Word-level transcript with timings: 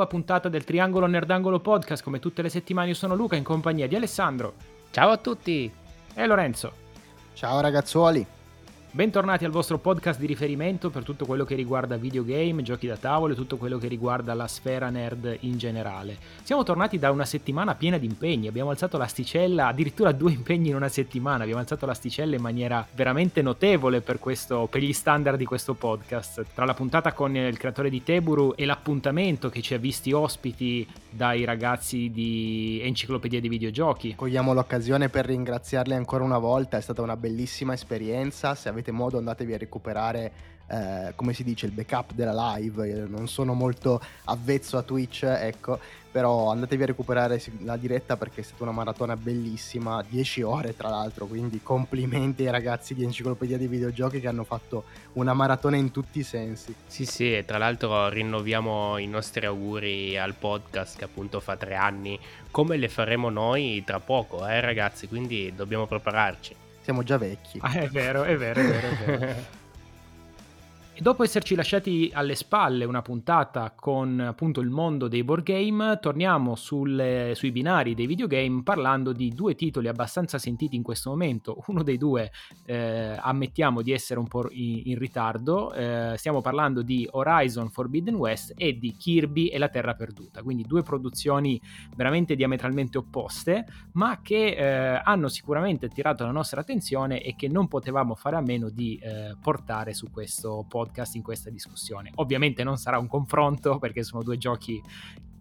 nuova 0.00 0.06
puntata 0.06 0.48
del 0.48 0.64
Triangolo 0.64 1.06
Nerdangolo 1.06 1.60
Podcast. 1.60 2.02
Come 2.02 2.20
tutte 2.20 2.40
le 2.40 2.48
settimane 2.48 2.88
io 2.88 2.94
sono 2.94 3.14
Luca 3.14 3.36
in 3.36 3.44
compagnia 3.44 3.86
di 3.86 3.96
Alessandro. 3.96 4.54
Ciao 4.90 5.10
a 5.10 5.16
tutti! 5.18 5.70
E 6.14 6.26
Lorenzo. 6.26 6.72
Ciao 7.34 7.60
ragazzuoli! 7.60 8.39
Bentornati 8.92 9.44
al 9.44 9.52
vostro 9.52 9.78
podcast 9.78 10.18
di 10.18 10.26
riferimento 10.26 10.90
per 10.90 11.04
tutto 11.04 11.24
quello 11.24 11.44
che 11.44 11.54
riguarda 11.54 11.96
videogame, 11.96 12.64
giochi 12.64 12.88
da 12.88 12.96
tavolo 12.96 13.34
e 13.34 13.36
tutto 13.36 13.56
quello 13.56 13.78
che 13.78 13.86
riguarda 13.86 14.34
la 14.34 14.48
sfera 14.48 14.90
nerd 14.90 15.36
in 15.42 15.58
generale. 15.58 16.16
Siamo 16.42 16.64
tornati 16.64 16.98
da 16.98 17.12
una 17.12 17.24
settimana 17.24 17.76
piena 17.76 17.98
di 17.98 18.06
impegni, 18.06 18.48
abbiamo 18.48 18.70
alzato 18.70 18.98
l'asticella, 18.98 19.68
addirittura 19.68 20.10
due 20.10 20.32
impegni 20.32 20.70
in 20.70 20.74
una 20.74 20.88
settimana, 20.88 21.42
abbiamo 21.44 21.60
alzato 21.60 21.86
l'asticella 21.86 22.34
in 22.34 22.42
maniera 22.42 22.84
veramente 22.92 23.42
notevole 23.42 24.00
per, 24.00 24.18
questo, 24.18 24.66
per 24.68 24.82
gli 24.82 24.92
standard 24.92 25.38
di 25.38 25.44
questo 25.44 25.74
podcast. 25.74 26.46
Tra 26.52 26.64
la 26.64 26.74
puntata 26.74 27.12
con 27.12 27.36
il 27.36 27.58
creatore 27.58 27.90
di 27.90 28.02
Teburu 28.02 28.54
e 28.56 28.64
l'appuntamento 28.64 29.50
che 29.50 29.62
ci 29.62 29.72
ha 29.72 29.78
visti 29.78 30.10
ospiti 30.10 30.84
dai 31.08 31.44
ragazzi 31.44 32.10
di 32.10 32.80
Enciclopedia 32.82 33.40
di 33.40 33.48
Videogiochi. 33.48 34.16
Cogliamo 34.16 34.52
l'occasione 34.52 35.08
per 35.08 35.26
ringraziarli 35.26 35.94
ancora 35.94 36.24
una 36.24 36.38
volta, 36.38 36.76
è 36.76 36.80
stata 36.80 37.02
una 37.02 37.16
bellissima 37.16 37.72
esperienza. 37.72 38.56
Se 38.56 38.68
avete 38.68 38.78
modo 38.88 39.18
andatevi 39.18 39.54
a 39.54 39.58
recuperare 39.58 40.32
eh, 40.70 41.12
come 41.16 41.32
si 41.32 41.42
dice 41.42 41.66
il 41.66 41.72
backup 41.72 42.12
della 42.12 42.54
live. 42.54 43.06
Non 43.08 43.28
sono 43.28 43.54
molto 43.54 44.00
avvezzo 44.24 44.78
a 44.78 44.82
Twitch 44.82 45.24
ecco 45.24 45.78
però 46.10 46.50
andatevi 46.50 46.82
a 46.82 46.86
recuperare 46.86 47.40
la 47.60 47.76
diretta 47.76 48.16
perché 48.16 48.40
è 48.40 48.44
stata 48.44 48.64
una 48.64 48.72
maratona 48.72 49.16
bellissima 49.16 50.04
10 50.08 50.42
ore 50.42 50.76
tra 50.76 50.88
l'altro 50.88 51.26
quindi 51.26 51.60
complimenti 51.62 52.44
ai 52.44 52.50
ragazzi 52.50 52.94
di 52.94 53.04
Enciclopedia 53.04 53.56
dei 53.56 53.68
Videogiochi 53.68 54.20
che 54.20 54.26
hanno 54.26 54.42
fatto 54.42 54.84
una 55.14 55.34
maratona 55.34 55.76
in 55.76 55.90
tutti 55.90 56.18
i 56.18 56.24
sensi. 56.24 56.74
Sì 56.86 57.04
sì 57.04 57.36
e 57.36 57.44
tra 57.44 57.58
l'altro 57.58 58.08
rinnoviamo 58.08 58.98
i 58.98 59.06
nostri 59.06 59.46
auguri 59.46 60.18
al 60.18 60.34
podcast 60.34 60.98
che 60.98 61.04
appunto 61.04 61.40
fa 61.40 61.56
tre 61.56 61.76
anni. 61.76 62.18
Come 62.50 62.76
le 62.76 62.88
faremo 62.88 63.30
noi 63.30 63.82
tra 63.84 64.00
poco 64.00 64.46
eh 64.46 64.60
ragazzi? 64.60 65.06
Quindi 65.06 65.52
dobbiamo 65.54 65.86
prepararci 65.86 66.68
siamo 66.82 67.02
già 67.02 67.18
vecchi. 67.18 67.58
Ah, 67.62 67.72
è 67.72 67.88
vero, 67.88 68.24
è 68.24 68.36
vero, 68.36 68.60
è 68.60 68.64
vero. 68.64 68.88
È 68.88 69.18
vero. 69.18 69.58
Dopo 71.00 71.22
esserci 71.22 71.54
lasciati 71.54 72.10
alle 72.12 72.34
spalle 72.34 72.84
una 72.84 73.00
puntata 73.00 73.72
con 73.74 74.20
appunto 74.20 74.60
il 74.60 74.68
mondo 74.68 75.08
dei 75.08 75.24
board 75.24 75.44
game, 75.44 75.98
torniamo 75.98 76.54
sulle, 76.56 77.32
sui 77.34 77.52
binari 77.52 77.94
dei 77.94 78.06
videogame 78.06 78.62
parlando 78.62 79.14
di 79.14 79.30
due 79.30 79.54
titoli 79.54 79.88
abbastanza 79.88 80.36
sentiti 80.36 80.76
in 80.76 80.82
questo 80.82 81.08
momento. 81.08 81.64
Uno 81.68 81.82
dei 81.82 81.96
due 81.96 82.30
eh, 82.66 83.16
ammettiamo 83.18 83.80
di 83.80 83.92
essere 83.92 84.20
un 84.20 84.28
po' 84.28 84.50
in, 84.50 84.82
in 84.84 84.98
ritardo, 84.98 85.72
eh, 85.72 86.16
stiamo 86.18 86.42
parlando 86.42 86.82
di 86.82 87.08
Horizon 87.10 87.70
Forbidden 87.70 88.16
West 88.16 88.52
e 88.54 88.76
di 88.76 88.94
Kirby 88.94 89.46
e 89.46 89.56
la 89.56 89.70
Terra 89.70 89.94
Perduta, 89.94 90.42
quindi 90.42 90.64
due 90.64 90.82
produzioni 90.82 91.58
veramente 91.96 92.36
diametralmente 92.36 92.98
opposte, 92.98 93.64
ma 93.92 94.20
che 94.20 94.48
eh, 94.48 95.00
hanno 95.02 95.28
sicuramente 95.28 95.86
attirato 95.86 96.26
la 96.26 96.30
nostra 96.30 96.60
attenzione 96.60 97.22
e 97.22 97.34
che 97.36 97.48
non 97.48 97.68
potevamo 97.68 98.14
fare 98.14 98.36
a 98.36 98.42
meno 98.42 98.68
di 98.68 99.00
eh, 99.02 99.34
portare 99.40 99.94
su 99.94 100.10
questo 100.10 100.66
podcast 100.68 100.88
podcast 100.90 101.14
in 101.14 101.22
questa 101.22 101.50
discussione. 101.50 102.10
Ovviamente 102.16 102.64
non 102.64 102.76
sarà 102.76 102.98
un 102.98 103.06
confronto 103.06 103.78
perché 103.78 104.02
sono 104.02 104.22
due 104.22 104.36
giochi 104.36 104.82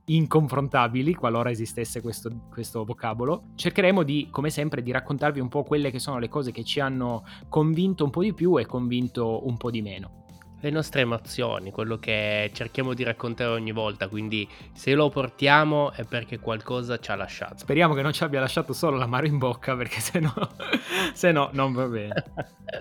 inconfrontabili 0.06 1.14
qualora 1.14 1.52
esistesse 1.52 2.02
questo, 2.02 2.48
questo, 2.50 2.84
vocabolo. 2.86 3.50
Cercheremo 3.56 4.04
di, 4.04 4.28
come 4.32 4.50
sempre, 4.50 4.82
di 4.82 4.92
raccontarvi 4.92 5.40
un 5.40 5.50
po' 5.50 5.64
quelle 5.64 5.92
che 5.92 6.00
sono 6.00 6.20
le 6.20 6.30
cose 6.30 6.52
che 6.52 6.64
ci 6.64 6.80
hanno 6.80 7.24
convinto 7.48 8.06
un 8.06 8.10
po' 8.10 8.22
di 8.22 8.34
più 8.34 8.60
e 8.60 8.66
convinto 8.66 9.46
un 9.48 9.58
po' 9.58 9.70
di 9.70 9.82
meno 9.82 10.19
le 10.62 10.70
nostre 10.70 11.02
emozioni, 11.02 11.72
quello 11.72 11.98
che 11.98 12.52
cerchiamo 12.54 12.94
di 12.94 13.04
raccontare 13.04 13.52
ogni 13.52 13.72
volta, 13.72 14.08
quindi 14.08 14.48
se 14.74 14.94
lo 14.94 15.10
portiamo 15.10 15.92
è 15.92 16.04
perché 16.04 16.40
qualcosa 16.40 17.00
ci 17.00 17.12
ha 17.12 17.16
lasciato. 17.16 17.58
Speriamo 17.58 17.94
che 17.94 18.02
non 18.02 18.12
ci 18.12 18.24
abbia 18.24 18.40
lasciato 18.40 18.74
solo 18.74 18.98
l'amaro 18.98 19.26
in 19.26 19.38
bocca 19.38 19.76
perché 19.76 20.00
se 20.00 20.20
no, 20.20 20.34
se 21.14 21.32
no 21.32 21.50
non 21.54 21.74
va 21.74 21.86
bene. 21.86 22.24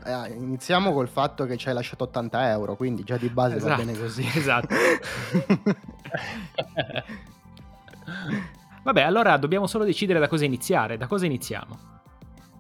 Eh, 0.05 0.33
iniziamo 0.33 0.93
col 0.93 1.09
fatto 1.09 1.45
che 1.47 1.57
ci 1.57 1.69
hai 1.69 1.75
lasciato 1.75 2.05
80 2.05 2.51
euro, 2.51 2.75
quindi 2.77 3.05
già 3.05 3.17
di 3.17 3.29
base 3.29 3.57
esatto, 3.57 3.71
va 3.71 3.77
bene 3.77 3.99
così. 3.99 4.27
Esatto. 4.39 4.75
Vabbè, 8.83 9.03
allora 9.03 9.37
dobbiamo 9.37 9.67
solo 9.67 9.85
decidere 9.85 10.19
da 10.19 10.29
cosa 10.29 10.45
iniziare. 10.45 10.97
Da 10.97 11.07
cosa 11.07 11.27
iniziamo? 11.27 11.98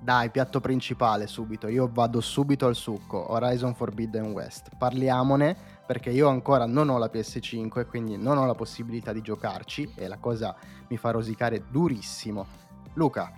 Dai, 0.08 0.30
piatto 0.30 0.58
principale 0.60 1.26
subito. 1.26 1.69
Io 1.69 1.91
vado 1.92 2.22
subito 2.22 2.66
al 2.66 2.74
succo. 2.74 3.30
Horizon 3.30 3.74
Forbidden 3.74 4.30
West. 4.30 4.70
Parliamone 4.78 5.54
perché 5.84 6.08
io 6.08 6.28
ancora 6.28 6.64
non 6.64 6.88
ho 6.88 6.96
la 6.96 7.10
PS5 7.12 7.86
quindi 7.86 8.16
non 8.16 8.38
ho 8.38 8.46
la 8.46 8.54
possibilità 8.54 9.12
di 9.12 9.20
giocarci 9.20 9.92
e 9.94 10.08
la 10.08 10.16
cosa 10.16 10.56
mi 10.88 10.96
fa 10.96 11.10
rosicare 11.10 11.64
durissimo. 11.70 12.46
Luca, 12.94 13.30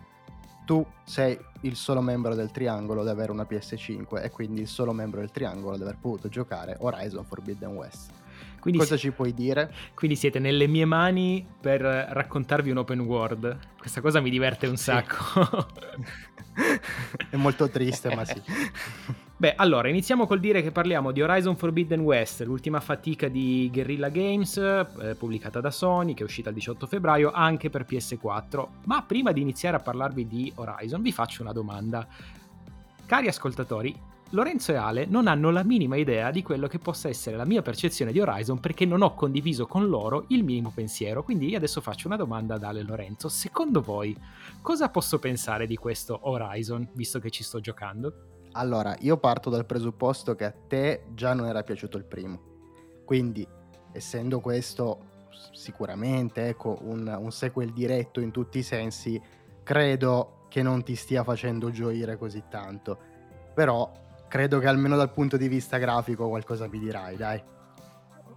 tu 0.64 0.86
sei 1.02 1.36
il 1.62 1.74
solo 1.74 2.00
membro 2.02 2.36
del 2.36 2.52
triangolo 2.52 3.00
ad 3.00 3.08
avere 3.08 3.32
una 3.32 3.48
PS5 3.50 4.22
e 4.22 4.30
quindi 4.30 4.60
il 4.60 4.68
solo 4.68 4.92
membro 4.92 5.18
del 5.18 5.32
triangolo 5.32 5.74
ad 5.74 5.82
aver 5.82 5.96
potuto 6.00 6.28
giocare 6.28 6.76
Horizon 6.78 7.24
Forbidden 7.24 7.70
West. 7.70 8.12
Quindi 8.60 8.78
Cosa 8.78 8.94
si... 8.94 9.06
ci 9.06 9.10
puoi 9.10 9.34
dire? 9.34 9.74
Quindi 9.94 10.14
siete 10.14 10.38
nelle 10.38 10.68
mie 10.68 10.84
mani 10.84 11.44
per 11.60 11.80
raccontarvi 11.80 12.70
un 12.70 12.76
open 12.76 13.00
world. 13.00 13.58
Questa 13.76 14.00
cosa 14.00 14.20
mi 14.20 14.30
diverte 14.30 14.68
un 14.68 14.76
sacco. 14.76 15.66
È 17.30 17.36
molto 17.36 17.68
triste, 17.68 18.14
ma 18.14 18.24
sì. 18.24 18.40
Beh, 19.40 19.54
allora, 19.56 19.88
iniziamo 19.88 20.26
col 20.26 20.38
dire 20.38 20.60
che 20.60 20.70
parliamo 20.70 21.12
di 21.12 21.22
Horizon 21.22 21.56
Forbidden 21.56 22.00
West, 22.00 22.42
l'ultima 22.42 22.78
fatica 22.78 23.26
di 23.28 23.70
Guerrilla 23.72 24.10
Games, 24.10 24.58
eh, 24.58 25.14
pubblicata 25.18 25.60
da 25.60 25.70
Sony, 25.70 26.12
che 26.12 26.20
è 26.20 26.26
uscita 26.26 26.50
il 26.50 26.56
18 26.56 26.86
febbraio, 26.86 27.30
anche 27.30 27.70
per 27.70 27.86
PS4. 27.88 28.66
Ma 28.84 29.02
prima 29.02 29.32
di 29.32 29.40
iniziare 29.40 29.78
a 29.78 29.80
parlarvi 29.80 30.26
di 30.26 30.52
Horizon, 30.56 31.00
vi 31.00 31.10
faccio 31.10 31.40
una 31.40 31.52
domanda. 31.52 32.06
Cari 33.06 33.28
ascoltatori, 33.28 33.98
Lorenzo 34.32 34.70
e 34.70 34.76
Ale 34.76 35.06
non 35.06 35.26
hanno 35.26 35.50
la 35.50 35.64
minima 35.64 35.96
idea 35.96 36.30
di 36.30 36.44
quello 36.44 36.68
che 36.68 36.78
possa 36.78 37.08
essere 37.08 37.36
la 37.36 37.44
mia 37.44 37.62
percezione 37.62 38.12
di 38.12 38.20
Horizon 38.20 38.60
perché 38.60 38.84
non 38.84 39.02
ho 39.02 39.14
condiviso 39.14 39.66
con 39.66 39.88
loro 39.88 40.26
il 40.28 40.44
minimo 40.44 40.70
pensiero. 40.72 41.24
Quindi 41.24 41.48
io 41.48 41.56
adesso 41.56 41.80
faccio 41.80 42.06
una 42.06 42.16
domanda 42.16 42.54
ad 42.54 42.62
Ale 42.62 42.80
e 42.80 42.84
Lorenzo. 42.84 43.28
Secondo 43.28 43.80
voi, 43.80 44.16
cosa 44.62 44.88
posso 44.88 45.18
pensare 45.18 45.66
di 45.66 45.74
questo 45.74 46.20
Horizon, 46.22 46.88
visto 46.92 47.18
che 47.18 47.30
ci 47.30 47.42
sto 47.42 47.58
giocando? 47.58 48.46
Allora, 48.52 48.96
io 49.00 49.16
parto 49.16 49.50
dal 49.50 49.66
presupposto 49.66 50.36
che 50.36 50.44
a 50.44 50.52
te 50.52 51.06
già 51.12 51.34
non 51.34 51.46
era 51.46 51.64
piaciuto 51.64 51.96
il 51.96 52.04
primo. 52.04 52.40
Quindi, 53.04 53.44
essendo 53.90 54.38
questo 54.38 55.08
sicuramente 55.52 56.46
ecco, 56.46 56.78
un, 56.82 57.16
un 57.18 57.32
sequel 57.32 57.72
diretto 57.72 58.20
in 58.20 58.30
tutti 58.30 58.58
i 58.58 58.62
sensi, 58.62 59.20
credo 59.64 60.46
che 60.48 60.62
non 60.62 60.84
ti 60.84 60.94
stia 60.94 61.24
facendo 61.24 61.72
gioire 61.72 62.16
così 62.16 62.44
tanto. 62.48 62.98
Però 63.54 63.90
credo 64.30 64.60
che 64.60 64.68
almeno 64.68 64.96
dal 64.96 65.10
punto 65.10 65.36
di 65.36 65.48
vista 65.48 65.76
grafico 65.76 66.28
qualcosa 66.28 66.68
mi 66.68 66.78
dirai, 66.78 67.16
dai. 67.16 67.42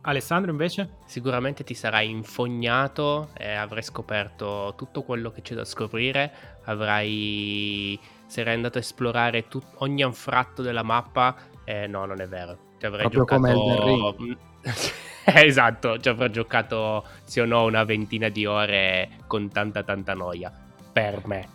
Alessandro 0.01 0.49
invece? 0.49 0.95
Sicuramente 1.05 1.63
ti 1.63 1.75
sarai 1.75 2.09
infognato 2.09 3.29
e 3.37 3.53
avrai 3.53 3.83
scoperto 3.83 4.73
tutto 4.75 5.03
quello 5.03 5.29
che 5.29 5.43
c'è 5.43 5.53
da 5.53 5.63
scoprire, 5.63 6.59
avrai... 6.63 7.97
sarai 8.25 8.55
andato 8.55 8.79
a 8.79 8.81
esplorare 8.81 9.47
tut... 9.47 9.63
ogni 9.77 10.01
anfratto 10.01 10.63
della 10.63 10.81
mappa, 10.81 11.35
eh, 11.63 11.85
no 11.85 12.05
non 12.05 12.19
è 12.19 12.27
vero, 12.27 12.57
ti 12.79 12.87
avrei 12.87 13.07
Proprio 13.07 13.39
giocato... 13.39 14.15
come 14.17 14.37
esatto, 15.25 15.99
ci 15.99 16.09
avrò 16.09 16.27
giocato 16.27 17.05
sì 17.23 17.39
o 17.39 17.45
no 17.45 17.65
una 17.65 17.83
ventina 17.83 18.29
di 18.29 18.47
ore 18.47 19.09
con 19.27 19.49
tanta 19.49 19.83
tanta 19.83 20.15
noia, 20.15 20.51
per 20.91 21.25
me. 21.27 21.47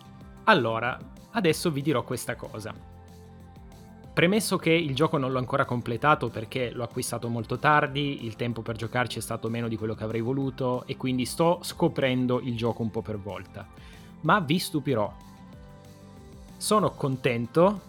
Allora, 0.45 0.97
adesso 1.31 1.69
vi 1.69 1.81
dirò 1.81 2.03
questa 2.03 2.35
cosa 2.35 2.88
Premesso 4.19 4.57
che 4.57 4.71
il 4.71 4.93
gioco 4.93 5.17
non 5.17 5.31
l'ho 5.31 5.37
ancora 5.37 5.63
completato 5.63 6.27
perché 6.27 6.71
l'ho 6.71 6.83
acquistato 6.83 7.29
molto 7.29 7.57
tardi, 7.57 8.25
il 8.25 8.35
tempo 8.35 8.61
per 8.61 8.75
giocarci 8.75 9.17
è 9.17 9.21
stato 9.21 9.47
meno 9.47 9.69
di 9.69 9.77
quello 9.77 9.95
che 9.95 10.03
avrei 10.03 10.19
voluto 10.19 10.83
e 10.87 10.97
quindi 10.97 11.23
sto 11.23 11.59
scoprendo 11.61 12.41
il 12.41 12.57
gioco 12.57 12.81
un 12.81 12.91
po' 12.91 13.01
per 13.01 13.17
volta. 13.17 13.65
Ma 14.23 14.41
vi 14.41 14.59
stupirò. 14.59 15.09
Sono 16.57 16.91
contento 16.95 17.79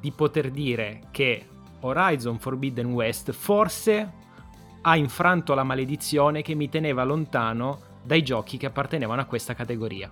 di 0.00 0.10
poter 0.10 0.50
dire 0.50 1.02
che 1.12 1.46
Horizon 1.78 2.40
Forbidden 2.40 2.92
West 2.92 3.30
forse 3.30 4.12
ha 4.80 4.96
infranto 4.96 5.54
la 5.54 5.62
maledizione 5.62 6.42
che 6.42 6.56
mi 6.56 6.68
teneva 6.68 7.04
lontano 7.04 7.78
dai 8.02 8.24
giochi 8.24 8.56
che 8.56 8.66
appartenevano 8.66 9.20
a 9.20 9.26
questa 9.26 9.54
categoria. 9.54 10.10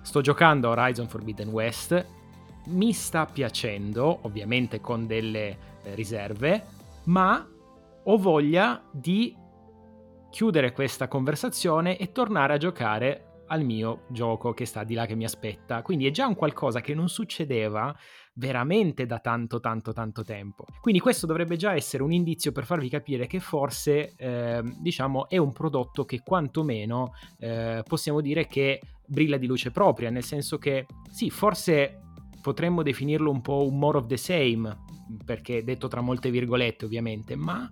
Sto 0.00 0.20
giocando 0.22 0.68
a 0.68 0.70
Horizon 0.70 1.08
Forbidden 1.08 1.48
West 1.48 2.14
mi 2.66 2.92
sta 2.92 3.26
piacendo, 3.26 4.20
ovviamente 4.22 4.80
con 4.80 5.06
delle 5.06 5.48
eh, 5.82 5.94
riserve, 5.94 6.64
ma 7.04 7.46
ho 8.04 8.16
voglia 8.18 8.82
di 8.92 9.34
chiudere 10.30 10.72
questa 10.72 11.08
conversazione 11.08 11.96
e 11.96 12.12
tornare 12.12 12.54
a 12.54 12.58
giocare 12.58 13.26
al 13.48 13.64
mio 13.64 14.02
gioco 14.08 14.52
che 14.52 14.64
sta 14.64 14.84
di 14.84 14.94
là 14.94 15.06
che 15.06 15.14
mi 15.14 15.24
aspetta. 15.24 15.82
Quindi 15.82 16.06
è 16.06 16.10
già 16.10 16.26
un 16.26 16.34
qualcosa 16.34 16.80
che 16.80 16.94
non 16.94 17.08
succedeva 17.08 17.94
veramente 18.34 19.06
da 19.06 19.18
tanto 19.18 19.60
tanto 19.60 19.92
tanto 19.92 20.22
tempo. 20.22 20.66
Quindi 20.80 21.00
questo 21.00 21.26
dovrebbe 21.26 21.56
già 21.56 21.74
essere 21.74 22.02
un 22.02 22.12
indizio 22.12 22.52
per 22.52 22.64
farvi 22.64 22.88
capire 22.88 23.26
che 23.26 23.40
forse 23.40 24.14
eh, 24.16 24.62
diciamo 24.78 25.28
è 25.28 25.38
un 25.38 25.52
prodotto 25.52 26.04
che 26.04 26.20
quantomeno 26.22 27.14
eh, 27.38 27.82
possiamo 27.86 28.20
dire 28.20 28.46
che 28.46 28.80
brilla 29.06 29.36
di 29.36 29.46
luce 29.46 29.70
propria, 29.70 30.10
nel 30.10 30.24
senso 30.24 30.58
che 30.58 30.86
sì, 31.10 31.30
forse 31.30 32.00
potremmo 32.46 32.84
definirlo 32.84 33.28
un 33.28 33.40
po' 33.40 33.66
un 33.66 33.76
more 33.76 33.98
of 33.98 34.06
the 34.06 34.16
same, 34.16 34.78
perché 35.24 35.64
detto 35.64 35.88
tra 35.88 36.00
molte 36.00 36.30
virgolette 36.30 36.84
ovviamente, 36.84 37.34
ma 37.34 37.68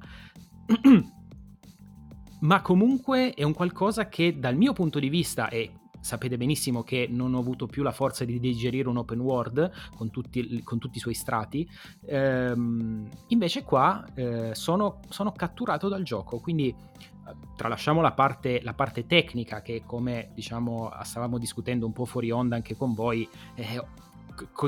ma 2.43 2.61
comunque 2.61 3.35
è 3.35 3.45
un 3.45 3.55
qualcosa 3.55 4.09
che 4.09 4.37
dal 4.37 4.57
mio 4.57 4.73
punto 4.73 4.99
di 4.99 5.09
vista 5.09 5.49
e 5.49 5.71
sapete 6.01 6.37
benissimo 6.37 6.83
che 6.83 7.07
non 7.09 7.35
ho 7.35 7.39
avuto 7.39 7.67
più 7.67 7.85
la 7.85 7.93
forza 7.93 8.25
di 8.25 8.41
digerire 8.41 8.89
un 8.89 8.97
open 8.97 9.21
world 9.21 9.71
con 9.97 10.11
tutti, 10.11 10.61
con 10.65 10.81
tutti 10.81 10.97
i 10.97 11.01
suoi 11.01 11.15
strati, 11.15 11.67
ehm, 12.07 13.09
invece 13.29 13.63
qua 13.63 14.05
eh, 14.13 14.57
sono, 14.57 14.99
sono, 15.09 15.31
catturato 15.31 15.87
dal 15.87 16.03
gioco, 16.03 16.41
quindi 16.41 16.67
eh, 16.67 17.35
tralasciamo 17.55 18.01
la 18.01 18.13
parte, 18.13 18.61
la 18.65 18.75
parte, 18.75 19.07
tecnica 19.07 19.63
che 19.63 19.85
come 19.87 20.33
diciamo 20.35 20.91
stavamo 21.01 21.39
discutendo 21.39 21.87
un 21.87 21.93
po' 21.93 22.07
fuori 22.07 22.33
onda 22.33 22.57
anche 22.57 22.75
con 22.75 22.93
voi, 22.93 23.27
eh, 23.55 24.03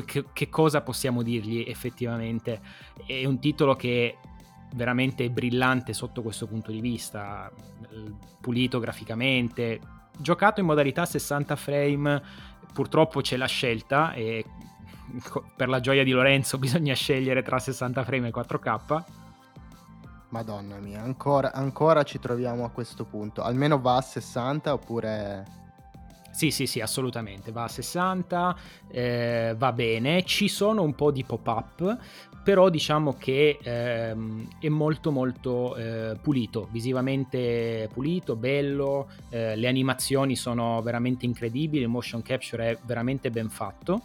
che, 0.04 0.24
che 0.32 0.48
cosa 0.48 0.80
possiamo 0.80 1.22
dirgli 1.22 1.64
effettivamente? 1.66 2.60
È 3.06 3.24
un 3.24 3.38
titolo 3.38 3.74
che 3.74 4.18
veramente 4.74 5.28
brillante 5.30 5.92
sotto 5.92 6.22
questo 6.22 6.46
punto 6.46 6.70
di 6.70 6.80
vista, 6.80 7.50
pulito 8.40 8.78
graficamente, 8.78 9.80
giocato 10.18 10.60
in 10.60 10.66
modalità 10.66 11.04
60 11.04 11.56
frame, 11.56 12.22
purtroppo 12.72 13.20
c'è 13.20 13.36
la 13.36 13.46
scelta 13.46 14.12
e 14.12 14.44
per 15.54 15.69
la 15.69 15.80
gioia 15.80 16.04
di 16.04 16.10
Lorenzo 16.10 16.58
bisogna 16.58 16.94
scegliere 16.94 17.42
tra 17.42 17.58
60 17.58 18.04
frame 18.04 18.28
e 18.28 18.32
4K. 18.32 19.04
Madonna 20.28 20.78
mia, 20.78 21.02
ancora, 21.02 21.52
ancora 21.52 22.02
ci 22.02 22.19
troviamo 22.19 22.64
a 22.64 22.70
questo 22.70 23.04
punto. 23.04 23.42
Almeno 23.42 23.80
va 23.80 23.96
a 23.96 24.02
60 24.02 24.72
oppure... 24.72 25.64
Sì, 26.36 26.50
sì, 26.50 26.66
sì, 26.66 26.80
assolutamente. 26.80 27.50
Va 27.50 27.62
a 27.64 27.68
60, 27.68 28.54
eh, 28.90 29.54
va 29.56 29.72
bene. 29.72 30.22
Ci 30.22 30.48
sono 30.48 30.82
un 30.82 30.94
po' 30.94 31.10
di 31.10 31.24
pop-up, 31.24 31.96
però 32.44 32.68
diciamo 32.68 33.14
che 33.18 33.58
ehm, 33.62 34.46
è 34.60 34.68
molto 34.68 35.10
molto 35.10 35.74
eh, 35.76 36.18
pulito, 36.20 36.68
visivamente 36.70 37.88
pulito, 37.90 38.36
bello, 38.36 39.08
eh, 39.30 39.56
le 39.56 39.66
animazioni 39.66 40.36
sono 40.36 40.82
veramente 40.82 41.24
incredibili, 41.24 41.84
il 41.84 41.88
motion 41.88 42.20
capture 42.20 42.72
è 42.72 42.78
veramente 42.84 43.30
ben 43.30 43.48
fatto 43.48 44.02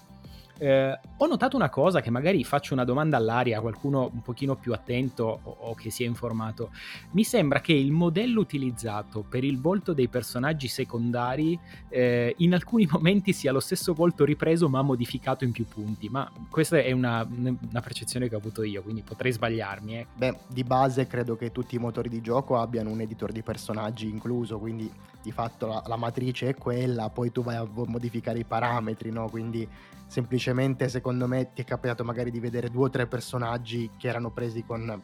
eh, 0.62 1.00
ho 1.18 1.26
notato 1.26 1.56
una 1.56 1.70
cosa 1.70 2.02
che 2.02 2.12
magari 2.12 2.44
faccio 2.44 2.76
una 2.76 2.84
domanda 2.84 3.18
all'aria 3.18 3.58
a 3.58 3.62
qualcuno 3.62 4.12
un 4.14 4.22
pochino 4.22 4.56
più 4.56 4.74
attento 4.74 5.40
o, 5.42 5.56
o, 5.60 5.74
che 5.74 5.90
si 5.90 6.04
è 6.04 6.08
informato. 6.08 6.70
Mi 7.12 7.24
sembra 7.24 7.62
che 7.62 7.74
il 7.74 7.92
modello 7.92 8.42
utilizzato 8.42 9.26
per 9.28 9.44
il 9.44 9.60
volto 9.60 9.94
dei 9.94 10.08
personaggi 10.08 10.68
secondari 10.68 11.60
eh, 11.90 12.36
in 12.38 12.54
alcuni 12.54 12.86
momenti 12.92 13.34
sia 13.34 13.52
lo 13.52 13.60
stesso 13.60 13.96
volto 13.96 14.24
ripreso 14.24 14.70
ma 14.70 14.84
modificato 14.84 15.46
in 15.46 15.52
più 15.52 15.66
punti, 15.66 16.10
ma 16.10 16.32
questa 16.48 16.78
è 16.78 16.92
una, 16.92 17.28
una 17.28 17.82
percezione 17.82 18.30
che 18.30 18.36
ho 18.36 18.38
avuto 18.38 18.62
io, 18.62 18.84
quindi 18.84 19.02
potrei 19.02 19.32
sbagliarmi. 19.32 19.98
Eh. 19.98 20.08
Beh, 20.16 20.38
di 20.48 20.64
base 20.64 21.08
credo 21.08 21.36
che 21.38 21.52
tutti 21.52 21.74
i 21.74 21.80
motori 21.80 22.08
di 22.08 22.22
gioco 22.22 22.60
abbiano 22.60 22.92
un 22.92 23.02
editor 23.02 23.32
di 23.32 23.42
personaggi 23.42 24.08
incluso, 24.08 24.60
quindi 24.60 24.92
di 25.24 25.32
fatto 25.32 25.66
la, 25.66 25.84
la 25.88 25.96
matrice 25.96 26.50
è 26.50 26.56
quella, 26.56 27.10
poi 27.10 27.32
tu 27.32 27.42
vai 27.42 27.56
a 27.56 27.68
modificare 27.88 28.38
i 28.38 28.44
parametri, 28.44 29.10
no? 29.10 29.28
Quindi 29.28 29.68
semplicemente 30.12 30.90
secondo 30.90 31.26
me 31.26 31.54
ti 31.54 31.62
è 31.62 31.66
capitato 31.66 32.04
magari 32.04 32.32
di 32.32 32.42
vedere 32.42 32.70
due 32.70 32.88
o 32.88 32.90
tre 32.90 33.08
personaggi 33.08 33.92
che 33.98 34.10
erano 34.10 34.30
presi 34.30 34.62
con 34.66 35.00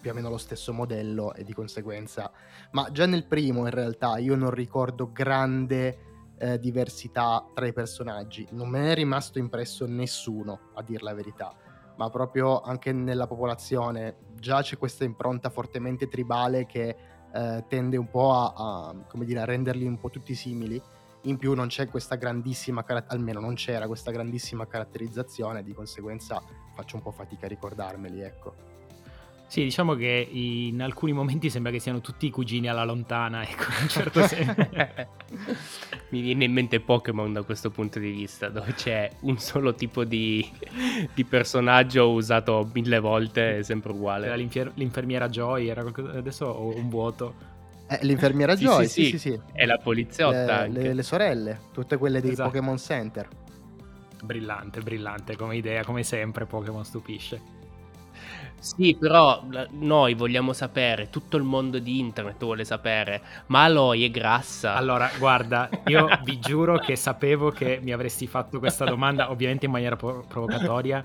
più 0.00 0.08
o 0.08 0.14
meno 0.14 0.30
lo 0.30 0.38
stesso 0.38 0.72
modello 0.72 1.34
e 1.34 1.42
di 1.42 1.52
conseguenza 1.52 2.30
ma 2.70 2.92
già 2.92 3.06
nel 3.06 3.26
primo 3.26 3.64
in 3.64 3.70
realtà 3.70 4.18
io 4.18 4.36
non 4.36 4.50
ricordo 4.50 5.10
grande 5.10 5.98
eh, 6.38 6.58
diversità 6.58 7.44
tra 7.52 7.66
i 7.66 7.72
personaggi. 7.72 8.46
Non 8.52 8.68
me 8.68 8.80
ne 8.80 8.92
è 8.92 8.94
rimasto 8.94 9.38
impresso 9.38 9.84
nessuno 9.86 10.70
a 10.74 10.82
dir 10.82 11.02
la 11.02 11.12
verità. 11.12 11.52
Ma 11.96 12.08
proprio 12.08 12.60
anche 12.60 12.92
nella 12.92 13.26
popolazione 13.26 14.16
già 14.38 14.62
c'è 14.62 14.78
questa 14.78 15.04
impronta 15.04 15.50
fortemente 15.50 16.08
tribale 16.08 16.64
che 16.64 16.96
eh, 17.32 17.64
tende 17.68 17.96
un 17.98 18.08
po' 18.08 18.32
a, 18.32 18.54
a, 18.56 18.94
dire, 19.24 19.40
a 19.40 19.44
renderli 19.44 19.86
un 19.86 19.98
po' 19.98 20.08
tutti 20.08 20.34
simili 20.34 20.80
in 21.22 21.36
più 21.36 21.54
non 21.54 21.68
c'è 21.68 21.88
questa 21.88 22.16
grandissima 22.16 22.84
almeno 23.08 23.40
non 23.40 23.54
c'era 23.54 23.86
questa 23.86 24.10
grandissima 24.10 24.66
caratterizzazione 24.66 25.62
di 25.62 25.72
conseguenza 25.72 26.42
faccio 26.74 26.96
un 26.96 27.02
po' 27.02 27.10
fatica 27.10 27.46
a 27.46 27.48
ricordarmeli 27.48 28.20
ecco 28.20 28.70
sì, 29.50 29.64
diciamo 29.64 29.96
che 29.96 30.28
in 30.30 30.80
alcuni 30.80 31.10
momenti 31.10 31.50
sembra 31.50 31.72
che 31.72 31.80
siano 31.80 32.00
tutti 32.00 32.26
i 32.26 32.30
cugini 32.30 32.68
alla 32.68 32.84
lontana, 32.84 33.42
ecco, 33.42 33.64
in 33.64 33.82
un 33.82 33.88
certo 33.88 34.24
senso. 34.24 34.68
Mi 36.10 36.20
viene 36.20 36.44
in 36.44 36.52
mente 36.52 36.78
Pokémon 36.78 37.32
da 37.32 37.42
questo 37.42 37.70
punto 37.70 37.98
di 37.98 38.12
vista, 38.12 38.48
dove 38.48 38.74
c'è 38.74 39.10
un 39.22 39.38
solo 39.38 39.74
tipo 39.74 40.04
di, 40.04 40.48
di 41.12 41.24
personaggio 41.24 42.10
usato 42.10 42.70
mille 42.72 43.00
volte, 43.00 43.64
sempre 43.64 43.90
uguale. 43.90 44.26
Era 44.26 44.36
l'infer- 44.36 44.70
l'infermiera 44.74 45.28
Joy, 45.28 45.66
era 45.66 45.80
qualcosa... 45.80 46.16
adesso 46.16 46.46
ho 46.46 46.72
un 46.72 46.88
vuoto. 46.88 47.34
Eh, 47.92 47.98
l'infermiera 48.02 48.54
sì, 48.54 48.62
Joy, 48.62 48.86
sì 48.86 49.04
sì, 49.04 49.10
sì, 49.10 49.18
sì, 49.18 49.40
È 49.52 49.66
la 49.66 49.76
poliziotta 49.76 50.62
le, 50.66 50.68
le, 50.68 50.94
le, 50.94 51.02
sorelle, 51.02 51.58
tutte 51.72 51.96
quelle 51.96 52.20
dei 52.20 52.30
esatto. 52.30 52.48
Pokémon 52.48 52.78
Center. 52.78 53.28
Brillante, 54.22 54.80
brillante 54.80 55.34
come 55.34 55.56
idea, 55.56 55.82
come 55.82 56.04
sempre 56.04 56.46
Pokémon 56.46 56.84
stupisce. 56.84 57.58
Sì, 58.60 58.94
però 58.94 59.42
noi 59.70 60.14
vogliamo 60.14 60.52
sapere, 60.52 61.10
tutto 61.10 61.36
il 61.36 61.42
mondo 61.42 61.80
di 61.80 61.98
internet 61.98 62.38
vuole 62.44 62.64
sapere, 62.64 63.22
ma 63.46 63.64
Aloy 63.64 64.06
è 64.06 64.10
grassa. 64.10 64.74
Allora, 64.74 65.10
guarda, 65.18 65.68
io 65.86 66.06
vi 66.22 66.38
giuro 66.40 66.78
che 66.78 66.94
sapevo 66.94 67.50
che 67.50 67.80
mi 67.82 67.92
avresti 67.92 68.28
fatto 68.28 68.60
questa 68.60 68.84
domanda, 68.84 69.32
ovviamente 69.32 69.66
in 69.66 69.72
maniera 69.72 69.96
pro- 69.96 70.24
provocatoria 70.28 71.04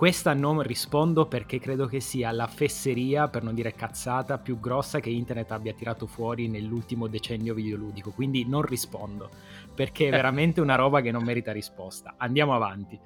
questa 0.00 0.32
non 0.32 0.62
rispondo 0.62 1.26
perché 1.26 1.58
credo 1.58 1.84
che 1.84 2.00
sia 2.00 2.30
la 2.30 2.46
fesseria, 2.46 3.28
per 3.28 3.42
non 3.42 3.54
dire 3.54 3.74
cazzata, 3.74 4.38
più 4.38 4.58
grossa 4.58 4.98
che 4.98 5.10
internet 5.10 5.52
abbia 5.52 5.74
tirato 5.74 6.06
fuori 6.06 6.48
nell'ultimo 6.48 7.06
decennio 7.06 7.52
videoludico. 7.52 8.10
Quindi 8.10 8.48
non 8.48 8.62
rispondo 8.62 9.28
perché 9.74 10.04
è 10.04 10.08
eh. 10.08 10.12
veramente 10.12 10.62
una 10.62 10.74
roba 10.74 11.02
che 11.02 11.10
non 11.10 11.22
merita 11.22 11.52
risposta. 11.52 12.14
Andiamo 12.16 12.54
avanti. 12.54 12.98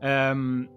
Um, 0.00 0.68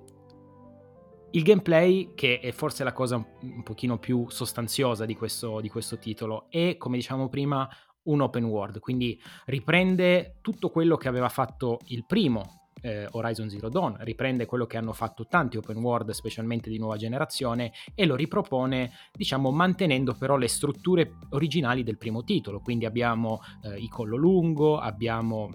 il 1.32 1.42
gameplay, 1.42 2.12
che 2.14 2.40
è 2.40 2.52
forse 2.52 2.84
la 2.84 2.94
cosa 2.94 3.16
un 3.16 3.64
pochino 3.64 3.98
più 3.98 4.30
sostanziosa 4.30 5.08
di 5.08 5.16
questo, 5.16 5.60
di 5.60 5.70
questo 5.70 5.98
titolo, 5.98 6.52
è, 6.52 6.78
come 6.78 6.98
diciamo 6.98 7.30
prima, 7.30 7.68
un 8.04 8.22
open 8.22 8.44
world, 8.44 8.78
quindi 8.78 9.20
riprende 9.46 10.38
tutto 10.42 10.70
quello 10.70 10.98
che 10.98 11.08
aveva 11.08 11.30
fatto 11.30 11.80
il 11.86 12.06
primo 12.06 12.67
eh, 12.82 13.08
Horizon 13.12 13.50
Zero 13.50 13.70
Dawn, 13.70 13.96
riprende 14.00 14.46
quello 14.46 14.66
che 14.66 14.78
hanno 14.78 14.94
fatto 14.94 15.28
tanti 15.28 15.58
open 15.58 15.78
world, 15.78 16.12
specialmente 16.12 16.70
di 16.70 16.78
nuova 16.78 16.98
generazione, 16.98 17.72
e 17.96 18.06
lo 18.06 18.16
ripropone, 18.16 18.92
diciamo, 19.12 19.52
mantenendo 19.52 20.14
però 20.14 20.38
le 20.38 20.48
strutture 20.48 21.18
originali 21.30 21.84
del 21.84 21.98
primo 21.98 22.24
titolo. 22.24 22.60
Quindi 22.60 22.86
abbiamo 22.86 23.42
eh, 23.64 23.78
il 23.78 23.90
collo 23.90 24.16
lungo, 24.16 24.78
abbiamo 24.78 25.50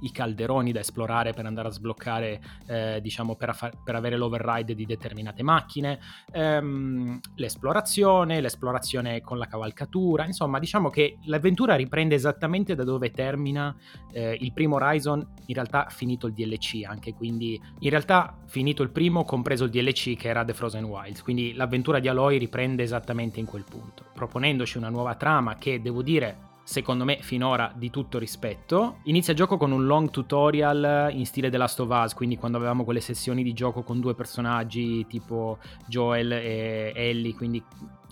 i 0.00 0.10
calderoni 0.10 0.72
da 0.72 0.80
esplorare 0.80 1.32
per 1.32 1.46
andare 1.46 1.68
a 1.68 1.70
sbloccare, 1.70 2.40
eh, 2.66 3.00
diciamo, 3.00 3.36
per, 3.36 3.50
affa- 3.50 3.72
per, 3.82 3.94
avere 3.94 4.16
l'override 4.16 4.74
di 4.74 4.86
determinate 4.86 5.42
macchine, 5.42 5.98
ehm, 6.32 7.20
l'esplorazione, 7.36 8.40
l'esplorazione 8.40 9.20
con 9.20 9.38
la 9.38 9.46
cavalcatura, 9.46 10.24
insomma, 10.26 10.58
diciamo 10.58 10.90
che 10.90 11.18
l'avventura 11.24 11.74
riprende 11.76 12.14
esattamente 12.14 12.74
da 12.74 12.84
dove 12.84 13.10
termina 13.10 13.74
eh, 14.12 14.36
il 14.40 14.52
primo 14.52 14.76
Horizon, 14.76 15.26
in 15.46 15.54
realtà 15.54 15.86
finito 15.90 16.26
il 16.26 16.32
DLC 16.32 16.82
anche, 16.84 17.14
quindi 17.14 17.60
in 17.80 17.90
realtà 17.90 18.36
finito 18.46 18.82
il 18.82 18.90
primo, 18.90 19.24
compreso 19.24 19.64
il 19.64 19.70
DLC 19.70 20.16
che 20.16 20.28
era 20.28 20.44
The 20.44 20.54
Frozen 20.54 20.84
Wilds, 20.84 21.22
quindi 21.22 21.54
l'avventura 21.54 21.98
di 21.98 22.08
Aloy 22.08 22.38
riprende 22.38 22.82
esattamente 22.82 23.40
in 23.40 23.46
quel 23.46 23.64
punto, 23.68 24.04
proponendoci 24.12 24.78
una 24.78 24.88
nuova 24.88 25.14
trama 25.14 25.56
che, 25.56 25.80
devo 25.80 26.02
dire, 26.02 26.52
secondo 26.64 27.04
me 27.04 27.18
finora 27.20 27.72
di 27.74 27.90
tutto 27.90 28.18
rispetto. 28.18 28.98
Inizia 29.04 29.32
il 29.32 29.38
gioco 29.38 29.56
con 29.56 29.70
un 29.70 29.86
long 29.86 30.10
tutorial 30.10 31.10
in 31.12 31.26
stile 31.26 31.50
The 31.50 31.58
Last 31.58 31.78
of 31.80 31.90
Us, 31.90 32.14
quindi 32.14 32.36
quando 32.36 32.56
avevamo 32.56 32.84
quelle 32.84 33.00
sessioni 33.00 33.42
di 33.42 33.52
gioco 33.52 33.82
con 33.82 34.00
due 34.00 34.14
personaggi 34.14 35.06
tipo 35.06 35.58
Joel 35.86 36.32
e 36.32 36.92
Ellie, 36.94 37.34
quindi 37.34 37.62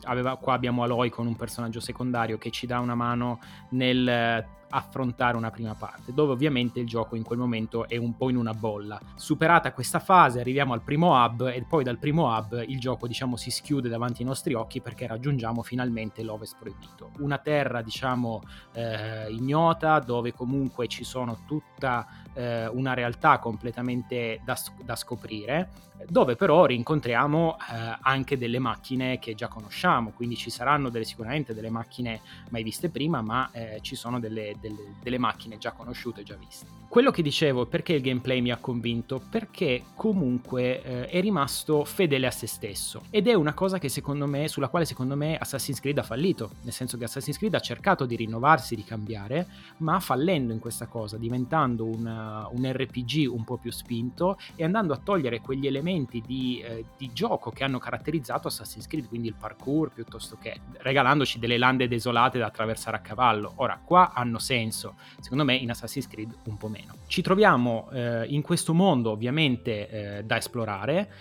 aveva, 0.05 0.37
qua 0.37 0.55
abbiamo 0.55 0.83
Aloy 0.83 1.09
con 1.09 1.27
un 1.27 1.37
personaggio 1.37 1.81
secondario 1.81 2.39
che 2.39 2.51
ci 2.51 2.67
dà 2.67 2.79
una 2.79 2.95
mano 2.95 3.41
nel 3.71 4.45
affrontare 4.75 5.37
una 5.37 5.51
prima 5.51 5.75
parte, 5.75 6.13
dove 6.13 6.33
ovviamente 6.33 6.81
il 6.81 6.87
gioco 6.87 7.17
in 7.17 7.23
quel 7.23 7.39
momento 7.39 7.89
è 7.89 7.97
un 7.97 8.17
po' 8.17 8.31
in 8.31 8.37
una 8.37 8.55
bolla. 8.55 9.01
Superata 9.15 9.73
questa 9.73 9.99
fase, 9.99 10.41
arriviamo 10.41 10.73
al 10.73 10.83
primo 10.83 11.15
hub 11.15 11.51
e 11.53 11.65
poi 11.69 11.85
dal 11.85 11.99
primo 11.99 12.35
hub 12.35 12.65
il 12.67 12.79
gioco 12.79 13.07
diciamo 13.07 13.37
si 13.37 13.51
schiude 13.51 13.89
davanti 13.89 14.23
ai 14.23 14.29
nostri 14.29 14.55
occhi 14.55 14.81
perché 14.81 15.07
raggiungiamo 15.07 15.63
finalmente 15.63 16.23
l'Ovest 16.23 16.57
proibito. 16.59 17.11
Una 17.19 17.39
terra 17.39 17.83
diciamo 17.83 18.43
eh, 18.73 19.31
ignota 19.31 19.99
dove 19.99 20.33
comunque 20.33 20.89
ci 20.89 21.05
sono 21.05 21.41
tutta 21.47 22.07
eh, 22.35 22.67
una 22.69 22.95
realtà 22.95 23.39
completamente 23.39 24.41
da, 24.45 24.57
da, 24.83 24.97
scoprire, 24.97 25.71
dove 26.09 26.37
però 26.37 26.67
rincontriamo 26.67 27.57
eh, 27.57 27.99
anche 28.03 28.39
delle 28.39 28.59
macchine 28.59 29.19
che 29.19 29.35
già 29.35 29.49
conosciamo, 29.49 30.11
quindi 30.11 30.37
ci 30.37 30.51
saranno 30.51 30.89
delle, 30.89 31.05
sicuramente 31.05 31.55
delle 31.55 31.71
macchine 31.71 32.21
mai 32.51 32.63
viste 32.63 32.89
prima, 32.89 33.23
ma 33.23 33.51
eh, 33.53 33.79
ci 33.83 33.95
sono 33.95 34.21
delle, 34.21 34.55
delle, 34.61 34.95
delle 35.03 35.19
macchine 35.19 35.59
già 35.59 35.73
conosciute, 35.73 36.23
già 36.23 36.37
viste. 36.37 36.67
Quello 36.89 37.11
che 37.11 37.23
dicevo, 37.23 37.65
perché 37.67 37.95
il 37.95 38.03
gameplay 38.03 38.43
mi 38.43 38.51
ha 38.51 38.59
convinto? 38.59 39.23
Perché 39.31 39.85
comunque 39.95 40.83
eh, 40.83 41.07
è 41.07 41.21
rimasto 41.23 41.85
fedele 41.85 42.27
a 42.27 42.31
se 42.31 42.47
stesso 42.47 43.05
ed 43.09 43.29
è 43.29 43.35
una 43.35 43.55
cosa 43.55 43.79
me, 44.27 44.49
sulla 44.49 44.69
quale 44.69 44.85
secondo 44.85 45.17
me 45.17 45.37
Assassin's 45.39 45.81
Creed 45.81 45.99
ha 45.99 46.03
fallito, 46.03 46.51
nel 46.63 46.73
senso 46.73 46.99
che 46.99 47.05
Assassin's 47.05 47.39
Creed 47.39 47.55
ha 47.55 47.61
cercato 47.61 48.05
di 48.05 48.17
rinnovarsi, 48.17 48.75
di 48.75 48.85
cambiare, 48.85 49.47
ma 49.79 50.01
fallendo 50.01 50.53
in 50.53 50.59
questa 50.59 50.87
cosa, 50.87 51.17
diventando 51.17 51.85
un, 51.85 52.05
un 52.05 52.73
RPG 52.73 53.27
un 53.33 53.45
po' 53.45 53.57
più 53.57 53.71
spinto 53.71 54.39
e 54.55 54.65
andando 54.65 54.93
a 54.93 55.01
togliere 55.03 55.41
quegli 55.41 55.67
elementi 55.67 55.92
di, 56.01 56.61
eh, 56.61 56.85
di 56.97 57.11
gioco 57.13 57.51
che 57.51 57.65
hanno 57.65 57.79
caratterizzato 57.79 58.49
Assassin's 58.49 58.87
Creed, 58.87 59.09
quindi 59.09 59.29
il 59.29 59.35
parkour 59.35 59.93
piuttosto 59.93 60.37
che 60.37 60.61
regalandoci 60.79 61.39
delle 61.39 61.59
lande 61.59 61.89
desolate 61.89 62.39
da 62.39 62.47
attraversare 62.47 62.97
a 62.97 63.01
cavallo. 63.01 63.53
Ora, 63.57 63.81
qua 63.83 64.13
hanno 64.13 64.39
senso, 64.39 64.97
secondo 65.21 65.45
me 65.45 65.55
in 65.55 65.71
Assassin's 65.71 66.09
Creed 66.09 66.35
un 66.45 66.57
po' 66.57 66.69
meno 66.69 66.81
meno. 66.83 66.95
Ci 67.07 67.23
troviamo 67.23 67.89
eh, 67.93 68.27
in 68.27 68.43
questo 68.43 68.75
mondo 68.75 69.11
ovviamente 69.11 69.89
eh, 70.19 70.25
da 70.25 70.37
esplorare, 70.37 71.13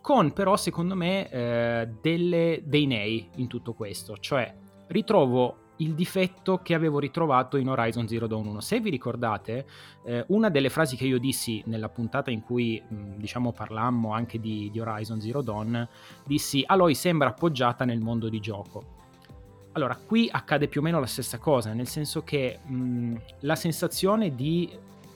con 0.00 0.32
però 0.32 0.56
secondo 0.56 0.94
me 0.94 1.28
eh, 1.30 1.88
delle, 2.00 2.62
dei 2.64 2.86
nei 2.86 3.28
in 3.36 3.48
tutto 3.48 3.72
questo, 3.72 4.18
cioè 4.18 4.54
ritrovo 4.88 5.56
il 5.76 5.94
difetto 5.94 6.58
che 6.62 6.74
avevo 6.74 6.98
ritrovato 6.98 7.56
in 7.56 7.68
Horizon 7.68 8.06
Zero 8.06 8.26
Dawn 8.26 8.46
1. 8.46 8.60
Se 8.60 8.80
vi 8.80 8.90
ricordate, 8.90 9.66
eh, 10.04 10.24
una 10.28 10.48
delle 10.48 10.68
frasi 10.68 10.96
che 10.96 11.06
io 11.06 11.18
dissi 11.18 11.62
nella 11.66 11.88
puntata 11.88 12.30
in 12.30 12.42
cui 12.42 12.80
mh, 12.86 13.16
diciamo 13.16 13.52
parlammo 13.52 14.12
anche 14.12 14.38
di, 14.38 14.70
di 14.70 14.80
Horizon 14.80 15.20
Zero 15.20 15.42
Dawn, 15.42 15.88
dissi 16.24 16.62
Aloy 16.66 16.94
sembra 16.94 17.28
appoggiata 17.28 17.84
nel 17.84 18.00
mondo 18.00 18.28
di 18.28 18.40
gioco. 18.40 19.00
Allora, 19.72 19.96
qui 19.96 20.28
accade 20.30 20.68
più 20.68 20.80
o 20.80 20.84
meno 20.84 21.00
la 21.00 21.06
stessa 21.06 21.38
cosa, 21.38 21.72
nel 21.72 21.88
senso 21.88 22.22
che 22.22 22.58
mh, 22.62 23.14
la 23.40 23.56
sensazione 23.56 24.34
di 24.34 24.70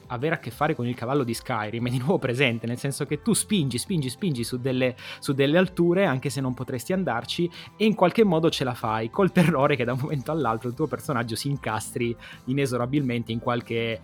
avere 0.09 0.37
a 0.37 0.39
che 0.39 0.51
fare 0.51 0.75
con 0.75 0.87
il 0.87 0.95
cavallo 0.95 1.25
di 1.25 1.35
Skyrim 1.35 1.87
è 1.87 1.91
di 1.91 1.99
nuovo 1.99 2.19
presente, 2.19 2.67
nel 2.67 2.79
senso 2.79 3.07
che 3.07 3.23
tu 3.23 3.33
spingi, 3.33 3.79
spingi, 3.79 4.09
spingi 4.09 4.45
su 4.45 4.59
delle, 4.59 4.97
su 5.19 5.33
delle 5.33 5.59
alture, 5.59 6.05
anche 6.05 6.31
se 6.31 6.41
non 6.41 6.55
potresti 6.55 6.93
andarci, 6.93 7.51
e 7.77 7.85
in 7.85 7.95
qualche 7.95 8.25
modo 8.25 8.51
ce 8.51 8.65
la 8.65 8.75
fai, 8.75 9.11
col 9.11 9.33
terrore 9.33 9.77
che 9.77 9.85
da 9.85 9.93
un 9.93 10.01
momento 10.01 10.31
all'altro 10.31 10.69
il 10.69 10.75
tuo 10.75 10.87
personaggio 10.87 11.37
si 11.37 11.49
incastri 11.49 12.17
inesorabilmente 12.47 13.33
in 13.33 13.39
qualche 13.39 14.01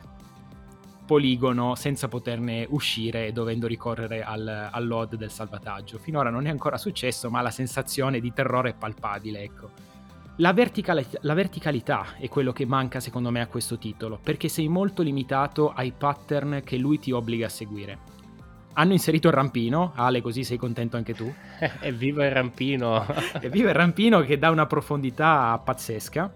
poligono 1.05 1.75
senza 1.75 2.09
poterne 2.09 2.67
uscire 2.71 3.33
dovendo 3.33 3.67
ricorrere 3.67 4.23
al, 4.23 4.69
al 4.71 4.87
load 4.87 5.17
del 5.17 5.31
salvataggio. 5.31 5.99
Finora 5.99 6.31
non 6.31 6.47
è 6.47 6.51
ancora 6.51 6.79
successo, 6.79 7.29
ma 7.29 7.43
la 7.43 7.51
sensazione 7.51 8.21
di 8.21 8.33
terrore 8.33 8.71
è 8.71 8.75
palpabile, 8.75 9.43
ecco. 9.43 9.92
La, 10.37 10.53
verticalità, 10.55 11.19
la 11.23 11.35
verticalità 11.35 12.07
è 12.19 12.29
quello 12.29 12.53
che 12.53 12.65
manca 12.65 13.01
secondo 13.01 13.31
me 13.31 13.41
a 13.41 13.47
questo 13.47 13.77
titolo, 13.77 14.19
perché 14.23 14.49
sei 14.49 14.67
molto 14.67 15.03
limitato 15.03 15.73
ai 15.73 15.93
pattern 15.97 16.63
che 16.65 16.79
lui 16.79 16.99
ti 16.99 17.13
obbliga 17.13 17.47
a 17.47 17.51
seguire. 17.51 17.99
Hanno 18.75 18.93
inserito 18.93 19.29
il 19.29 19.35
rampino, 19.35 19.93
Ale 19.95 20.23
così 20.23 20.45
sei 20.45 20.57
contento 20.57 20.97
anche 20.97 21.13
tu? 21.13 21.31
Evviva 21.81 22.25
il 22.25 22.33
rampino! 22.33 23.05
Evviva 23.41 23.69
il 23.69 23.75
rampino 23.75 24.21
che 24.23 24.39
dà 24.39 24.49
una 24.49 24.65
profondità 24.65 25.61
pazzesca, 25.63 26.33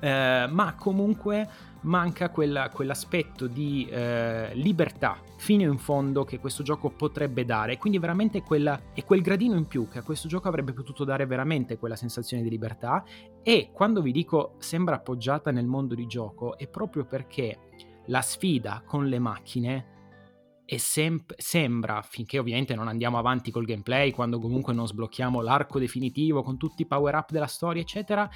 eh, 0.00 0.46
ma 0.50 0.74
comunque 0.78 1.48
manca 1.84 2.30
quella, 2.30 2.68
quell'aspetto 2.70 3.46
di 3.46 3.86
eh, 3.90 4.54
libertà 4.54 5.18
fino 5.36 5.62
in 5.62 5.78
fondo 5.78 6.24
che 6.24 6.38
questo 6.38 6.62
gioco 6.62 6.90
potrebbe 6.90 7.44
dare. 7.44 7.78
Quindi 7.78 7.98
veramente 7.98 8.42
quella, 8.42 8.92
è 8.92 9.04
quel 9.04 9.22
gradino 9.22 9.56
in 9.56 9.66
più 9.66 9.88
che 9.88 9.98
a 9.98 10.02
questo 10.02 10.28
gioco 10.28 10.48
avrebbe 10.48 10.72
potuto 10.72 11.04
dare 11.04 11.26
veramente 11.26 11.78
quella 11.78 11.96
sensazione 11.96 12.42
di 12.42 12.50
libertà. 12.50 13.04
E 13.42 13.70
quando 13.72 14.02
vi 14.02 14.12
dico 14.12 14.54
sembra 14.58 14.96
appoggiata 14.96 15.50
nel 15.50 15.66
mondo 15.66 15.94
di 15.94 16.06
gioco 16.06 16.56
è 16.56 16.68
proprio 16.68 17.04
perché 17.04 17.58
la 18.06 18.22
sfida 18.22 18.82
con 18.84 19.06
le 19.06 19.18
macchine 19.18 19.92
sem- 20.76 21.24
sembra, 21.36 22.02
finché 22.02 22.38
ovviamente 22.38 22.74
non 22.74 22.88
andiamo 22.88 23.18
avanti 23.18 23.50
col 23.50 23.64
gameplay, 23.66 24.12
quando 24.12 24.38
comunque 24.38 24.72
non 24.72 24.86
sblocchiamo 24.86 25.40
l'arco 25.40 25.78
definitivo 25.78 26.42
con 26.42 26.56
tutti 26.56 26.82
i 26.82 26.86
power 26.86 27.14
up 27.14 27.30
della 27.30 27.46
storia, 27.46 27.82
eccetera, 27.82 28.28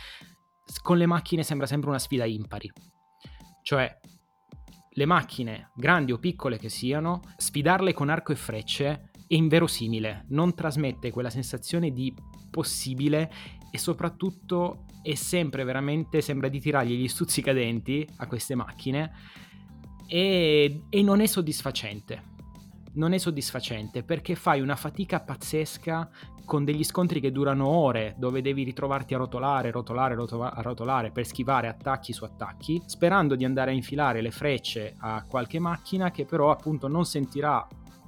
con 0.83 0.99
le 0.99 1.07
macchine 1.07 1.43
sembra 1.43 1.67
sempre 1.67 1.89
una 1.89 1.99
sfida 1.99 2.27
impari 2.27 2.71
cioè, 3.69 3.99
le 4.89 5.05
macchine, 5.05 5.73
grandi 5.75 6.13
o 6.13 6.17
piccole 6.17 6.57
che 6.57 6.71
siano, 6.71 7.21
sfidarle 7.37 7.93
con 7.93 8.09
arco 8.09 8.33
e 8.33 8.35
frecce 8.35 9.11
è 9.27 9.35
inverosimile, 9.35 10.25
non 10.29 10.55
trasmette 10.55 11.11
quella 11.11 11.29
sensazione 11.29 11.93
di 11.93 12.15
possibile 12.51 13.31
e 13.71 13.77
soprattutto 13.77 14.87
è 15.03 15.15
sempre 15.17 15.65
veramente, 15.65 16.23
sembra 16.23 16.49
di 16.49 16.61
tirargli 16.61 16.95
gli 16.95 17.09
stuzzicadenti 17.09 18.09
a 18.17 18.27
queste 18.27 18.55
macchine 18.55 19.13
e, 20.07 20.85
e 20.89 21.03
non 21.03 21.21
è 21.21 21.27
soddisfacente 21.27 22.37
non 22.95 23.13
è 23.13 23.19
soddisfacente 23.19 24.03
perché 24.03 24.35
fai 24.35 24.61
una 24.61 24.77
fatica 24.77 25.21
pazzesca 25.21 26.11
con 26.45 26.65
degli 26.65 26.83
scontri 26.83 27.21
che 27.21 27.31
durano 27.31 27.67
ore, 27.67 28.15
dove 28.17 28.41
devi 28.41 28.63
ritrovarti 28.63 29.13
a 29.13 29.19
rotolare, 29.19 29.71
rotolare, 29.71 30.15
rotolare, 30.15 30.63
rotolare 30.63 31.11
per 31.11 31.27
schivare 31.27 31.69
attacchi 31.69 32.15
su 32.15 32.25
attacchi, 32.25 32.83
sperando 32.87 33.35
di 33.35 33.45
andare 33.45 33.71
a 33.71 33.75
infilare 33.75 34.23
le 34.23 34.31
frecce 34.31 34.95
a 34.99 35.25
qualche 35.29 35.59
macchina 35.59 36.11
che 36.11 36.25
però 36.25 36.51
appunto 36.51 36.89
non 36.89 37.05
sentirà 37.05 37.67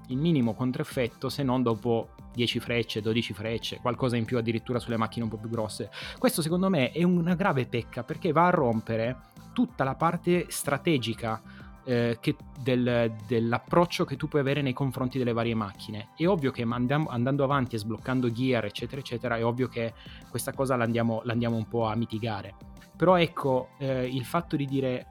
il 0.09 0.17
minimo 0.17 0.55
controeffetto 0.55 1.29
se 1.29 1.43
non 1.43 1.63
dopo 1.63 2.15
10 2.33 2.61
frecce, 2.61 3.03
12 3.03 3.33
frecce, 3.35 3.79
qualcosa 3.79 4.17
in 4.17 4.25
più 4.25 4.39
addirittura 4.39 4.79
sulle 4.79 4.97
macchine 4.97 5.25
un 5.25 5.31
po' 5.31 5.37
più 5.37 5.51
grosse. 5.51 5.91
Questo 6.19 6.43
secondo 6.43 6.71
me 6.71 6.93
è 6.93 7.03
una 7.03 7.35
grave 7.35 7.67
pecca 7.67 8.03
perché 8.05 8.33
va 8.33 8.47
a 8.47 8.51
rompere 8.51 9.17
tutta 9.53 9.85
la 9.85 9.97
parte 9.97 10.47
strategica 10.49 11.43
eh, 11.91 12.19
che 12.21 12.37
del, 12.61 13.17
dell'approccio 13.27 14.05
che 14.05 14.15
tu 14.17 14.29
puoi 14.29 14.43
avere 14.43 14.63
nei 14.63 14.73
confronti 14.73 15.19
delle 15.19 15.33
varie 15.33 15.57
macchine. 15.57 16.11
È 16.15 16.25
ovvio 16.25 16.53
che 16.53 16.63
andando, 16.63 17.11
andando 17.11 17.43
avanti 17.43 17.75
e 17.75 17.79
sbloccando 17.79 18.31
gear, 18.31 18.65
eccetera, 18.65 19.01
eccetera, 19.01 19.37
è 19.37 19.45
ovvio 19.45 19.67
che 19.67 19.93
questa 20.29 20.53
cosa 20.53 20.77
l'andiamo, 20.77 21.21
l'andiamo 21.25 21.57
un 21.57 21.67
po' 21.67 21.87
a 21.87 21.97
mitigare. 21.97 22.55
Però 22.97 23.19
ecco, 23.19 23.71
eh, 23.79 24.07
il 24.07 24.25
fatto 24.25 24.55
di 24.55 24.67
dire 24.67 25.07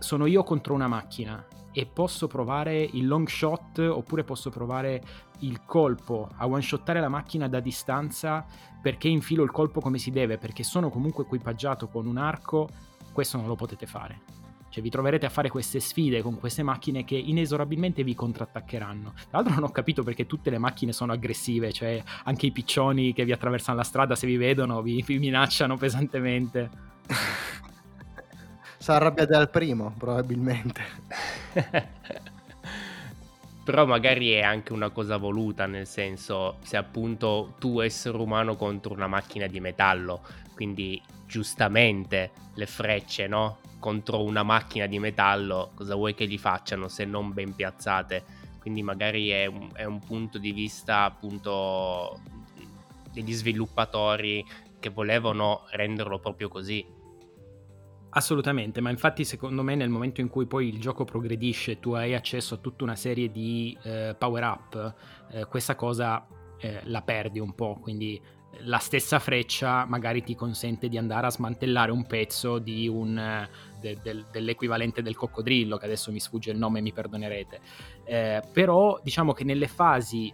sono 0.00 0.26
io 0.26 0.42
contro 0.42 0.74
una 0.74 0.88
macchina 0.88 1.44
e 1.72 1.86
posso 1.86 2.26
provare 2.26 2.82
il 2.82 3.06
long 3.06 3.28
shot 3.28 3.78
oppure 3.78 4.24
posso 4.24 4.50
provare 4.50 5.00
il 5.40 5.64
colpo 5.64 6.28
a 6.36 6.46
one 6.48 6.62
shottare 6.62 6.98
la 6.98 7.08
macchina 7.08 7.46
da 7.46 7.60
distanza 7.60 8.44
perché 8.82 9.06
infilo 9.06 9.44
il 9.44 9.52
colpo 9.52 9.80
come 9.80 9.98
si 9.98 10.10
deve, 10.10 10.36
perché 10.36 10.64
sono 10.64 10.90
comunque 10.90 11.22
equipaggiato 11.22 11.86
con 11.86 12.06
un 12.06 12.16
arco, 12.16 12.68
questo 13.12 13.36
non 13.36 13.46
lo 13.46 13.54
potete 13.54 13.86
fare 13.86 14.46
cioè 14.78 14.82
vi 14.82 14.90
troverete 14.90 15.26
a 15.26 15.28
fare 15.28 15.50
queste 15.50 15.80
sfide 15.80 16.22
con 16.22 16.38
queste 16.38 16.62
macchine 16.62 17.04
che 17.04 17.16
inesorabilmente 17.16 18.04
vi 18.04 18.14
contrattaccheranno. 18.14 19.12
Tra 19.12 19.26
l'altro 19.38 19.54
non 19.54 19.64
ho 19.64 19.70
capito 19.70 20.04
perché 20.04 20.26
tutte 20.26 20.50
le 20.50 20.58
macchine 20.58 20.92
sono 20.92 21.12
aggressive, 21.12 21.72
cioè 21.72 22.00
anche 22.24 22.46
i 22.46 22.52
piccioni 22.52 23.12
che 23.12 23.24
vi 23.24 23.32
attraversano 23.32 23.76
la 23.76 23.82
strada 23.82 24.14
se 24.14 24.26
vi 24.26 24.36
vedono 24.36 24.80
vi, 24.82 25.02
vi 25.04 25.18
minacciano 25.18 25.76
pesantemente. 25.76 26.70
Sono 28.80 28.98
arrabbiate 28.98 29.34
al 29.34 29.50
primo, 29.50 29.92
probabilmente. 29.98 30.80
Però 33.64 33.84
magari 33.84 34.30
è 34.30 34.40
anche 34.40 34.72
una 34.72 34.90
cosa 34.90 35.16
voluta, 35.16 35.66
nel 35.66 35.86
senso, 35.86 36.58
se 36.62 36.76
appunto 36.76 37.54
tu 37.58 37.80
essere 37.80 38.16
umano 38.16 38.54
contro 38.54 38.94
una 38.94 39.08
macchina 39.08 39.46
di 39.46 39.58
metallo, 39.60 40.22
quindi 40.58 41.00
giustamente 41.24 42.32
le 42.54 42.66
frecce, 42.66 43.28
no? 43.28 43.58
contro 43.78 44.24
una 44.24 44.42
macchina 44.42 44.86
di 44.86 44.98
metallo, 44.98 45.70
cosa 45.76 45.94
vuoi 45.94 46.14
che 46.14 46.26
gli 46.26 46.36
facciano 46.36 46.88
se 46.88 47.04
non 47.04 47.32
ben 47.32 47.54
piazzate? 47.54 48.24
Quindi 48.58 48.82
magari 48.82 49.28
è 49.28 49.46
un, 49.46 49.70
è 49.72 49.84
un 49.84 50.00
punto 50.00 50.38
di 50.38 50.50
vista 50.50 51.04
appunto 51.04 52.20
degli 53.12 53.32
sviluppatori 53.32 54.44
che 54.80 54.88
volevano 54.90 55.62
renderlo 55.70 56.18
proprio 56.18 56.48
così. 56.48 56.84
Assolutamente, 58.10 58.80
ma 58.80 58.90
infatti 58.90 59.24
secondo 59.24 59.62
me 59.62 59.76
nel 59.76 59.90
momento 59.90 60.20
in 60.20 60.28
cui 60.28 60.46
poi 60.46 60.66
il 60.66 60.80
gioco 60.80 61.04
progredisce, 61.04 61.78
tu 61.78 61.92
hai 61.92 62.16
accesso 62.16 62.54
a 62.54 62.58
tutta 62.58 62.82
una 62.82 62.96
serie 62.96 63.30
di 63.30 63.78
eh, 63.84 64.16
power 64.18 64.42
up, 64.42 64.94
eh, 65.30 65.44
questa 65.44 65.76
cosa 65.76 66.26
eh, 66.58 66.80
la 66.86 67.02
perdi 67.02 67.38
un 67.38 67.54
po', 67.54 67.78
quindi 67.80 68.20
la 68.62 68.78
stessa 68.78 69.18
freccia 69.18 69.84
magari 69.84 70.22
ti 70.22 70.34
consente 70.34 70.88
di 70.88 70.98
andare 70.98 71.26
a 71.26 71.30
smantellare 71.30 71.92
un 71.92 72.06
pezzo 72.06 72.60
un, 72.88 73.48
de, 73.80 73.98
de, 74.02 74.24
dell'equivalente 74.30 75.02
del 75.02 75.16
coccodrillo, 75.16 75.76
che 75.76 75.84
adesso 75.84 76.10
mi 76.10 76.20
sfugge 76.20 76.50
il 76.50 76.58
nome, 76.58 76.80
mi 76.80 76.92
perdonerete. 76.92 77.60
Eh, 78.04 78.42
però 78.52 78.98
diciamo 79.02 79.32
che 79.32 79.44
nelle 79.44 79.68
fasi 79.68 80.32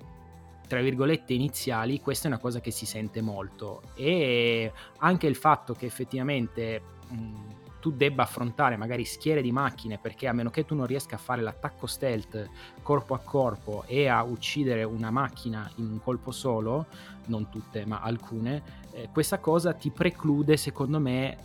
tra 0.67 0.81
virgolette 0.81 1.35
iniziali 1.35 2.01
questa 2.01 2.25
è 2.27 2.31
una 2.31 2.41
cosa 2.41 2.61
che 2.61 2.71
si 2.71 2.87
sente 2.87 3.21
molto 3.21 3.83
e 3.95 4.73
anche 4.99 5.27
il 5.27 5.37
fatto 5.37 5.75
che 5.75 5.85
effettivamente 5.85 6.81
mh, 7.09 7.54
tu 7.85 7.91
debba 7.91 8.23
affrontare 8.23 8.79
magari 8.79 9.05
schiere 9.05 9.43
di 9.43 9.53
macchine 9.53 9.99
perché 9.99 10.27
a 10.27 10.33
meno 10.33 10.49
che 10.49 10.65
tu 10.65 10.75
non 10.75 10.87
riesca 10.87 11.17
a 11.17 11.19
fare 11.19 11.43
l'attacco 11.43 11.87
stealth 11.87 12.49
corpo 12.81 13.13
a 13.13 13.19
corpo 13.19 13.85
e 13.87 14.09
a 14.09 14.23
uccidere 14.23 14.85
una 14.85 15.11
macchina 15.11 15.71
in 15.75 15.91
un 15.91 16.01
colpo 16.03 16.31
solo, 16.31 16.87
non 17.27 17.51
tutte 17.51 17.85
ma 17.85 18.01
alcune, 18.01 18.63
eh, 18.93 19.11
questa 19.13 19.39
cosa 19.39 19.75
ti 19.75 19.91
preclude 19.91 20.57
secondo 20.57 20.99
me 20.99 21.37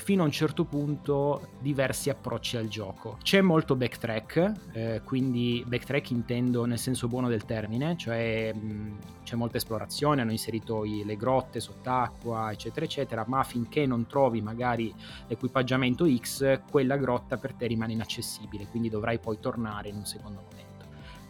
fino 0.00 0.22
a 0.22 0.24
un 0.24 0.32
certo 0.32 0.64
punto 0.64 1.48
diversi 1.60 2.08
approcci 2.08 2.56
al 2.56 2.68
gioco. 2.68 3.18
C'è 3.22 3.42
molto 3.42 3.76
backtrack, 3.76 4.52
eh, 4.72 5.02
quindi 5.04 5.62
backtrack 5.66 6.10
intendo 6.10 6.64
nel 6.64 6.78
senso 6.78 7.06
buono 7.06 7.28
del 7.28 7.44
termine, 7.44 7.96
cioè 7.98 8.52
mh, 8.52 8.98
c'è 9.24 9.36
molta 9.36 9.58
esplorazione, 9.58 10.22
hanno 10.22 10.30
inserito 10.30 10.84
i, 10.84 11.04
le 11.04 11.16
grotte 11.16 11.60
sott'acqua, 11.60 12.50
eccetera, 12.50 12.86
eccetera, 12.86 13.24
ma 13.28 13.44
finché 13.44 13.84
non 13.84 14.06
trovi 14.06 14.40
magari 14.40 14.92
l'equipaggiamento 15.28 16.06
X, 16.08 16.62
quella 16.70 16.96
grotta 16.96 17.36
per 17.36 17.52
te 17.52 17.66
rimane 17.66 17.92
inaccessibile, 17.92 18.66
quindi 18.68 18.88
dovrai 18.88 19.18
poi 19.18 19.38
tornare 19.38 19.90
in 19.90 19.96
un 19.96 20.06
secondo 20.06 20.40
momento. 20.40 20.59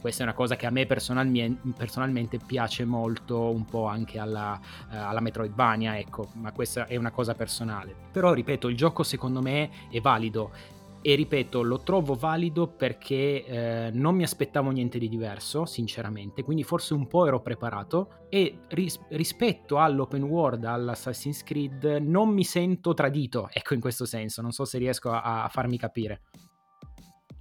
Questa 0.01 0.23
è 0.23 0.27
una 0.27 0.35
cosa 0.35 0.57
che 0.57 0.67
a 0.67 0.71
me 0.71 0.87
personalmente, 0.87 2.39
piace 2.45 2.87
molto, 2.87 3.51
un 3.51 3.67
po' 3.67 3.85
anche 3.85 4.19
alla, 4.19 4.59
uh, 4.59 4.95
alla 4.95 5.21
Metroidvania, 5.21 5.99
ecco, 5.99 6.31
ma 6.37 6.53
questa 6.53 6.87
è 6.87 6.97
una 6.97 7.11
cosa 7.11 7.35
personale. 7.35 7.95
Però, 8.11 8.33
ripeto, 8.33 8.69
il 8.69 8.77
gioco 8.77 9.03
secondo 9.03 9.43
me 9.43 9.71
è 9.91 10.01
valido. 10.01 10.79
E 11.03 11.15
ripeto, 11.15 11.63
lo 11.63 11.81
trovo 11.81 12.15
valido 12.15 12.67
perché 12.67 13.45
eh, 13.45 13.91
non 13.91 14.15
mi 14.15 14.23
aspettavo 14.23 14.71
niente 14.71 14.99
di 14.99 15.09
diverso, 15.09 15.65
sinceramente, 15.65 16.43
quindi 16.43 16.63
forse 16.63 16.93
un 16.93 17.07
po' 17.07 17.27
ero 17.27 17.41
preparato. 17.41 18.27
E 18.29 18.61
ris- 18.69 19.01
rispetto 19.09 19.79
all'open 19.79 20.23
world, 20.23 20.65
all'Assassin's 20.65 21.43
Creed, 21.43 21.85
non 22.03 22.29
mi 22.29 22.45
sento 22.45 22.93
tradito, 22.93 23.49
ecco 23.51 23.73
in 23.73 23.81
questo 23.81 24.05
senso, 24.05 24.43
non 24.43 24.53
so 24.53 24.67
se 24.67 24.77
riesco 24.77 25.11
a, 25.11 25.45
a 25.45 25.49
farmi 25.49 25.79
capire 25.79 26.21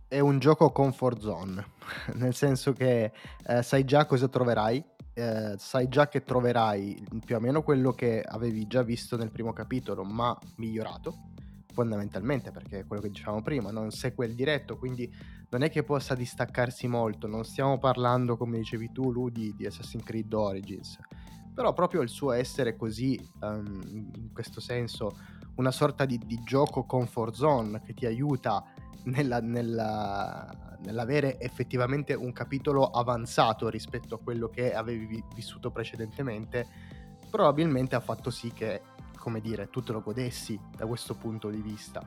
è 0.10 0.20
un 0.20 0.40
gioco 0.40 0.72
comfort 0.72 1.22
zone, 1.22 1.64
nel 2.16 2.34
senso 2.34 2.74
che 2.74 3.12
eh, 3.46 3.62
sai 3.62 3.86
già 3.86 4.08
cosa 4.08 4.28
troverai, 4.28 4.84
eh, 5.14 5.54
sai 5.58 5.88
già 5.88 6.08
che 6.08 6.24
troverai 6.24 7.06
più 7.24 7.36
o 7.36 7.40
meno 7.40 7.62
quello 7.62 7.92
che 7.92 8.22
avevi 8.22 8.66
già 8.66 8.82
visto 8.82 9.16
nel 9.16 9.32
primo 9.32 9.54
capitolo, 9.54 10.04
ma 10.04 10.36
migliorato 10.58 11.28
fondamentalmente 11.72 12.52
perché 12.52 12.80
è 12.80 12.86
quello 12.88 13.04
che 13.04 13.10
dicevamo 13.10 13.44
prima, 13.44 13.70
non 13.70 13.92
segue 13.92 14.26
il 14.26 14.34
diretto, 14.34 14.78
quindi 14.78 15.14
non 15.50 15.62
è 15.62 15.70
che 15.70 15.84
possa 15.84 16.16
distaccarsi 16.16 16.88
molto, 16.88 17.28
non 17.28 17.46
stiamo 17.46 17.78
parlando 17.78 18.36
come 18.36 18.58
dicevi 18.58 18.92
tu 18.92 19.12
Ludi 19.12 19.54
di 19.56 19.68
Assassin's 19.68 20.04
Creed 20.04 20.34
Origins, 20.34 20.98
però 21.54 21.72
proprio 21.74 22.02
il 22.02 22.10
suo 22.10 22.32
essere 22.32 22.76
così, 22.76 23.20
um, 23.42 24.10
in 24.16 24.34
questo 24.34 24.60
senso, 24.60 25.16
una 25.56 25.72
sorta 25.72 26.06
di, 26.06 26.18
di 26.18 26.42
gioco 26.44 26.86
comfort 26.86 27.36
zone 27.36 27.82
che 27.82 27.94
ti 27.94 28.08
aiuta 28.08 28.64
nella, 29.04 29.40
nella, 29.40 30.78
nell'avere 30.84 31.40
effettivamente 31.40 32.14
un 32.14 32.32
capitolo 32.32 32.86
avanzato 32.86 33.70
rispetto 33.70 34.16
a 34.16 34.20
quello 34.20 34.50
che 34.50 34.74
avevi 34.74 35.24
vissuto 35.34 35.72
precedentemente, 35.72 36.68
probabilmente 37.30 37.96
ha 37.96 38.00
fatto 38.00 38.30
sì 38.30 38.52
che, 38.52 38.82
come 39.18 39.42
dire, 39.42 39.70
tu 39.70 39.82
te 39.82 39.92
lo 39.92 40.02
godessi 40.02 40.60
da 40.76 40.86
questo 40.86 41.16
punto 41.16 41.50
di 41.50 41.62
vista. 41.62 42.02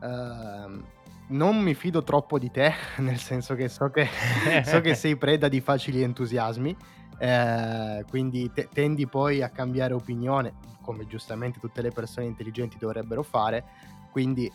Uh, 0.00 0.82
non 1.28 1.58
mi 1.58 1.74
fido 1.74 2.02
troppo 2.02 2.38
di 2.38 2.50
te, 2.50 2.72
nel 2.98 3.18
senso 3.18 3.54
che 3.54 3.68
so 3.68 3.90
che, 3.90 4.08
so 4.64 4.80
che 4.80 4.94
sei 4.94 5.16
preda 5.16 5.48
di 5.48 5.60
facili 5.60 6.02
entusiasmi, 6.02 6.76
eh, 7.18 8.04
quindi 8.08 8.50
te- 8.52 8.68
tendi 8.72 9.06
poi 9.06 9.42
a 9.42 9.48
cambiare 9.48 9.94
opinione, 9.94 10.54
come 10.82 11.06
giustamente 11.06 11.58
tutte 11.60 11.80
le 11.80 11.90
persone 11.90 12.26
intelligenti 12.26 12.76
dovrebbero 12.78 13.22
fare, 13.22 13.64
quindi 14.10 14.50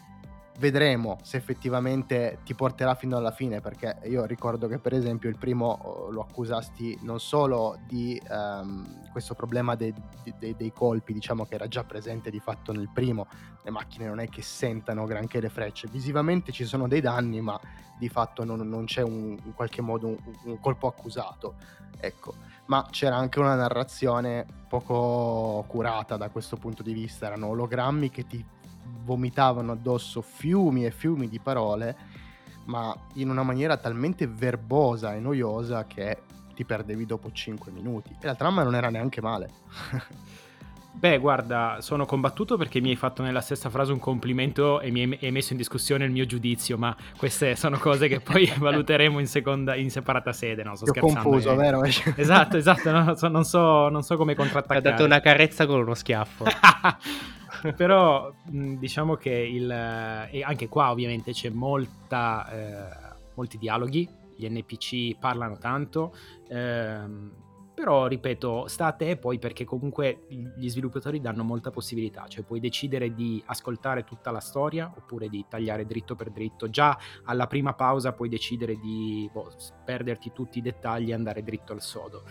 vedremo 0.59 1.17
se 1.23 1.37
effettivamente 1.37 2.39
ti 2.43 2.53
porterà 2.53 2.93
fino 2.93 3.17
alla 3.17 3.31
fine 3.31 3.61
perché 3.61 3.99
io 4.03 4.25
ricordo 4.25 4.67
che 4.67 4.77
per 4.77 4.93
esempio 4.93 5.29
il 5.29 5.37
primo 5.37 5.79
oh, 5.81 6.11
lo 6.11 6.21
accusasti 6.21 6.99
non 7.01 7.19
solo 7.19 7.79
di 7.88 8.21
um, 8.29 9.10
questo 9.12 9.34
problema 9.34 9.75
dei, 9.75 9.93
dei, 10.38 10.55
dei, 10.55 10.73
colpi 10.73 11.13
diciamo 11.13 11.45
che 11.45 11.55
era 11.55 11.67
già 11.67 11.84
presente 11.84 12.29
di 12.29 12.39
fatto 12.39 12.73
nel 12.73 12.89
primo 12.93 13.27
le 13.63 13.71
macchine 13.71 14.05
non 14.05 14.19
è 14.19 14.27
che 14.27 14.41
sentano 14.41 15.05
granché 15.05 15.39
le 15.39 15.49
frecce 15.49 15.88
visivamente 15.89 16.51
ci 16.51 16.65
sono 16.65 16.88
dei 16.88 17.01
danni 17.01 17.39
ma 17.39 17.60
di 17.97 18.10
fatto 18.10 18.43
non, 18.43 18.60
non 18.67 18.86
c'è 18.86 19.01
un, 19.01 19.38
in 19.41 19.53
qualche 19.53 19.81
modo 19.81 20.07
un, 20.07 20.17
un 20.43 20.60
colpo 20.60 20.88
accusato 20.88 21.55
ecco. 21.99 22.34
Ma 22.65 22.86
c'era 22.91 23.15
anche 23.15 23.39
una 23.39 23.55
narrazione 23.55 24.45
poco 24.67 25.63
curata 25.67 26.17
da 26.17 26.29
questo 26.29 26.55
punto 26.55 26.84
di 26.84 26.93
vista 26.93 27.25
erano 27.25 27.47
ologrammi 27.47 28.12
che 28.12 28.27
ti 28.27 28.45
vomitavano 29.04 29.73
addosso 29.73 30.21
fiumi 30.21 30.86
e 30.86 30.91
fiumi 30.91 31.28
di 31.28 31.39
parole, 31.39 31.95
ma 32.65 32.95
in 33.15 33.30
una 33.30 33.43
maniera 33.43 33.78
talmente 33.78 34.28
verbosa 34.28 35.15
e 35.15 35.19
noiosa 35.19 35.86
che 35.86 36.23
ti 36.54 36.65
perdevi 36.65 37.06
dopo 37.06 37.32
5 37.32 37.71
minuti. 37.71 38.15
E 38.19 38.25
la 38.25 38.36
trama 38.36 38.63
non 38.63 38.75
era 38.75 38.89
neanche 38.89 39.21
male. 39.21 39.49
Beh, 40.91 41.17
guarda, 41.17 41.78
sono 41.80 42.06
combattuto 42.06 42.58
perché 42.58 42.82
mi 42.82 42.89
hai 42.89 42.97
fatto 42.97 43.21
nella 43.21 43.39
stessa 43.39 43.69
frase 43.69 43.93
un 43.93 43.99
complimento 43.99 44.82
e 44.82 44.91
mi 44.91 45.17
hai 45.21 45.32
messo 45.32 45.54
in 45.54 45.58
discussione 45.58 46.04
il 46.04 46.12
mio 46.12 46.25
giudizio, 46.25 46.78
ma 46.78 46.93
queste 47.15 47.56
sono 47.56 47.78
cose 47.78 48.10
che 48.10 48.19
poi 48.19 48.52
valuteremo 48.58 49.17
in, 49.19 49.28
seconda, 49.28 49.75
in 49.75 49.89
separata 49.91 50.34
sede, 50.34 50.63
no? 50.63 50.75
Sto 50.75 50.86
Ti 50.86 50.99
scherzando. 50.99 51.21
confuso, 51.21 51.54
eh. 51.54 51.56
vero? 51.56 51.84
esatto, 52.17 52.58
esatto, 52.58 52.91
no, 52.91 53.15
so, 53.15 53.30
non, 53.30 53.45
so, 53.45 53.88
non 53.88 54.04
so 54.04 54.17
come 54.17 54.36
contrattaccare. 54.36 54.80
Ha 54.80 54.91
dato 54.91 55.06
una 55.06 55.21
carezza 55.21 55.65
con 55.65 55.80
uno 55.80 55.93
schiaffo. 55.93 56.43
Però 57.76 58.34
diciamo 58.45 59.15
che 59.15 59.32
il, 59.32 59.69
e 59.69 60.43
anche 60.43 60.67
qua 60.67 60.91
ovviamente 60.91 61.32
c'è 61.32 61.50
molta, 61.50 62.50
eh, 62.50 63.15
molti 63.36 63.58
dialoghi, 63.58 64.08
gli 64.36 64.48
NPC 64.48 65.17
parlano 65.19 65.58
tanto, 65.58 66.15
ehm, 66.48 67.32
però 67.80 68.08
ripeto, 68.08 68.67
sta 68.67 68.88
a 68.88 68.91
te 68.91 69.15
poi 69.15 69.39
perché 69.39 69.63
comunque 69.63 70.26
gli 70.28 70.67
sviluppatori 70.67 71.22
danno 71.22 71.43
molta 71.43 71.72
possibilità, 71.72 72.28
cioè 72.28 72.43
puoi 72.43 72.60
decidere 72.60 73.13
di 73.13 73.41
ascoltare 73.45 74.04
tutta 74.04 74.32
la 74.32 74.41
storia 74.41 74.91
oppure 74.93 75.30
di 75.30 75.45
tagliare 75.48 75.86
dritto 75.86 76.13
per 76.13 76.30
dritto, 76.30 76.69
già 76.69 76.98
alla 77.24 77.48
prima 77.48 77.74
pausa 77.74 78.12
puoi 78.12 78.28
decidere 78.28 78.78
di 78.78 79.30
boh, 79.32 79.54
perderti 79.86 80.34
tutti 80.34 80.58
i 80.58 80.62
dettagli 80.62 81.12
e 81.12 81.13
andare 81.13 81.41
dritto 81.41 81.72
al 81.72 81.82
sodo. 81.82 82.24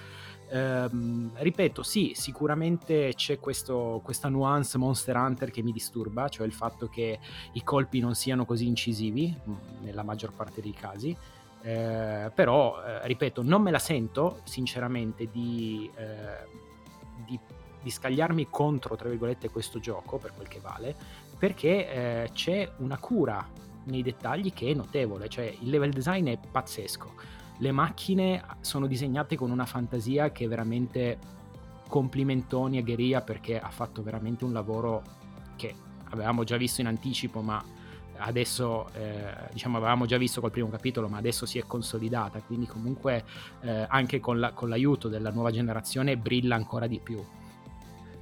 Ehm, 0.50 1.30
ripeto, 1.34 1.82
sì, 1.82 2.12
sicuramente 2.14 3.12
c'è 3.14 3.38
questo, 3.38 4.00
questa 4.02 4.28
nuance 4.28 4.78
Monster 4.78 5.16
Hunter 5.16 5.50
che 5.50 5.62
mi 5.62 5.72
disturba, 5.72 6.28
cioè 6.28 6.46
il 6.46 6.52
fatto 6.52 6.88
che 6.88 7.18
i 7.52 7.62
colpi 7.62 8.00
non 8.00 8.14
siano 8.14 8.44
così 8.44 8.66
incisivi 8.66 9.34
mm, 9.37 9.54
nella 9.82 10.02
maggior 10.02 10.32
parte 10.32 10.61
dei 10.61 10.72
casi. 10.72 11.16
Eh, 11.61 12.30
però, 12.34 12.82
eh, 12.82 13.06
ripeto, 13.06 13.42
non 13.42 13.62
me 13.62 13.70
la 13.70 13.78
sento 13.78 14.40
sinceramente 14.44 15.28
di, 15.30 15.90
eh, 15.96 16.46
di, 17.26 17.38
di, 17.82 17.90
scagliarmi 17.90 18.46
contro, 18.48 18.96
tra 18.96 19.08
virgolette, 19.08 19.50
questo 19.50 19.78
gioco 19.78 20.18
per 20.18 20.32
quel 20.34 20.48
che 20.48 20.61
vale, 20.61 20.94
perché 21.37 21.90
eh, 21.90 22.30
c'è 22.32 22.70
una 22.78 22.98
cura 22.98 23.46
nei 23.84 24.02
dettagli 24.02 24.52
che 24.52 24.70
è 24.70 24.74
notevole, 24.74 25.28
cioè 25.28 25.52
il 25.61 25.68
level 25.68 25.90
design 25.90 26.28
è 26.28 26.38
pazzesco 26.38 27.37
le 27.59 27.73
macchine 27.73 28.42
sono 28.61 28.87
disegnate 28.87 29.37
con 29.37 29.51
una 29.51 29.66
fantasia 29.66 30.31
che 30.31 30.47
veramente 30.47 31.18
complimentoni 31.88 32.79
a 32.79 32.83
Gheria 32.83 33.21
perché 33.21 33.59
ha 33.59 33.71
fatto 33.71 34.03
veramente 34.03 34.44
un 34.44 34.53
lavoro 34.53 35.03
che 35.57 35.75
avevamo 36.11 36.44
già 36.44 36.57
visto 36.57 36.81
in 36.81 36.87
anticipo 36.87 37.40
ma 37.40 37.62
adesso 38.18 38.88
eh, 38.94 39.49
diciamo 39.53 39.77
avevamo 39.77 40.07
già 40.07 40.18
visto 40.18 40.40
col 40.40 40.51
primo 40.51 40.68
capitolo 40.68 41.09
ma 41.09 41.18
adesso 41.18 41.47
si 41.47 41.59
è 41.59 41.64
consolidata 41.66 42.40
quindi 42.40 42.66
comunque 42.66 43.25
eh, 43.61 43.87
anche 43.88 44.21
con, 44.21 44.38
la, 44.38 44.53
con, 44.53 44.68
l'aiuto 44.68 45.09
della 45.09 45.31
nuova 45.31 45.51
generazione 45.51 46.16
brilla 46.16 46.57
ancora 46.57 46.87
di 46.87 47.01
più 47.01 47.25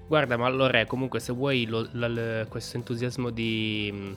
guarda 0.07 0.37
ma 0.37 0.47
allora 0.47 0.85
comunque 0.87 1.19
se 1.19 1.33
vuoi 1.33 1.67
lo, 1.67 1.89
lo, 1.93 2.47
questo 2.49 2.77
entusiasmo 2.77 3.31
di 3.31 4.17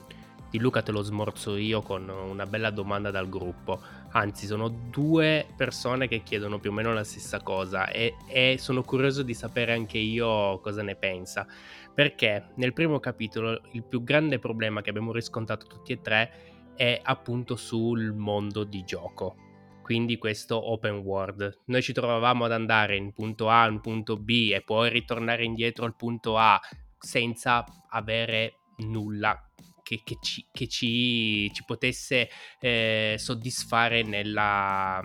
di 0.50 0.58
Luca 0.58 0.82
te 0.82 0.90
lo 0.90 1.02
smorzo 1.02 1.56
io 1.56 1.80
con 1.80 2.08
una 2.08 2.44
bella 2.44 2.70
domanda 2.70 3.10
dal 3.10 3.28
gruppo. 3.28 3.80
Anzi, 4.12 4.46
sono 4.46 4.68
due 4.68 5.46
persone 5.56 6.08
che 6.08 6.22
chiedono 6.24 6.58
più 6.58 6.70
o 6.70 6.72
meno 6.72 6.92
la 6.92 7.04
stessa 7.04 7.40
cosa 7.40 7.88
e, 7.88 8.16
e 8.26 8.56
sono 8.58 8.82
curioso 8.82 9.22
di 9.22 9.34
sapere 9.34 9.72
anche 9.72 9.98
io 9.98 10.58
cosa 10.58 10.82
ne 10.82 10.96
pensa. 10.96 11.46
Perché 11.94 12.48
nel 12.56 12.72
primo 12.72 12.98
capitolo 12.98 13.60
il 13.72 13.84
più 13.84 14.02
grande 14.02 14.40
problema 14.40 14.80
che 14.80 14.90
abbiamo 14.90 15.12
riscontrato 15.12 15.66
tutti 15.66 15.92
e 15.92 16.00
tre 16.00 16.72
è 16.74 16.98
appunto 17.00 17.54
sul 17.54 18.12
mondo 18.12 18.64
di 18.64 18.82
gioco. 18.84 19.36
Quindi 19.82 20.18
questo 20.18 20.70
open 20.70 20.98
world. 20.98 21.60
Noi 21.66 21.82
ci 21.82 21.92
trovavamo 21.92 22.44
ad 22.44 22.52
andare 22.52 22.96
in 22.96 23.12
punto 23.12 23.48
A, 23.48 23.68
in 23.68 23.80
punto 23.80 24.16
B 24.16 24.50
e 24.52 24.62
poi 24.62 24.88
ritornare 24.90 25.44
indietro 25.44 25.84
al 25.84 25.94
punto 25.94 26.36
A 26.36 26.60
senza 26.98 27.64
avere 27.88 28.54
nulla 28.78 29.49
che, 29.90 30.02
che, 30.04 30.18
ci, 30.20 30.46
che 30.52 30.68
ci, 30.68 31.50
ci, 31.52 31.64
potesse 31.64 32.28
eh, 32.60 33.16
soddisfare 33.18 34.04
nella, 34.04 35.02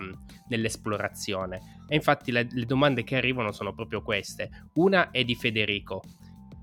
nell'esplorazione. 0.48 1.80
E 1.88 1.96
infatti 1.96 2.30
le, 2.30 2.46
le 2.48 2.64
domande 2.64 3.02
che 3.02 3.16
arrivano 3.16 3.50
sono 3.50 3.74
proprio 3.74 4.02
queste. 4.02 4.68
Una 4.74 5.10
è 5.10 5.24
di 5.24 5.34
Federico, 5.34 6.02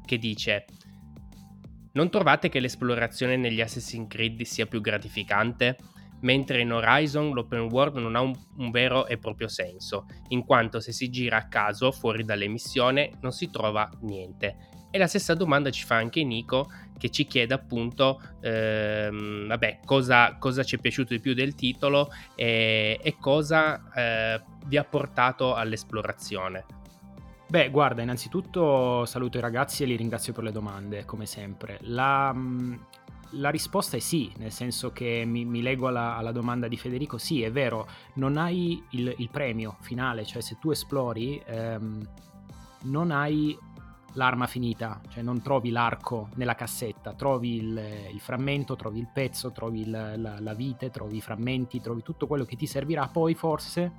che 0.06 0.18
dice... 0.18 0.66
Non 1.96 2.10
trovate 2.10 2.50
che 2.50 2.60
l'esplorazione 2.60 3.38
negli 3.38 3.62
Assassin's 3.62 4.08
Creed 4.08 4.42
sia 4.44 4.66
più 4.66 4.82
gratificante? 4.82 5.78
mentre 6.22 6.62
in 6.62 6.72
Horizon 6.72 7.34
l'open 7.34 7.70
world 7.70 7.98
non 7.98 8.16
ha 8.16 8.22
un, 8.22 8.34
un, 8.56 8.72
vero 8.72 9.06
e 9.08 9.18
proprio 9.18 9.50
senso, 9.50 10.06
in 10.30 10.46
quanto 10.46 10.80
se 10.80 10.94
si 10.94 11.10
gira 11.10 11.36
a 11.36 11.48
caso 11.50 11.92
fuori 11.92 12.24
dalle 12.24 12.48
missioni 12.48 13.14
non 13.20 13.34
si 13.34 13.50
trova 13.50 13.90
niente. 14.04 14.56
E 14.96 15.00
la 15.00 15.08
stessa 15.08 15.34
domanda 15.34 15.72
ci 15.72 15.86
fa 15.86 15.96
anche 15.96 16.24
Nico 16.24 16.70
che 16.97 17.10
ci 17.10 17.25
chiede 17.25 17.53
appunto 17.53 18.21
ehm, 18.41 19.47
vabbè, 19.47 19.79
cosa, 19.86 20.38
cosa, 20.38 20.63
ci 20.63 20.75
è 20.75 20.79
piaciuto 20.79 21.13
di 21.13 21.19
più 21.19 21.34
del 21.34 21.56
titolo 21.56 22.10
e, 22.36 22.99
e 23.01 23.15
cosa 23.19 23.91
eh, 23.93 24.41
vi 24.65 24.77
ha 24.77 24.84
portato 24.84 25.53
all'esplorazione. 25.56 26.65
Beh, 27.47 27.69
guarda, 27.69 28.01
innanzitutto 28.01 29.06
saluto 29.06 29.38
i 29.38 29.41
ragazzi 29.41 29.84
e 29.84 29.86
li 29.86 29.95
ringrazio 29.95 30.34
per 30.34 30.43
le 30.43 30.51
domande, 30.51 31.06
come 31.06 31.27
sempre. 31.27 31.77
La, 31.82 32.34
mm, 32.34 32.73
la 33.34 33.49
risposta 33.49 33.95
è 33.95 33.99
sì, 33.99 34.32
nel 34.38 34.51
senso 34.51 34.91
che 34.91 35.23
mi, 35.25 35.45
mi 35.45 35.62
leggo 35.62 35.88
alla, 35.88 36.15
alla, 36.15 36.32
domanda 36.32 36.67
di 36.67 36.77
Federico, 36.77 37.17
sì, 37.17 37.43
è 37.43 37.51
vero, 37.51 37.88
non 38.15 38.38
hai 38.38 38.84
il, 38.91 39.13
il 39.17 39.29
premio 39.29 39.77
finale, 39.82 40.25
cioè 40.25 40.41
se 40.41 40.58
tu 40.60 40.71
esplori 40.71 41.41
ehm, 41.45 42.08
non 42.84 43.12
hai 43.12 43.58
l'arma 44.13 44.47
finita, 44.47 45.02
cioè 45.10 45.23
non 45.23 45.41
trovi 45.41 45.69
l'arco 45.69 46.30
nella 46.36 46.56
cassetta, 46.56 47.13
trovi 47.13 47.56
il, 47.58 47.82
il 48.12 48.19
frammento, 48.19 48.76
trovi 48.76 48.99
il 48.99 49.08
pezzo, 49.12 49.52
trovi 49.52 49.82
il, 49.82 49.89
la, 49.89 50.39
la, 50.39 50.54
vite, 50.54 50.89
trovi 50.89 51.17
i 51.17 51.21
frammenti, 51.21 51.82
trovi 51.82 52.02
tutto 52.02 52.28
quello 52.28 52.45
che 52.45 52.56
ti 52.56 52.67
servirà 52.67 53.08
poi 53.08 53.34
forse 53.34 53.93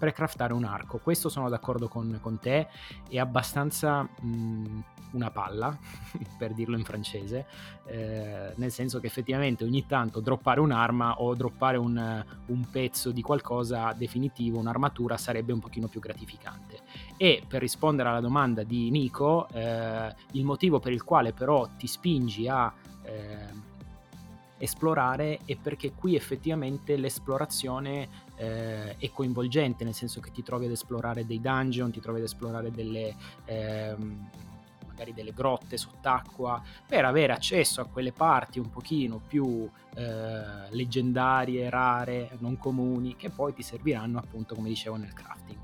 per 0.00 0.14
craftare 0.14 0.54
un 0.54 0.64
arco. 0.64 0.96
Questo 0.96 1.28
sono 1.28 1.50
d'accordo 1.50 1.86
con, 1.86 2.18
con 2.22 2.38
te, 2.38 2.68
è 3.06 3.18
abbastanza 3.18 4.00
mh, 4.00 4.82
una 5.10 5.30
palla, 5.30 5.76
per 6.38 6.54
dirlo 6.54 6.78
in 6.78 6.84
francese, 6.84 7.44
eh, 7.84 8.54
nel 8.56 8.72
senso 8.72 8.98
che 8.98 9.08
effettivamente 9.08 9.62
ogni 9.62 9.84
tanto 9.84 10.20
droppare 10.20 10.60
un'arma 10.60 11.20
o 11.20 11.34
droppare 11.34 11.76
un, 11.76 12.24
un 12.46 12.70
pezzo 12.70 13.10
di 13.10 13.20
qualcosa 13.20 13.92
definitivo, 13.92 14.58
un'armatura, 14.58 15.18
sarebbe 15.18 15.52
un 15.52 15.60
pochino 15.60 15.86
più 15.86 16.00
gratificante. 16.00 16.78
E 17.18 17.42
per 17.46 17.60
rispondere 17.60 18.08
alla 18.08 18.20
domanda 18.20 18.62
di 18.62 18.90
Nico, 18.90 19.48
eh, 19.52 20.14
il 20.32 20.44
motivo 20.46 20.80
per 20.80 20.92
il 20.92 21.04
quale 21.04 21.34
però 21.34 21.68
ti 21.76 21.86
spingi 21.86 22.48
a 22.48 22.72
eh, 23.02 23.68
esplorare 24.60 25.40
è 25.46 25.56
perché 25.56 25.92
qui 25.92 26.14
effettivamente 26.14 26.96
l'esplorazione 26.96 28.28
eh, 28.40 28.96
è 28.96 29.10
coinvolgente, 29.10 29.84
nel 29.84 29.92
senso 29.92 30.20
che 30.20 30.30
ti 30.30 30.42
trovi 30.42 30.64
ad 30.64 30.70
esplorare 30.70 31.26
dei 31.26 31.40
dungeon, 31.40 31.90
ti 31.90 32.00
trovi 32.00 32.18
ad 32.18 32.24
esplorare 32.24 32.70
delle... 32.70 33.14
Ehm, 33.44 34.28
delle 35.14 35.32
grotte 35.32 35.78
sott'acqua, 35.78 36.62
per 36.86 37.06
avere 37.06 37.32
accesso 37.32 37.80
a 37.80 37.86
quelle 37.86 38.12
parti 38.12 38.58
un 38.58 38.68
pochino 38.68 39.18
più 39.26 39.66
eh, 39.94 40.68
leggendarie, 40.68 41.70
rare, 41.70 42.36
non 42.40 42.58
comuni, 42.58 43.16
che 43.16 43.30
poi 43.30 43.54
ti 43.54 43.62
serviranno 43.62 44.18
appunto, 44.18 44.54
come 44.54 44.68
dicevo, 44.68 44.96
nel 44.96 45.14
crafting. 45.14 45.58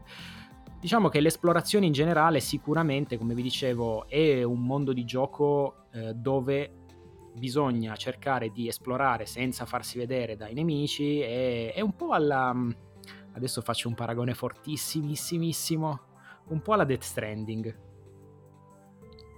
Diciamo 0.80 1.10
che 1.10 1.20
l'esplorazione 1.20 1.84
in 1.84 1.92
generale 1.92 2.40
sicuramente, 2.40 3.18
come 3.18 3.34
vi 3.34 3.42
dicevo, 3.42 4.08
è 4.08 4.42
un 4.42 4.62
mondo 4.62 4.94
di 4.94 5.04
gioco 5.04 5.84
eh, 5.90 6.14
dove 6.14 6.85
bisogna 7.36 7.94
cercare 7.96 8.50
di 8.50 8.68
esplorare 8.68 9.26
senza 9.26 9.66
farsi 9.66 9.98
vedere 9.98 10.36
dai 10.36 10.54
nemici 10.54 11.20
e 11.20 11.72
è 11.74 11.80
un 11.80 11.94
po' 11.94 12.12
alla... 12.12 12.54
adesso 13.32 13.60
faccio 13.60 13.88
un 13.88 13.94
paragone 13.94 14.34
fortissimissimo, 14.34 16.00
un 16.48 16.62
po' 16.62 16.72
alla 16.72 16.84
Death 16.84 17.02
Stranding. 17.02 17.84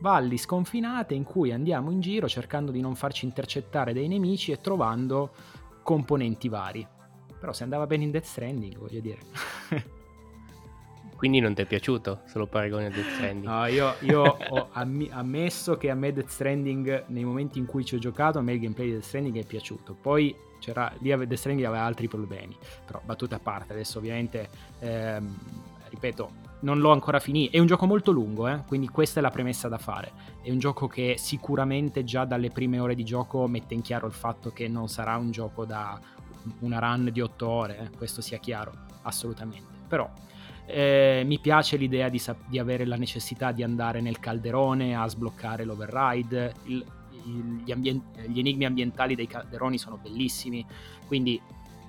Valli 0.01 0.39
sconfinate 0.39 1.15
in 1.15 1.25
cui 1.25 1.51
andiamo 1.51 1.91
in 1.91 2.01
giro 2.01 2.29
cercando 2.29 2.71
di 2.71 2.81
non 2.81 2.95
farci 2.95 3.25
intercettare 3.25 3.93
dai 3.93 4.07
nemici 4.07 4.53
e 4.53 4.61
trovando 4.61 5.33
componenti 5.83 6.49
vari. 6.49 6.87
Però 7.39 7.53
se 7.53 7.65
andava 7.65 7.87
bene 7.87 8.05
in 8.05 8.11
Death 8.11 8.25
Stranding, 8.25 8.79
voglio 8.79 9.01
dire. 9.01 9.21
Quindi 11.19 11.41
non 11.41 11.53
ti 11.53 11.63
è 11.63 11.67
piaciuto 11.67 12.21
solo 12.27 12.47
paragone 12.47 12.87
a 12.87 12.91
Death 12.91 13.11
Stranding? 13.15 13.45
No, 13.45 13.67
io, 13.67 13.97
io 14.03 14.23
ho 14.23 14.69
am- 14.71 15.09
ammesso 15.11 15.77
che 15.77 15.91
a 15.91 15.95
me 15.97 16.13
Death 16.13 16.29
Stranding, 16.29 17.07
nei 17.09 17.25
momenti 17.25 17.59
in 17.59 17.67
cui 17.67 17.85
ci 17.85 17.97
ho 17.97 17.99
giocato, 17.99 18.39
a 18.39 18.41
me 18.41 18.53
il 18.53 18.61
gameplay 18.61 18.87
di 18.87 18.93
Death 18.93 19.05
Stranding 19.05 19.37
è 19.39 19.45
piaciuto. 19.45 19.97
Poi 20.01 20.33
c'era, 20.61 20.93
lì 21.01 21.09
Death 21.09 21.35
Stranding 21.35 21.67
aveva 21.67 21.83
altri 21.83 22.07
problemi. 22.07 22.57
Però 22.87 23.03
battute 23.05 23.35
a 23.35 23.41
parte, 23.41 23.73
adesso 23.73 23.99
ovviamente, 23.99 24.49
ehm, 24.79 25.37
ripeto, 25.89 26.31
non 26.61 26.79
l'ho 26.79 26.93
ancora 26.93 27.19
finito. 27.19 27.57
È 27.57 27.59
un 27.59 27.67
gioco 27.67 27.87
molto 27.87 28.13
lungo, 28.13 28.47
eh? 28.47 28.63
quindi 28.65 28.87
questa 28.87 29.19
è 29.19 29.23
la 29.23 29.31
premessa 29.31 29.67
da 29.67 29.79
fare. 29.79 30.13
È 30.41 30.53
un 30.53 30.61
gioco 30.61 30.87
che 30.87 31.17
sicuramente 31.19 32.05
già 32.05 32.27
dalle 32.27 32.51
prime 32.51 32.79
ore 32.79 32.95
di 32.95 33.03
gioco 33.03 33.49
mette 33.49 33.75
in 33.75 33.83
chiaro 33.83 34.07
il 34.07 34.13
fatto 34.13 34.53
che 34.53 34.69
non 34.69 34.89
sarà 34.89 35.17
un 35.17 35.33
gioco 35.33 35.65
da 35.65 36.01
una 36.61 36.79
run 36.79 37.11
di 37.13 37.21
8 37.21 37.49
ore, 37.49 37.79
eh? 37.79 37.97
questo 37.97 38.21
sia 38.21 38.39
chiaro, 38.39 38.73
assolutamente. 39.03 39.67
Però 39.89 40.09
eh, 40.71 41.23
mi 41.25 41.39
piace 41.39 41.79
l'idea 41.79 42.11
di, 42.11 42.23
di, 42.47 42.59
avere 42.59 42.85
la 42.85 42.97
necessità 42.97 43.53
di 43.53 43.63
andare 43.63 44.03
nel 44.03 44.19
calderone 44.19 44.95
a 44.95 45.09
sbloccare 45.09 45.65
l'override. 45.65 46.55
Il, 46.65 46.85
il, 47.25 47.63
gli, 47.65 47.73
ambien- 47.73 48.03
gli, 48.27 48.39
enigmi 48.39 48.67
ambientali 48.67 49.15
dei 49.15 49.27
calderoni 49.27 49.79
sono 49.79 49.97
bellissimi. 49.97 50.65
Quindi 51.07 51.41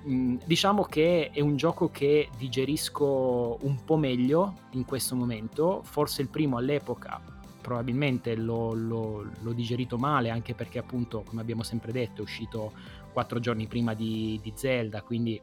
mh, 0.04 0.12
mm, 0.12 0.36
diciamo 0.46 0.84
che 0.84 1.28
è 1.30 1.40
un 1.40 1.56
gioco 1.56 1.90
che 1.90 2.30
digerisco 2.38 3.58
un 3.60 3.84
po' 3.84 3.98
meglio 3.98 4.60
in 4.70 4.86
questo 4.86 5.14
momento. 5.14 5.82
Forse 5.84 6.22
il 6.22 6.28
primo 6.28 6.56
all'epoca 6.56 7.20
probabilmente 7.60 8.34
l'ho, 8.34 8.72
l'ho, 8.72 9.30
l'ho 9.42 9.52
digerito 9.52 9.98
male, 9.98 10.30
anche 10.30 10.54
perché 10.54 10.78
appunto, 10.78 11.22
come 11.22 11.42
abbiamo 11.42 11.62
sempre 11.62 11.92
detto, 11.92 12.22
è 12.22 12.24
uscito 12.24 12.72
quattro 13.12 13.40
giorni 13.40 13.66
prima 13.66 13.92
di, 13.92 14.40
di 14.42 14.52
Zelda. 14.56 15.02
Quindi 15.02 15.38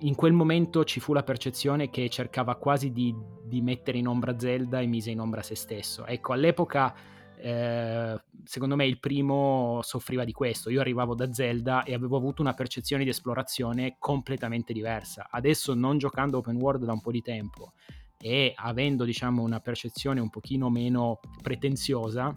in 0.00 0.14
quel 0.14 0.32
momento 0.32 0.84
ci 0.84 1.00
fu 1.00 1.12
la 1.12 1.22
percezione 1.22 1.90
che 1.90 2.08
cercava 2.08 2.56
quasi 2.56 2.92
di, 2.92 3.14
di, 3.44 3.60
mettere 3.60 3.98
in 3.98 4.06
ombra 4.06 4.38
Zelda 4.38 4.80
e 4.80 4.86
mise 4.86 5.10
in 5.10 5.20
ombra 5.20 5.42
se 5.42 5.54
stesso. 5.54 6.06
Ecco, 6.06 6.32
all'epoca, 6.32 6.94
eh, 7.36 8.18
secondo 8.44 8.76
me, 8.76 8.86
il 8.86 8.98
primo 8.98 9.80
soffriva 9.82 10.24
di 10.24 10.32
questo. 10.32 10.70
Io 10.70 10.80
arrivavo 10.80 11.14
da 11.14 11.32
Zelda 11.32 11.82
e 11.82 11.94
avevo 11.94 12.16
avuto 12.16 12.40
una 12.40 12.54
percezione 12.54 13.04
di 13.04 13.10
esplorazione 13.10 13.96
completamente 13.98 14.72
diversa. 14.72 15.28
Adesso, 15.30 15.74
non 15.74 15.98
giocando 15.98 16.38
open 16.38 16.56
world 16.56 16.84
da 16.84 16.92
un 16.92 17.00
po' 17.00 17.10
di 17.10 17.22
tempo 17.22 17.72
e 18.18 18.52
avendo, 18.54 19.04
diciamo, 19.04 19.42
una 19.42 19.60
percezione 19.60 20.20
un 20.20 20.30
pochino 20.30 20.70
meno 20.70 21.20
pretenziosa, 21.42 22.34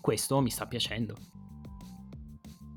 questo 0.00 0.40
mi 0.40 0.50
sta 0.50 0.66
piacendo. 0.66 1.37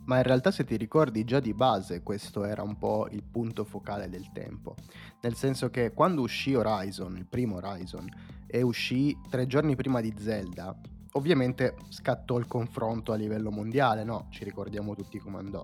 Ma 0.05 0.17
in 0.17 0.23
realtà 0.23 0.51
se 0.51 0.63
ti 0.63 0.75
ricordi 0.77 1.23
già 1.23 1.39
di 1.39 1.53
base 1.53 2.01
questo 2.01 2.43
era 2.43 2.63
un 2.63 2.77
po' 2.77 3.07
il 3.11 3.23
punto 3.23 3.63
focale 3.63 4.09
del 4.09 4.31
tempo. 4.31 4.75
Nel 5.21 5.35
senso 5.35 5.69
che 5.69 5.93
quando 5.93 6.21
uscì 6.21 6.53
Horizon, 6.55 7.17
il 7.17 7.25
primo 7.25 7.57
Horizon, 7.57 8.09
e 8.47 8.61
uscì 8.61 9.17
tre 9.29 9.47
giorni 9.47 9.75
prima 9.75 10.01
di 10.01 10.13
Zelda, 10.17 10.75
ovviamente 11.13 11.75
scattò 11.89 12.37
il 12.37 12.47
confronto 12.47 13.13
a 13.13 13.15
livello 13.15 13.51
mondiale, 13.51 14.03
no? 14.03 14.27
Ci 14.29 14.43
ricordiamo 14.43 14.93
tutti 14.95 15.19
come 15.19 15.37
andò. 15.37 15.63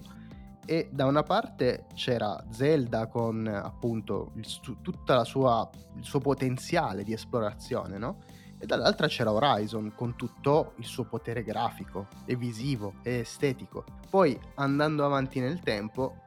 E 0.66 0.90
da 0.92 1.06
una 1.06 1.24
parte 1.24 1.86
c'era 1.94 2.46
Zelda 2.50 3.08
con 3.08 3.48
appunto 3.48 4.34
tutto 4.82 5.14
il 5.14 6.04
suo 6.04 6.20
potenziale 6.20 7.04
di 7.04 7.14
esplorazione, 7.14 7.98
no? 7.98 8.20
E 8.60 8.66
dall'altra 8.66 9.08
c'era 9.08 9.32
Horizon 9.32 9.94
con 9.96 10.16
tutto 10.16 10.74
il 10.78 10.86
suo 10.86 11.04
potere 11.04 11.44
grafico 11.44 12.08
e 12.26 12.36
visivo 12.36 12.96
e 13.04 13.20
estetico. 13.20 13.84
Poi 14.10 14.40
andando 14.56 15.06
avanti 15.06 15.40
nel 15.40 15.60
tempo, 15.60 16.24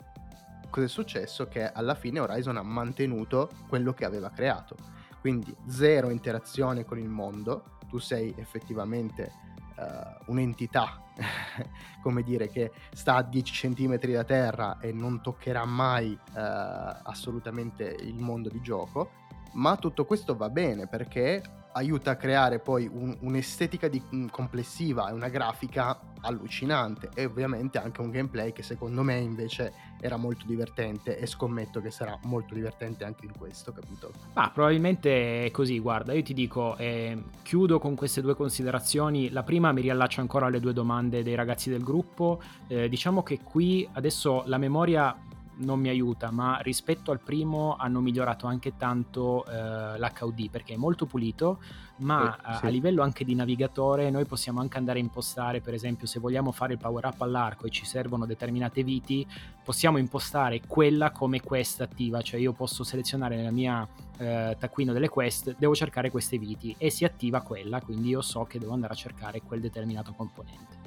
cosa 0.70 0.86
è 0.86 0.88
successo? 0.88 1.48
Che 1.48 1.70
alla 1.70 1.94
fine 1.94 2.20
Horizon 2.20 2.56
ha 2.56 2.62
mantenuto 2.62 3.50
quello 3.68 3.92
che 3.92 4.04
aveva 4.04 4.30
creato. 4.30 4.76
Quindi 5.20 5.54
zero 5.66 6.10
interazione 6.10 6.84
con 6.84 6.98
il 6.98 7.08
mondo, 7.08 7.78
tu 7.88 7.98
sei 7.98 8.32
effettivamente 8.38 9.32
uh, 9.76 10.30
un'entità, 10.30 11.02
come 12.00 12.22
dire, 12.22 12.48
che 12.48 12.72
sta 12.92 13.16
a 13.16 13.22
10 13.22 13.74
cm 13.74 13.98
da 13.98 14.24
terra 14.24 14.78
e 14.80 14.92
non 14.92 15.20
toccherà 15.20 15.64
mai 15.66 16.12
uh, 16.12 16.18
assolutamente 16.32 17.84
il 17.84 18.18
mondo 18.18 18.48
di 18.48 18.62
gioco, 18.62 19.10
ma 19.54 19.76
tutto 19.76 20.06
questo 20.06 20.36
va 20.36 20.48
bene 20.48 20.86
perché 20.86 21.42
aiuta 21.72 22.12
a 22.12 22.16
creare 22.16 22.58
poi 22.58 22.88
un, 22.92 23.16
un'estetica 23.20 23.88
di, 23.88 24.02
un, 24.10 24.28
complessiva 24.30 25.08
e 25.08 25.12
una 25.12 25.28
grafica 25.28 25.98
allucinante 26.22 27.10
e 27.14 27.24
ovviamente 27.24 27.78
anche 27.78 28.00
un 28.00 28.10
gameplay 28.10 28.52
che 28.52 28.62
secondo 28.62 29.02
me 29.02 29.18
invece 29.18 29.72
era 30.00 30.16
molto 30.16 30.44
divertente 30.46 31.18
e 31.18 31.26
scommetto 31.26 31.80
che 31.80 31.90
sarà 31.90 32.18
molto 32.24 32.54
divertente 32.54 33.04
anche 33.04 33.26
in 33.26 33.32
questo 33.36 33.72
capitolo. 33.72 34.12
Ah, 34.34 34.50
probabilmente 34.50 35.46
è 35.46 35.50
così, 35.50 35.78
guarda, 35.78 36.12
io 36.12 36.22
ti 36.22 36.34
dico, 36.34 36.76
eh, 36.76 37.22
chiudo 37.42 37.78
con 37.78 37.94
queste 37.94 38.20
due 38.20 38.34
considerazioni. 38.34 39.30
La 39.30 39.42
prima 39.42 39.72
mi 39.72 39.80
riallaccia 39.80 40.20
ancora 40.20 40.46
alle 40.46 40.60
due 40.60 40.72
domande 40.72 41.22
dei 41.22 41.34
ragazzi 41.34 41.70
del 41.70 41.82
gruppo. 41.82 42.40
Eh, 42.66 42.88
diciamo 42.88 43.22
che 43.22 43.40
qui 43.42 43.88
adesso 43.92 44.42
la 44.46 44.58
memoria 44.58 45.16
non 45.60 45.80
mi 45.80 45.88
aiuta, 45.88 46.30
ma 46.30 46.58
rispetto 46.62 47.10
al 47.10 47.20
primo 47.20 47.76
hanno 47.76 48.00
migliorato 48.00 48.46
anche 48.46 48.76
tanto 48.76 49.44
eh, 49.46 49.98
l'HUD 49.98 50.50
perché 50.50 50.74
è 50.74 50.76
molto 50.76 51.06
pulito, 51.06 51.58
ma 51.96 52.36
eh, 52.36 52.56
sì. 52.58 52.66
a, 52.66 52.68
livello 52.68 53.02
anche 53.02 53.24
di 53.24 53.34
navigatore 53.34 54.10
noi 54.10 54.24
possiamo 54.24 54.60
anche 54.60 54.78
andare 54.78 54.98
a 54.98 55.02
impostare, 55.02 55.60
per 55.60 55.74
esempio 55.74 56.06
se 56.06 56.18
vogliamo 56.18 56.52
fare 56.52 56.74
il 56.74 56.78
power 56.78 57.04
up 57.06 57.20
all'arco 57.22 57.66
e 57.66 57.70
ci 57.70 57.84
servono 57.84 58.26
determinate 58.26 58.82
viti, 58.82 59.26
possiamo 59.62 59.98
impostare 59.98 60.60
quella 60.66 61.10
come 61.10 61.40
quest 61.40 61.80
attiva, 61.80 62.22
cioè 62.22 62.40
io 62.40 62.52
posso 62.52 62.84
selezionare 62.84 63.36
nella 63.36 63.50
mia 63.50 63.86
eh, 64.18 64.56
taccuino 64.58 64.92
delle 64.92 65.08
quest, 65.08 65.56
devo 65.58 65.74
cercare 65.74 66.10
queste 66.10 66.38
viti 66.38 66.74
e 66.78 66.90
si 66.90 67.04
attiva 67.04 67.40
quella, 67.42 67.80
quindi 67.80 68.08
io 68.08 68.22
so 68.22 68.44
che 68.44 68.58
devo 68.58 68.72
andare 68.72 68.92
a 68.92 68.96
cercare 68.96 69.42
quel 69.42 69.60
determinato 69.60 70.12
componente. 70.12 70.78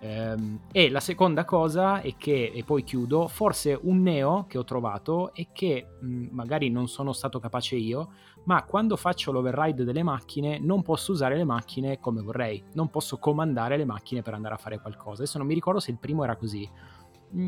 Ehm, 0.00 0.60
e 0.70 0.90
la 0.90 1.00
seconda 1.00 1.44
cosa 1.44 2.00
è 2.00 2.14
che, 2.16 2.52
e 2.54 2.62
poi 2.64 2.84
chiudo, 2.84 3.26
forse 3.26 3.78
un 3.80 4.02
neo 4.02 4.46
che 4.48 4.58
ho 4.58 4.64
trovato 4.64 5.34
e 5.34 5.48
che 5.52 5.86
mh, 6.00 6.26
magari 6.30 6.70
non 6.70 6.88
sono 6.88 7.12
stato 7.12 7.38
capace 7.40 7.76
io, 7.76 8.12
ma 8.44 8.62
quando 8.64 8.96
faccio 8.96 9.32
l'override 9.32 9.84
delle 9.84 10.02
macchine 10.02 10.58
non 10.58 10.82
posso 10.82 11.12
usare 11.12 11.36
le 11.36 11.44
macchine 11.44 11.98
come 11.98 12.22
vorrei, 12.22 12.62
non 12.74 12.88
posso 12.88 13.18
comandare 13.18 13.76
le 13.76 13.84
macchine 13.84 14.22
per 14.22 14.34
andare 14.34 14.54
a 14.54 14.58
fare 14.58 14.80
qualcosa. 14.80 15.22
Adesso 15.22 15.38
non 15.38 15.46
mi 15.46 15.54
ricordo 15.54 15.80
se 15.80 15.90
il 15.90 15.98
primo 15.98 16.24
era 16.24 16.36
così. 16.36 16.68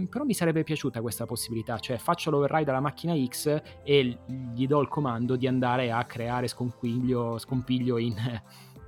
però 0.09 0.25
mi 0.25 0.35
sarebbe 0.35 0.63
piaciuta 0.63 1.01
questa 1.01 1.25
possibilità, 1.25 1.79
cioè 1.79 1.97
faccio 1.97 2.31
l'override 2.31 2.71
alla 2.71 2.81
macchina 2.81 3.15
X 3.17 3.63
e 3.83 4.19
gli 4.55 4.67
do 4.67 4.81
il 4.81 4.89
comando 4.89 5.37
di 5.37 5.47
andare 5.47 5.91
a 5.91 6.05
creare 6.05 6.49
scompiglio, 6.49 7.39
scompiglio 7.39 7.97
in, 7.97 8.15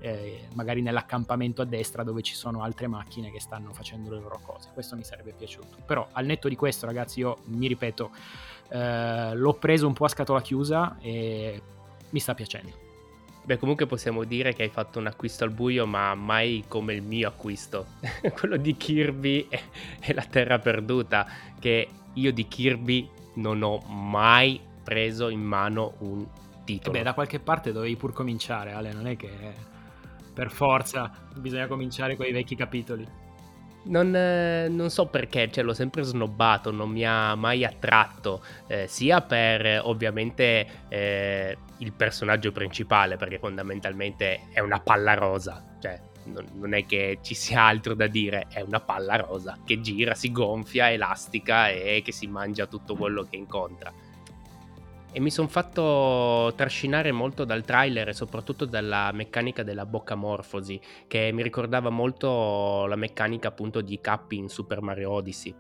eh, 0.02 0.48
magari 0.54 0.82
nell'accampamento 0.82 1.62
a 1.62 1.64
destra 1.64 2.02
dove 2.02 2.22
ci 2.22 2.34
sono 2.34 2.62
altre 2.62 2.88
macchine 2.88 3.30
che 3.30 3.40
stanno 3.40 3.72
facendo 3.72 4.10
le 4.10 4.20
loro 4.20 4.40
cose. 4.42 4.70
Questo 4.74 4.96
mi 4.96 5.04
sarebbe 5.04 5.32
piaciuto. 5.32 5.76
Però 5.86 6.08
al 6.10 6.26
netto 6.26 6.48
di 6.48 6.56
questo, 6.56 6.86
ragazzi, 6.86 7.20
io 7.20 7.38
mi 7.46 7.68
ripeto, 7.68 8.10
eh, 8.70 9.34
l'ho 9.34 9.54
preso 9.54 9.86
un 9.86 9.92
po' 9.92 10.06
a 10.06 10.08
scatola 10.08 10.42
chiusa 10.42 10.98
e 11.00 11.62
mi 12.10 12.18
sta 12.18 12.34
piacendo. 12.34 12.90
Beh, 13.44 13.58
comunque 13.58 13.86
possiamo 13.86 14.24
dire 14.24 14.52
che 14.54 14.64
hai 14.64 14.70
fatto 14.70 14.98
un 14.98 15.06
acquisto 15.06 15.44
al 15.44 15.50
buio, 15.50 15.86
ma 15.86 16.14
mai 16.16 16.64
come 16.66 16.94
il 16.94 17.02
mio 17.02 17.28
acquisto. 17.28 17.86
Quello 18.36 18.56
di 18.56 18.76
Kirby 18.76 19.46
e 20.00 20.12
la 20.12 20.24
Terra 20.24 20.58
Perduta, 20.58 21.28
che 21.60 21.88
io 22.14 22.32
di 22.32 22.48
Kirby 22.48 23.08
non 23.34 23.62
ho 23.62 23.78
mai 23.86 24.60
preso 24.82 25.28
in 25.28 25.42
mano 25.42 25.94
un 25.98 26.26
titolo. 26.64 26.96
E 26.96 26.98
beh, 26.98 27.04
da 27.04 27.14
qualche 27.14 27.38
parte 27.38 27.70
dovevi 27.70 27.94
pur 27.94 28.12
cominciare, 28.12 28.72
Ale, 28.72 28.92
non 28.92 29.06
è 29.06 29.16
che 29.16 29.70
per 30.32 30.50
forza, 30.50 31.10
bisogna 31.36 31.66
cominciare 31.66 32.16
con 32.16 32.26
i 32.26 32.32
vecchi 32.32 32.56
capitoli. 32.56 33.20
Non, 33.84 34.14
eh, 34.14 34.68
non, 34.68 34.90
so 34.90 35.06
perché, 35.06 35.50
cioè, 35.50 35.64
l'ho 35.64 35.74
sempre 35.74 36.02
snobbato, 36.02 36.70
non 36.70 36.90
mi 36.90 37.04
ha 37.04 37.34
mai 37.34 37.64
attratto, 37.64 38.42
eh, 38.68 38.86
sia 38.86 39.20
per 39.22 39.80
ovviamente 39.82 40.84
eh, 40.88 41.56
il 41.78 41.92
personaggio 41.92 42.52
principale, 42.52 43.16
perché 43.16 43.38
fondamentalmente 43.38 44.48
è 44.52 44.60
una 44.60 44.78
palla 44.78 45.14
rosa, 45.14 45.76
cioè 45.80 46.00
non, 46.26 46.46
non, 46.54 46.74
è 46.74 46.86
che 46.86 47.18
ci 47.22 47.34
sia 47.34 47.62
altro 47.62 47.94
da 47.94 48.06
dire, 48.06 48.46
è 48.48 48.60
una 48.60 48.78
palla 48.78 49.16
rosa 49.16 49.58
che 49.64 49.80
gira, 49.80 50.14
si 50.14 50.30
gonfia, 50.30 50.88
elastica 50.88 51.68
e 51.68 52.02
che 52.04 52.12
si 52.12 52.28
mangia 52.28 52.66
tutto 52.66 52.94
quello 52.94 53.24
che 53.28 53.34
incontra 53.34 53.92
e 55.12 55.20
mi 55.20 55.30
sono 55.30 55.48
fatto 55.48 56.52
trascinare 56.56 57.12
molto 57.12 57.44
dal 57.44 57.64
trailer 57.64 58.08
e 58.08 58.12
soprattutto 58.14 58.64
dalla 58.64 59.12
meccanica 59.12 59.62
della 59.62 59.84
boccamorfosi 59.84 60.80
che 61.06 61.30
mi 61.32 61.42
ricordava 61.42 61.90
molto 61.90 62.86
la 62.86 62.96
meccanica 62.96 63.48
appunto 63.48 63.82
di 63.82 64.00
Cappy 64.00 64.38
in 64.38 64.48
Super 64.48 64.80
Mario 64.80 65.10
Odyssey. 65.10 65.54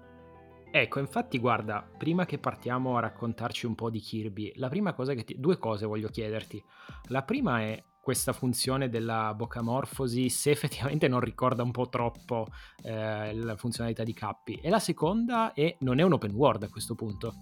Ecco, 0.74 1.00
infatti 1.00 1.38
guarda, 1.38 1.86
prima 1.98 2.24
che 2.24 2.38
partiamo 2.38 2.96
a 2.96 3.00
raccontarci 3.00 3.66
un 3.66 3.74
po' 3.74 3.90
di 3.90 4.00
Kirby, 4.00 4.52
la 4.56 4.70
prima 4.70 4.94
cosa 4.94 5.12
che 5.12 5.22
ti... 5.22 5.38
due 5.38 5.58
cose 5.58 5.84
voglio 5.84 6.08
chiederti. 6.08 6.64
La 7.08 7.22
prima 7.22 7.60
è 7.60 7.84
questa 8.00 8.32
funzione 8.32 8.88
della 8.88 9.34
boccamorfosi 9.34 10.30
se 10.30 10.50
effettivamente 10.50 11.08
non 11.08 11.20
ricorda 11.20 11.62
un 11.62 11.70
po' 11.70 11.90
troppo 11.90 12.46
eh, 12.82 13.34
la 13.34 13.56
funzionalità 13.56 14.02
di 14.02 14.14
Cappy 14.14 14.58
e 14.60 14.70
la 14.70 14.80
seconda 14.80 15.52
è 15.52 15.76
non 15.80 16.00
è 16.00 16.02
un 16.02 16.14
open 16.14 16.32
world 16.32 16.64
a 16.64 16.68
questo 16.68 16.96
punto 16.96 17.32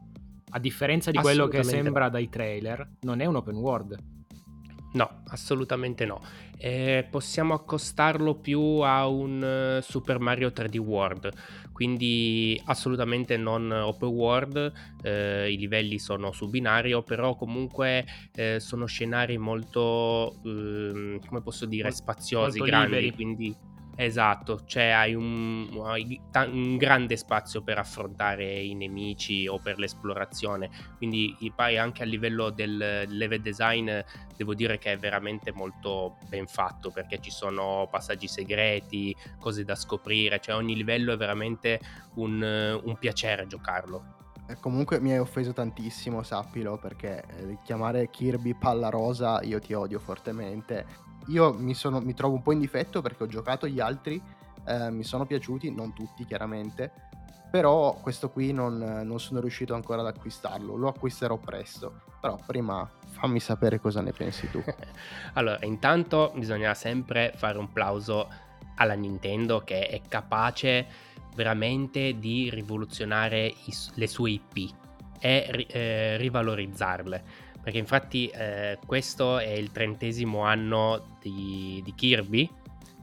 a 0.50 0.58
differenza 0.58 1.10
di 1.10 1.18
quello 1.18 1.48
che 1.48 1.62
sembra 1.62 2.08
dai 2.08 2.28
trailer, 2.28 2.88
non 3.00 3.20
è 3.20 3.26
un 3.26 3.36
open 3.36 3.56
world. 3.56 3.98
No, 4.92 5.22
assolutamente 5.28 6.04
no. 6.04 6.20
Eh, 6.56 7.06
possiamo 7.08 7.54
accostarlo 7.54 8.34
più 8.34 8.60
a 8.80 9.06
un 9.06 9.78
uh, 9.78 9.82
Super 9.82 10.18
Mario 10.18 10.48
3D 10.48 10.78
World, 10.78 11.32
quindi 11.72 12.60
assolutamente 12.66 13.36
non 13.36 13.70
open 13.70 14.08
world, 14.08 14.72
eh, 15.02 15.50
i 15.50 15.56
livelli 15.56 15.98
sono 15.98 16.32
su 16.32 16.50
binario, 16.50 17.02
però 17.02 17.36
comunque 17.36 18.04
eh, 18.34 18.58
sono 18.58 18.86
scenari 18.86 19.38
molto, 19.38 20.40
ehm, 20.44 21.24
come 21.24 21.40
posso 21.40 21.66
dire, 21.66 21.90
spaziosi, 21.92 22.58
molto 22.58 22.72
grandi, 22.72 22.94
liberi. 22.96 23.14
quindi 23.14 23.56
Esatto, 24.00 24.62
cioè 24.64 24.84
hai 24.84 25.14
un, 25.14 25.68
un, 25.74 26.76
grande 26.78 27.18
spazio 27.18 27.60
per 27.60 27.76
affrontare 27.76 28.62
i 28.62 28.74
nemici 28.74 29.46
o 29.46 29.58
per 29.58 29.78
l'esplorazione, 29.78 30.70
quindi 30.96 31.36
poi 31.54 31.76
anche 31.76 32.02
a 32.02 32.06
livello 32.06 32.48
del 32.48 33.04
level 33.06 33.42
design 33.42 33.90
devo 34.34 34.54
dire 34.54 34.78
che 34.78 34.92
è 34.92 34.96
veramente 34.96 35.52
molto 35.52 36.16
ben 36.30 36.46
fatto 36.46 36.90
perché 36.90 37.20
ci 37.20 37.30
sono 37.30 37.88
passaggi 37.90 38.26
segreti, 38.26 39.14
cose 39.38 39.64
da 39.64 39.74
scoprire, 39.74 40.40
cioè 40.40 40.54
ogni 40.54 40.74
livello 40.74 41.12
è 41.12 41.18
veramente 41.18 41.78
un, 42.14 42.40
un 42.82 42.96
piacere 42.98 43.46
giocarlo. 43.46 44.14
Comunque 44.60 44.98
mi 44.98 45.12
hai 45.12 45.18
offeso 45.18 45.52
tantissimo, 45.52 46.22
sappilo, 46.22 46.78
perché 46.78 47.22
eh, 47.36 47.58
chiamare 47.62 48.08
Kirby 48.08 48.54
palla 48.54 48.88
rosa 48.88 49.42
io 49.42 49.60
ti 49.60 49.74
odio 49.74 49.98
fortemente 49.98 51.08
io 51.30 51.52
mi, 51.52 51.74
sono, 51.74 52.00
mi, 52.00 52.14
trovo 52.14 52.34
un 52.34 52.42
po' 52.42 52.52
in 52.52 52.58
difetto 52.58 53.00
perché 53.00 53.22
ho 53.22 53.26
giocato 53.26 53.66
gli 53.66 53.80
altri, 53.80 54.20
eh, 54.66 54.90
mi 54.90 55.04
sono 55.04 55.26
piaciuti, 55.26 55.72
non 55.72 55.92
tutti 55.92 56.24
chiaramente, 56.24 56.92
però 57.50 57.98
questo 58.00 58.30
qui 58.30 58.52
non, 58.52 58.78
non, 58.78 59.18
sono 59.18 59.40
riuscito 59.40 59.74
ancora 59.74 60.02
ad 60.02 60.08
acquistarlo, 60.08 60.76
lo 60.76 60.88
acquisterò 60.88 61.36
presto, 61.36 62.02
però 62.20 62.38
prima 62.46 62.88
fammi 63.06 63.40
sapere 63.40 63.80
cosa 63.80 64.00
ne 64.00 64.12
pensi 64.12 64.48
tu. 64.50 64.62
allora, 65.34 65.58
intanto 65.62 66.32
bisogna 66.34 66.74
sempre 66.74 67.32
fare 67.34 67.58
un 67.58 67.72
plauso 67.72 68.28
alla 68.76 68.94
Nintendo 68.94 69.60
che 69.60 69.88
è 69.88 70.00
capace 70.08 70.86
veramente 71.34 72.18
di 72.18 72.50
rivoluzionare 72.50 73.46
i, 73.46 73.74
le 73.94 74.06
sue 74.06 74.30
IP 74.30 74.74
e 75.20 75.66
eh, 75.68 76.16
rivalorizzarle 76.16 77.48
perché 77.62 77.78
infatti 77.78 78.28
eh, 78.28 78.78
questo 78.86 79.38
è 79.38 79.50
il 79.50 79.70
trentesimo 79.70 80.42
anno 80.44 81.16
di, 81.20 81.80
di 81.84 81.94
Kirby 81.94 82.48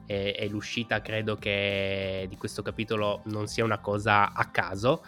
e, 0.05 0.35
e, 0.37 0.47
l'uscita 0.47 1.01
credo 1.01 1.35
che 1.35 2.25
di 2.29 2.37
questo 2.37 2.61
capitolo 2.61 3.21
non 3.25 3.47
sia 3.47 3.63
una 3.63 3.77
cosa 3.77 4.33
a 4.33 4.45
caso. 4.45 5.03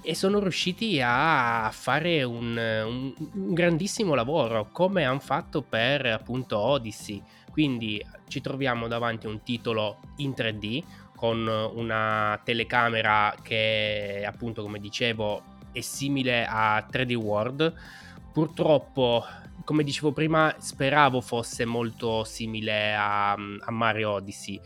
E 0.00 0.14
sono 0.14 0.38
riusciti 0.38 1.00
a 1.02 1.68
fare 1.72 2.22
un, 2.22 2.56
un, 2.56 3.14
un 3.32 3.54
grandissimo 3.54 4.14
lavoro 4.14 4.68
come 4.70 5.04
hanno 5.04 5.18
fatto 5.18 5.62
per 5.62 6.06
appunto 6.06 6.58
Odyssey. 6.58 7.22
Quindi 7.50 8.02
ci 8.28 8.40
troviamo 8.40 8.86
davanti 8.86 9.26
a 9.26 9.30
un 9.30 9.42
titolo 9.42 9.98
in 10.18 10.30
3D 10.30 10.82
con 11.16 11.44
una 11.74 12.40
telecamera 12.44 13.34
che 13.42 14.24
appunto 14.24 14.62
come 14.62 14.78
dicevo 14.78 15.42
è 15.72 15.80
simile 15.80 16.46
a 16.46 16.86
3D 16.88 17.14
World 17.14 17.74
purtroppo, 18.38 19.24
come 19.64 19.82
dicevo 19.82 20.12
prima, 20.12 20.54
speravo 20.58 21.20
fosse 21.20 21.64
molto 21.64 22.22
simile 22.22 22.94
a, 22.94 23.32
a 23.32 23.70
Mario 23.72 24.12
Odyssey, 24.12 24.60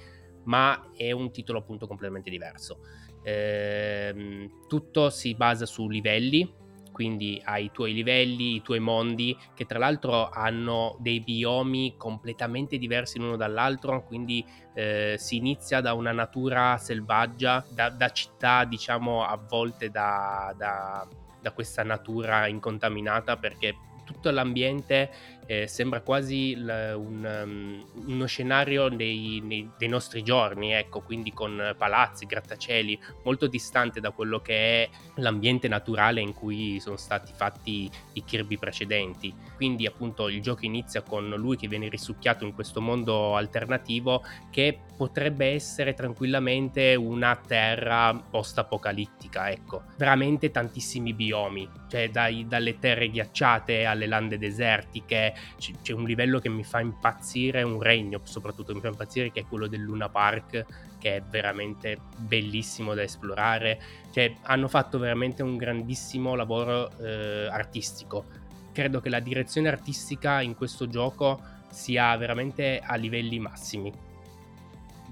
ma 0.45 0.91
è 0.95 1.11
un 1.13 1.33
titolo 1.33 1.61
appunto 1.61 1.87
completamente 1.87 2.29
diverso. 2.29 2.81
Eh, 3.23 4.51
tutto 4.69 5.09
si 5.09 5.35
basa 5.35 5.65
su 5.65 5.89
livelli, 5.89 6.53
quindi 6.93 7.41
hai 7.47 7.65
i 7.65 7.71
tuoi 7.73 7.95
livelli, 7.95 8.57
i 8.57 8.61
tuoi 8.61 8.79
mondi, 8.81 9.35
che 9.55 9.65
tra 9.65 9.79
l'altro 9.79 10.29
hanno 10.29 10.99
dei 11.01 11.21
biomi 11.21 11.95
completamente 11.97 12.77
diversi 12.77 13.19
l'uno 13.19 13.37
dall'altro, 13.37 14.05
quindi 14.05 14.45
eh, 14.75 15.15
si 15.17 15.37
inizia 15.37 15.81
da 15.81 15.95
una 15.95 16.13
natura 16.13 16.77
selvaggia, 16.77 17.65
da, 17.71 17.89
da 17.89 18.11
città 18.11 18.67
diciamo 18.67 19.25
avvolte 19.25 19.89
da, 19.89 20.55
da 20.59 21.09
da 21.43 21.51
questa 21.51 21.83
natura 21.83 22.47
incontaminata 22.47 23.37
perché 23.37 23.75
tutto 24.05 24.31
l'ambiente 24.31 25.11
eh, 25.47 25.67
sembra 25.67 26.01
quasi 26.01 26.55
l- 26.57 26.95
un, 26.97 27.43
um, 27.45 28.05
uno 28.07 28.27
scenario 28.27 28.89
dei, 28.89 29.41
nei, 29.43 29.69
dei, 29.77 29.89
nostri 29.89 30.23
giorni, 30.23 30.73
ecco, 30.73 31.01
quindi 31.01 31.33
con 31.33 31.75
palazzi, 31.77 32.27
grattacieli, 32.27 32.99
molto 33.25 33.47
distante 33.47 34.01
da 34.01 34.11
quello 34.11 34.41
che 34.41 34.85
è 34.85 34.91
l'ambiente 35.17 35.69
naturale 35.69 36.21
in 36.21 36.33
cui 36.33 36.81
sono 36.81 36.97
stati 36.97 37.33
fatti 37.35 37.91
i 38.15 38.25
Kirby 38.25 38.57
precedenti. 38.57 39.35
Quindi 39.57 39.87
appunto 39.87 40.29
il 40.29 40.41
gioco 40.41 40.65
inizia 40.65 41.03
con 41.03 41.29
lui 41.29 41.57
che 41.57 41.69
viene 41.69 41.89
risucchiato 41.89 42.45
in 42.45 42.55
questo 42.55 42.81
mondo 42.81 43.37
alternativo 43.37 44.23
che 44.51 44.79
potrebbe 44.97 45.47
essere 45.47 45.95
tranquillamente 45.95 46.95
una 46.95 47.35
terra 47.35 48.15
post-apocalittica, 48.15 49.51
ecco. 49.51 49.83
Veramente 49.97 50.51
tantissimi 50.51 51.13
biomi, 51.13 51.69
cioè 51.89 52.09
dai, 52.11 52.47
dalle 52.47 52.79
terre 52.79 53.11
ghiacciate 53.11 53.85
alle 53.85 54.07
lande 54.07 54.39
desertiche, 54.39 55.32
c- 55.59 55.75
c'è 55.83 55.93
un 55.93 56.05
livello 56.05 56.39
che 56.39 56.49
mi 56.49 56.65
fa 56.65 56.81
impazzire, 56.81 57.63
un 57.63 57.81
regno 57.81 58.21
soprattutto 58.25 58.75
mi 58.75 58.81
fa 58.81 58.89
impazzire 58.89 59.31
che 59.31 59.41
è 59.41 59.45
quello 59.47 59.67
del 59.67 59.81
Luna 59.81 60.09
Park, 60.09 60.65
che 60.99 61.17
è 61.17 61.23
veramente 61.23 61.99
bellissimo 62.17 62.95
da 62.95 63.03
esplorare, 63.03 63.81
cioè 64.13 64.35
hanno 64.43 64.69
fatto 64.69 64.99
veramente 64.99 65.43
un 65.43 65.57
grandissimo 65.57 66.35
lavoro 66.35 66.91
eh, 66.99 67.49
artistico. 67.51 68.25
Credo 68.73 69.01
che 69.01 69.09
la 69.09 69.21
direzione 69.21 69.69
artistica 69.69 70.41
in 70.41 70.55
questo 70.55 70.87
gioco 70.89 71.41
sia 71.71 72.17
veramente 72.17 72.81
a 72.85 72.95
livelli 72.97 73.39
massimi 73.39 74.11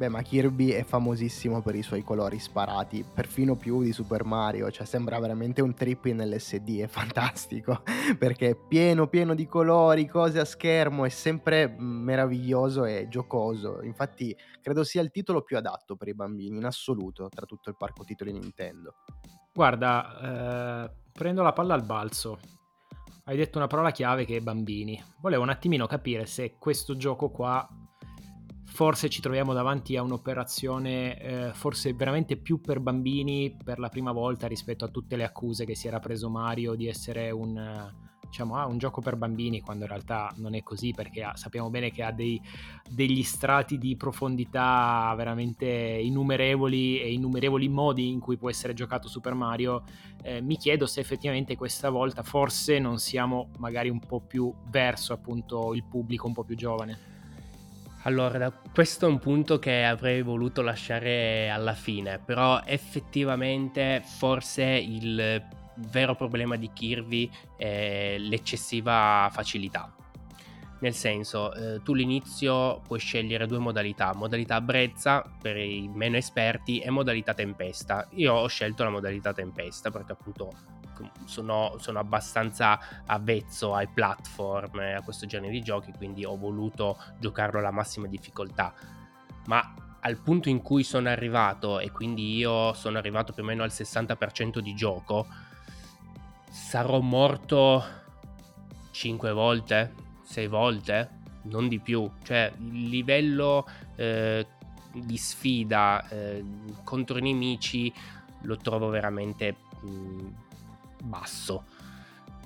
Beh, 0.00 0.08
ma 0.08 0.22
Kirby 0.22 0.70
è 0.70 0.82
famosissimo 0.82 1.60
per 1.60 1.74
i 1.74 1.82
suoi 1.82 2.02
colori 2.02 2.38
sparati, 2.38 3.04
perfino 3.04 3.54
più 3.54 3.82
di 3.82 3.92
Super 3.92 4.24
Mario, 4.24 4.70
cioè 4.70 4.86
sembra 4.86 5.18
veramente 5.20 5.60
un 5.60 5.74
trip 5.74 6.06
in 6.06 6.26
LSD, 6.26 6.80
è 6.80 6.86
fantastico, 6.86 7.82
perché 8.18 8.48
è 8.48 8.56
pieno 8.56 9.08
pieno 9.08 9.34
di 9.34 9.46
colori, 9.46 10.08
cose 10.08 10.40
a 10.40 10.46
schermo, 10.46 11.04
è 11.04 11.10
sempre 11.10 11.68
meraviglioso 11.76 12.86
e 12.86 13.08
giocoso. 13.10 13.82
Infatti, 13.82 14.34
credo 14.62 14.84
sia 14.84 15.02
il 15.02 15.10
titolo 15.10 15.42
più 15.42 15.58
adatto 15.58 15.96
per 15.96 16.08
i 16.08 16.14
bambini 16.14 16.56
in 16.56 16.64
assoluto 16.64 17.28
tra 17.28 17.44
tutto 17.44 17.68
il 17.68 17.76
parco 17.76 18.02
titoli 18.02 18.32
Nintendo. 18.32 18.94
Guarda, 19.52 20.86
eh, 20.86 20.90
prendo 21.12 21.42
la 21.42 21.52
palla 21.52 21.74
al 21.74 21.84
balzo. 21.84 22.38
Hai 23.24 23.36
detto 23.36 23.58
una 23.58 23.66
parola 23.66 23.90
chiave 23.90 24.24
che 24.24 24.38
è 24.38 24.40
bambini. 24.40 24.98
Volevo 25.20 25.42
un 25.42 25.50
attimino 25.50 25.86
capire 25.86 26.24
se 26.24 26.54
questo 26.58 26.96
gioco 26.96 27.28
qua 27.28 27.68
forse 28.70 29.08
ci 29.08 29.20
troviamo 29.20 29.52
davanti 29.52 29.96
a 29.96 30.02
un'operazione 30.02 31.20
eh, 31.20 31.50
forse 31.54 31.92
veramente 31.92 32.36
più 32.36 32.60
per 32.60 32.80
bambini 32.80 33.54
per 33.62 33.78
la 33.78 33.88
prima 33.88 34.12
volta 34.12 34.46
rispetto 34.46 34.84
a 34.84 34.88
tutte 34.88 35.16
le 35.16 35.24
accuse 35.24 35.64
che 35.64 35.74
si 35.74 35.88
era 35.88 35.98
preso 35.98 36.30
Mario 36.30 36.74
di 36.74 36.86
essere 36.86 37.30
un, 37.30 37.90
diciamo, 38.30 38.56
ah, 38.56 38.66
un 38.66 38.78
gioco 38.78 39.00
per 39.00 39.16
bambini 39.16 39.60
quando 39.60 39.84
in 39.84 39.90
realtà 39.90 40.32
non 40.36 40.54
è 40.54 40.62
così 40.62 40.92
perché 40.92 41.22
ha, 41.24 41.36
sappiamo 41.36 41.68
bene 41.68 41.90
che 41.90 42.04
ha 42.04 42.12
dei, 42.12 42.40
degli 42.88 43.24
strati 43.24 43.76
di 43.76 43.96
profondità 43.96 45.12
veramente 45.16 45.66
innumerevoli 45.66 47.00
e 47.00 47.12
innumerevoli 47.12 47.68
modi 47.68 48.08
in 48.08 48.20
cui 48.20 48.38
può 48.38 48.48
essere 48.48 48.72
giocato 48.72 49.08
Super 49.08 49.34
Mario. 49.34 49.82
Eh, 50.22 50.40
mi 50.40 50.56
chiedo 50.56 50.86
se 50.86 51.00
effettivamente 51.00 51.56
questa 51.56 51.90
volta 51.90 52.22
forse 52.22 52.78
non 52.78 52.98
siamo 52.98 53.50
magari 53.58 53.88
un 53.88 53.98
po' 53.98 54.20
più 54.20 54.54
verso 54.68 55.12
appunto 55.12 55.74
il 55.74 55.84
pubblico 55.84 56.28
un 56.28 56.32
po' 56.32 56.44
più 56.44 56.56
giovane 56.56 57.09
allora, 58.02 58.50
questo 58.72 59.06
è 59.06 59.08
un 59.08 59.18
punto 59.18 59.58
che 59.58 59.84
avrei 59.84 60.22
voluto 60.22 60.62
lasciare 60.62 61.50
alla 61.50 61.74
fine, 61.74 62.18
però 62.18 62.62
effettivamente 62.64 64.02
forse 64.04 64.64
il 64.64 65.42
vero 65.88 66.14
problema 66.14 66.56
di 66.56 66.70
Kirby 66.72 67.30
è 67.56 68.16
l'eccessiva 68.18 69.28
facilità. 69.30 69.92
Nel 70.80 70.94
senso, 70.94 71.52
eh, 71.52 71.82
tu 71.82 71.92
all'inizio 71.92 72.80
puoi 72.86 72.98
scegliere 72.98 73.46
due 73.46 73.58
modalità, 73.58 74.14
modalità 74.14 74.62
brezza 74.62 75.22
per 75.40 75.58
i 75.58 75.86
meno 75.92 76.16
esperti 76.16 76.78
e 76.78 76.88
modalità 76.88 77.34
tempesta. 77.34 78.08
Io 78.12 78.32
ho 78.32 78.46
scelto 78.46 78.82
la 78.82 78.88
modalità 78.88 79.34
tempesta 79.34 79.90
perché 79.90 80.12
appunto 80.12 80.50
sono, 81.24 81.74
sono 81.78 81.98
abbastanza 81.98 82.78
avvezzo 83.06 83.74
ai 83.74 83.88
platform 83.88 84.80
e 84.80 84.94
a 84.94 85.02
questo 85.02 85.26
genere 85.26 85.52
di 85.52 85.62
giochi, 85.62 85.92
quindi 85.96 86.24
ho 86.24 86.36
voluto 86.36 86.96
giocarlo 87.18 87.58
alla 87.58 87.70
massima 87.70 88.06
difficoltà. 88.06 88.72
Ma 89.46 89.74
al 90.00 90.16
punto 90.18 90.48
in 90.48 90.62
cui 90.62 90.82
sono 90.82 91.08
arrivato, 91.08 91.78
e 91.78 91.90
quindi 91.90 92.36
io 92.36 92.72
sono 92.72 92.98
arrivato 92.98 93.32
più 93.32 93.42
o 93.42 93.46
meno 93.46 93.62
al 93.62 93.70
60% 93.70 94.58
di 94.58 94.74
gioco, 94.74 95.26
sarò 96.50 97.00
morto 97.00 97.84
5 98.90 99.32
volte, 99.32 99.94
6 100.22 100.46
volte, 100.46 101.18
non 101.42 101.68
di 101.68 101.78
più. 101.78 102.10
Cioè, 102.22 102.52
il 102.58 102.88
livello 102.88 103.66
eh, 103.96 104.46
di 104.92 105.16
sfida 105.16 106.06
eh, 106.08 106.44
contro 106.82 107.18
i 107.18 107.22
nemici 107.22 107.92
lo 108.42 108.56
trovo 108.56 108.88
veramente 108.88 109.56
mh, 109.80 110.26
basso. 111.02 111.64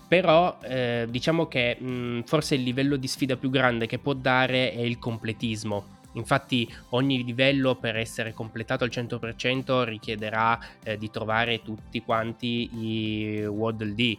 Però 0.07 0.59
eh, 0.63 1.07
diciamo 1.09 1.47
che 1.47 1.77
mh, 1.79 2.23
forse 2.23 2.55
il 2.55 2.63
livello 2.63 2.97
di 2.97 3.09
sfida 3.09 3.37
più 3.37 3.51
grande 3.51 3.87
che 3.87 3.99
può 3.99 4.13
dare 4.13 4.73
è 4.73 4.81
il 4.81 4.99
completismo. 4.99 5.93
Infatti 6.13 6.73
ogni 6.91 7.25
livello 7.25 7.75
per 7.75 7.97
essere 7.97 8.33
completato 8.33 8.85
al 8.85 8.91
100% 8.91 9.85
richiederà 9.85 10.59
eh, 10.83 10.97
di 10.97 11.11
trovare 11.11 11.63
tutti 11.63 12.03
quanti 12.03 12.71
i 12.73 13.45
Waddle 13.47 13.95
Dee 13.95 14.19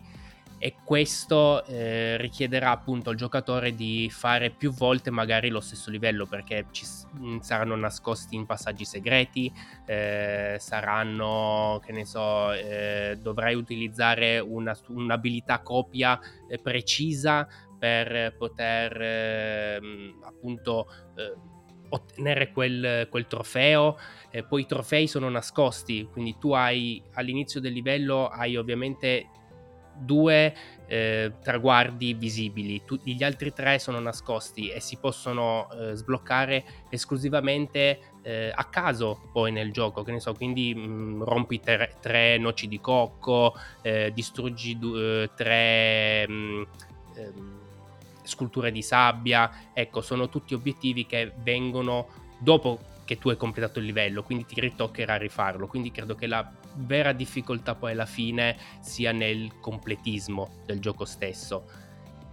e 0.58 0.76
questo 0.84 1.66
eh, 1.66 2.18
richiederà 2.18 2.72
appunto 2.72 3.10
al 3.10 3.16
giocatore 3.16 3.76
di 3.76 4.10
fare 4.10 4.50
più 4.50 4.72
volte 4.72 5.12
magari 5.12 5.50
lo 5.50 5.60
stesso 5.60 5.90
livello 5.90 6.26
perché 6.26 6.66
ci 6.72 6.86
mm, 7.18 7.40
saranno 7.40 7.76
nascosti 7.76 8.36
in 8.36 8.46
passaggi 8.46 8.86
segreti, 8.86 9.52
eh, 9.86 10.56
saranno, 10.60 11.82
che 11.86 11.92
ne 11.92 12.06
so, 12.06 12.52
eh, 12.54 13.18
dovrai 13.22 13.56
utilizzare 13.56 14.40
una, 14.40 14.76
un'abilità 14.88 15.60
copia 15.60 16.20
eh, 16.48 16.58
precisa 16.58 17.48
per 17.78 18.36
poter 18.38 19.02
ehm, 19.02 20.22
appunto 20.24 20.88
eh, 21.16 21.34
ottenere 21.90 22.52
quel, 22.52 23.08
quel 23.10 23.28
trofeo. 23.28 23.98
Eh, 24.32 24.44
poi 24.44 24.62
i 24.62 24.66
trofei 24.66 25.08
sono 25.08 25.30
nascosti, 25.30 26.08
quindi 26.12 26.38
tu 26.40 26.54
hai 26.54 27.02
all'inizio 27.14 27.60
del 27.60 27.74
livello 27.74 28.28
hai 28.28 28.58
ovviamente 28.58 29.30
due 29.98 30.54
eh, 30.88 31.34
traguardi 31.42 32.14
visibili, 32.14 32.84
Tutti 32.86 33.16
gli 33.16 33.24
altri 33.24 33.54
tre 33.54 33.80
sono 33.80 34.00
nascosti 34.00 34.70
e 34.70 34.80
si 34.80 34.98
possono 34.98 35.68
eh, 35.72 35.96
sbloccare 35.96 36.64
esclusivamente 36.90 38.00
eh, 38.22 38.52
a 38.54 38.64
caso 38.66 39.30
poi 39.32 39.52
nel 39.52 39.72
gioco, 39.72 40.04
che 40.04 40.12
ne 40.12 40.20
so, 40.20 40.34
quindi 40.34 40.74
mh, 40.74 40.80
mm, 40.80 41.22
rompi 41.24 41.60
tre, 41.60 41.96
tre, 42.00 42.38
noci 42.38 42.68
di 42.68 42.80
cocco, 42.80 43.54
eh, 43.82 44.12
distruggi 44.14 44.78
du- 44.78 44.96
eh, 44.98 45.30
tre... 45.36 46.28
Mh, 46.28 46.34
mm, 46.34 46.64
ehm, 47.16 47.60
sculture 48.26 48.72
di 48.72 48.82
sabbia, 48.82 49.70
ecco, 49.72 50.02
sono 50.02 50.30
tutti 50.30 50.56
obiettivi 50.56 51.06
che 51.06 51.32
vengono 51.44 52.08
dopo 52.40 52.80
che 53.06 53.18
tu 53.18 53.30
hai 53.30 53.38
completato 53.38 53.80
il 53.80 53.86
livello, 53.86 54.24
quindi 54.24 54.46
ti 54.46 54.60
ritoccherà 54.60 55.16
rifarlo. 55.16 55.68
Quindi 55.68 55.92
credo 55.92 56.16
che 56.16 56.28
la 56.28 56.52
vera 56.76 57.14
difficoltà 57.14 57.76
poi 57.76 57.92
alla 57.92 58.06
fine 58.06 58.58
sia 58.82 59.12
nel 59.12 59.60
completismo 59.62 60.64
del 60.66 60.80
gioco 60.80 61.06
stesso. 61.06 61.64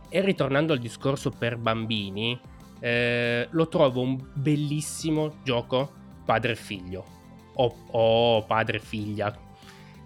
E 0.08 0.20
ritornando 0.20 0.72
al 0.72 0.78
discorso 0.78 1.30
per 1.30 1.56
bambini, 1.56 2.38
eh, 2.80 3.46
lo 3.50 3.68
trovo 3.68 4.00
un 4.00 4.18
bellissimo 4.34 5.36
gioco 5.44 5.92
padre 6.24 6.52
e 6.52 6.56
figlio 6.56 7.04
o, 7.54 7.76
o 7.90 8.44
padre 8.44 8.78
e 8.78 8.80
figlia. 8.80 9.34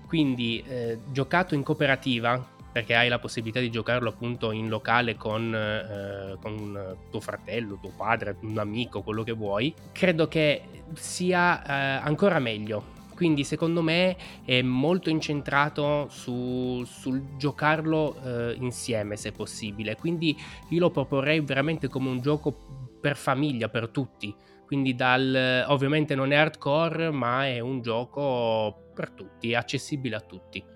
Quindi 0.06 0.62
eh, 0.66 0.98
giocato 1.10 1.54
in 1.54 1.62
cooperativa 1.62 2.54
perché 2.76 2.94
hai 2.94 3.08
la 3.08 3.18
possibilità 3.18 3.58
di 3.58 3.70
giocarlo 3.70 4.10
appunto 4.10 4.52
in 4.52 4.68
locale 4.68 5.16
con, 5.16 5.54
eh, 5.54 6.36
con, 6.42 6.98
tuo 7.10 7.20
fratello, 7.20 7.78
tuo 7.80 7.90
padre, 7.96 8.36
un 8.42 8.58
amico, 8.58 9.00
quello 9.00 9.22
che 9.22 9.32
vuoi, 9.32 9.72
credo 9.92 10.28
che 10.28 10.60
sia 10.92 11.64
eh, 11.64 12.02
ancora 12.04 12.38
meglio. 12.38 12.84
Quindi 13.14 13.44
secondo 13.44 13.80
me 13.80 14.14
è 14.44 14.60
molto 14.60 15.08
incentrato 15.08 16.08
su, 16.10 16.84
sul 16.84 17.38
giocarlo 17.38 18.14
eh, 18.22 18.56
insieme 18.60 19.16
se 19.16 19.32
possibile. 19.32 19.96
Quindi 19.96 20.36
io 20.68 20.78
lo 20.78 20.90
proporrei 20.90 21.40
veramente 21.40 21.88
come 21.88 22.10
un 22.10 22.20
gioco 22.20 22.98
per 23.00 23.16
famiglia, 23.16 23.70
per 23.70 23.88
tutti. 23.88 24.34
Quindi 24.66 24.94
dal, 24.94 25.64
ovviamente 25.68 26.14
non 26.14 26.30
è 26.30 26.36
hardcore, 26.36 27.10
ma 27.10 27.46
è 27.46 27.58
un 27.58 27.80
gioco 27.80 28.90
per 28.94 29.12
tutti, 29.12 29.54
accessibile 29.54 30.16
a 30.16 30.20
tutti. 30.20 30.74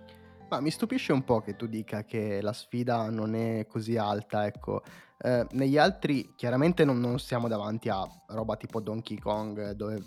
Ma 0.51 0.59
mi 0.61 0.73
stupisce 0.73 1.13
un 1.13 1.23
po' 1.23 1.41
che 1.41 1.55
tu 1.55 1.67
dica 1.67 2.03
che 2.03 2.41
la 2.43 2.53
sfida 2.53 3.09
non 3.09 3.37
è 3.37 3.67
così 3.69 3.97
alta, 3.97 4.47
ecco. 4.47 4.83
Eh, 5.17 5.47
negli 5.53 5.79
altri 5.79 6.35
chiaramente 6.35 6.85
non, 6.85 6.99
non, 6.99 7.21
siamo 7.21 7.47
davanti 7.47 7.89
a 7.89 8.05
roba 8.29 8.57
tipo 8.57 8.81
Donkey 8.81 9.19
Kong 9.19 9.73
dove 9.73 10.03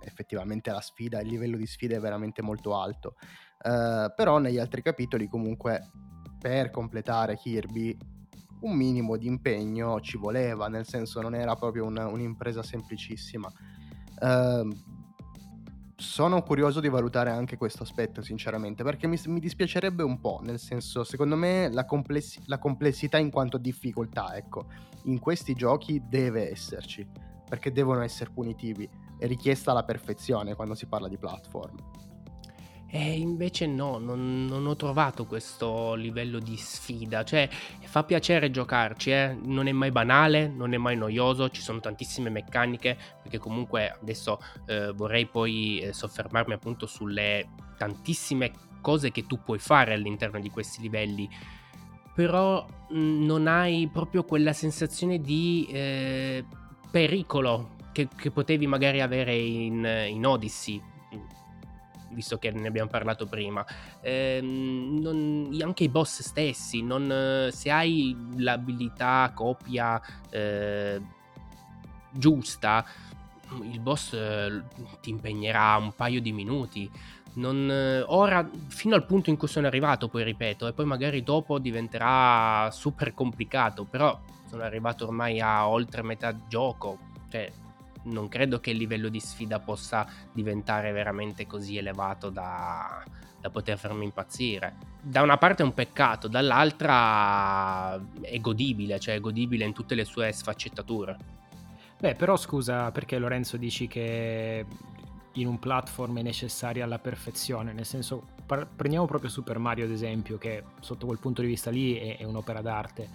effettivamente 0.00 0.70
la 0.70 0.80
sfida, 0.80 1.20
il 1.20 1.28
livello 1.28 1.58
di 1.58 1.66
sfida 1.66 1.94
è 1.94 2.00
veramente 2.00 2.40
molto 2.40 2.74
alto. 2.74 3.16
Eh, 3.62 4.10
però 4.16 4.38
negli 4.38 4.58
altri 4.58 4.80
capitoli 4.80 5.28
comunque 5.28 5.90
per 6.38 6.70
completare 6.70 7.36
Kirby 7.36 7.94
un 8.60 8.74
minimo 8.74 9.18
di 9.18 9.26
impegno 9.26 10.00
ci 10.00 10.16
voleva, 10.16 10.68
nel 10.68 10.86
senso 10.86 11.20
non 11.20 11.34
era 11.34 11.54
proprio 11.54 11.84
un, 11.84 11.98
un'impresa 11.98 12.62
semplicissima. 12.62 13.52
Uh, 14.20 14.68
sono 16.02 16.42
curioso 16.42 16.80
di 16.80 16.88
valutare 16.88 17.30
anche 17.30 17.56
questo 17.56 17.84
aspetto, 17.84 18.22
sinceramente, 18.22 18.82
perché 18.82 19.06
mi, 19.06 19.18
mi 19.26 19.40
dispiacerebbe 19.40 20.02
un 20.02 20.20
po', 20.20 20.40
nel 20.42 20.58
senso, 20.58 21.04
secondo 21.04 21.36
me 21.36 21.70
la, 21.72 21.84
complessi- 21.84 22.42
la 22.46 22.58
complessità 22.58 23.18
in 23.18 23.30
quanto 23.30 23.56
difficoltà, 23.56 24.36
ecco, 24.36 24.66
in 25.04 25.18
questi 25.20 25.54
giochi 25.54 26.02
deve 26.06 26.50
esserci, 26.50 27.08
perché 27.48 27.72
devono 27.72 28.02
essere 28.02 28.30
punitivi, 28.30 28.88
è 29.16 29.26
richiesta 29.26 29.72
la 29.72 29.84
perfezione 29.84 30.54
quando 30.54 30.74
si 30.74 30.86
parla 30.86 31.08
di 31.08 31.16
platform. 31.16 31.91
E 32.94 33.18
invece 33.18 33.66
no, 33.66 33.96
non, 33.96 34.44
non, 34.44 34.66
ho 34.66 34.76
trovato 34.76 35.24
questo 35.24 35.94
livello 35.94 36.38
di 36.38 36.58
sfida, 36.58 37.24
cioè 37.24 37.48
fa 37.84 38.04
piacere 38.04 38.50
giocarci, 38.50 39.10
eh? 39.10 39.34
non 39.44 39.66
è 39.66 39.72
mai 39.72 39.90
banale, 39.90 40.46
non 40.46 40.74
è 40.74 40.76
mai 40.76 40.94
noioso, 40.94 41.48
ci 41.48 41.62
sono 41.62 41.80
tantissime 41.80 42.28
meccaniche, 42.28 42.98
perché 43.22 43.38
comunque 43.38 43.96
adesso 43.98 44.38
eh, 44.66 44.92
vorrei 44.92 45.24
poi 45.24 45.78
eh, 45.78 45.94
soffermarmi 45.94 46.52
appunto 46.52 46.84
sulle 46.84 47.48
tantissime 47.78 48.52
cose 48.82 49.10
che 49.10 49.26
tu 49.26 49.42
puoi 49.42 49.58
fare 49.58 49.94
all'interno 49.94 50.38
di 50.38 50.50
questi 50.50 50.82
livelli, 50.82 51.26
però 52.14 52.66
mh, 52.90 52.98
mm, 52.98 53.24
non 53.24 53.46
hai 53.46 53.88
proprio 53.90 54.22
quella 54.22 54.52
sensazione 54.52 55.18
di 55.18 55.66
eh, 55.70 56.44
pericolo 56.90 57.70
che, 57.92 58.06
che, 58.14 58.30
potevi 58.30 58.66
magari 58.66 59.00
avere 59.00 59.34
in, 59.34 59.82
in 60.10 60.26
Odyssey 60.26 60.90
visto 62.12 62.38
che 62.38 62.50
ne 62.50 62.68
abbiamo 62.68 62.88
parlato 62.88 63.26
prima. 63.26 63.64
Eh, 64.00 64.40
non, 64.42 65.56
anche 65.62 65.84
i 65.84 65.88
boss 65.88 66.22
stessi, 66.22 66.82
non, 66.82 67.48
se 67.50 67.70
hai 67.70 68.16
l'abilità 68.36 69.32
copia 69.34 70.00
eh, 70.30 71.00
giusta, 72.10 72.84
il 73.62 73.80
boss 73.80 74.12
eh, 74.14 74.62
ti 75.00 75.10
impegnerà 75.10 75.76
un 75.76 75.94
paio 75.94 76.20
di 76.20 76.32
minuti. 76.32 76.90
Non, 77.34 78.04
ora, 78.08 78.46
fino 78.68 78.94
al 78.94 79.06
punto 79.06 79.30
in 79.30 79.38
cui 79.38 79.48
sono 79.48 79.66
arrivato, 79.66 80.08
poi 80.08 80.22
ripeto, 80.22 80.66
e 80.66 80.72
poi 80.74 80.84
magari 80.84 81.22
dopo 81.22 81.58
diventerà 81.58 82.70
super 82.70 83.14
complicato, 83.14 83.84
però 83.84 84.20
sono 84.46 84.64
arrivato 84.64 85.06
ormai 85.06 85.40
a 85.40 85.66
oltre 85.66 86.02
metà 86.02 86.36
gioco, 86.46 86.98
cioè 87.30 87.50
non 88.04 88.28
credo 88.28 88.60
che 88.60 88.70
il 88.70 88.76
livello 88.76 89.08
di 89.08 89.20
sfida 89.20 89.60
possa 89.60 90.06
diventare 90.32 90.92
veramente 90.92 91.46
così 91.46 91.76
elevato 91.76 92.30
da, 92.30 93.02
da 93.40 93.50
poter 93.50 93.78
farmi 93.78 94.04
impazzire. 94.04 94.74
Da 95.00 95.22
una 95.22 95.36
parte 95.36 95.62
è 95.62 95.66
un 95.66 95.74
peccato, 95.74 96.28
dall'altra 96.28 98.00
è 98.20 98.38
godibile, 98.38 99.00
cioè 99.00 99.16
è 99.16 99.20
godibile 99.20 99.64
in 99.64 99.72
tutte 99.72 99.94
le 99.94 100.04
sue 100.04 100.32
sfaccettature. 100.32 101.16
Beh, 101.98 102.14
però 102.14 102.36
scusa, 102.36 102.90
perché 102.90 103.18
Lorenzo 103.18 103.56
dici 103.56 103.86
che 103.86 104.66
in 105.34 105.46
un 105.46 105.58
platform 105.58 106.18
è 106.18 106.22
necessaria 106.22 106.86
la 106.86 106.98
perfezione? 106.98 107.72
Nel 107.72 107.86
senso, 107.86 108.26
prendiamo 108.44 109.06
proprio 109.06 109.30
Super 109.30 109.58
Mario 109.58 109.84
ad 109.84 109.90
esempio, 109.90 110.38
che 110.38 110.64
sotto 110.80 111.06
quel 111.06 111.18
punto 111.18 111.42
di 111.42 111.48
vista 111.48 111.70
lì 111.70 111.96
è, 111.96 112.18
è 112.18 112.24
un'opera 112.24 112.60
d'arte 112.60 113.08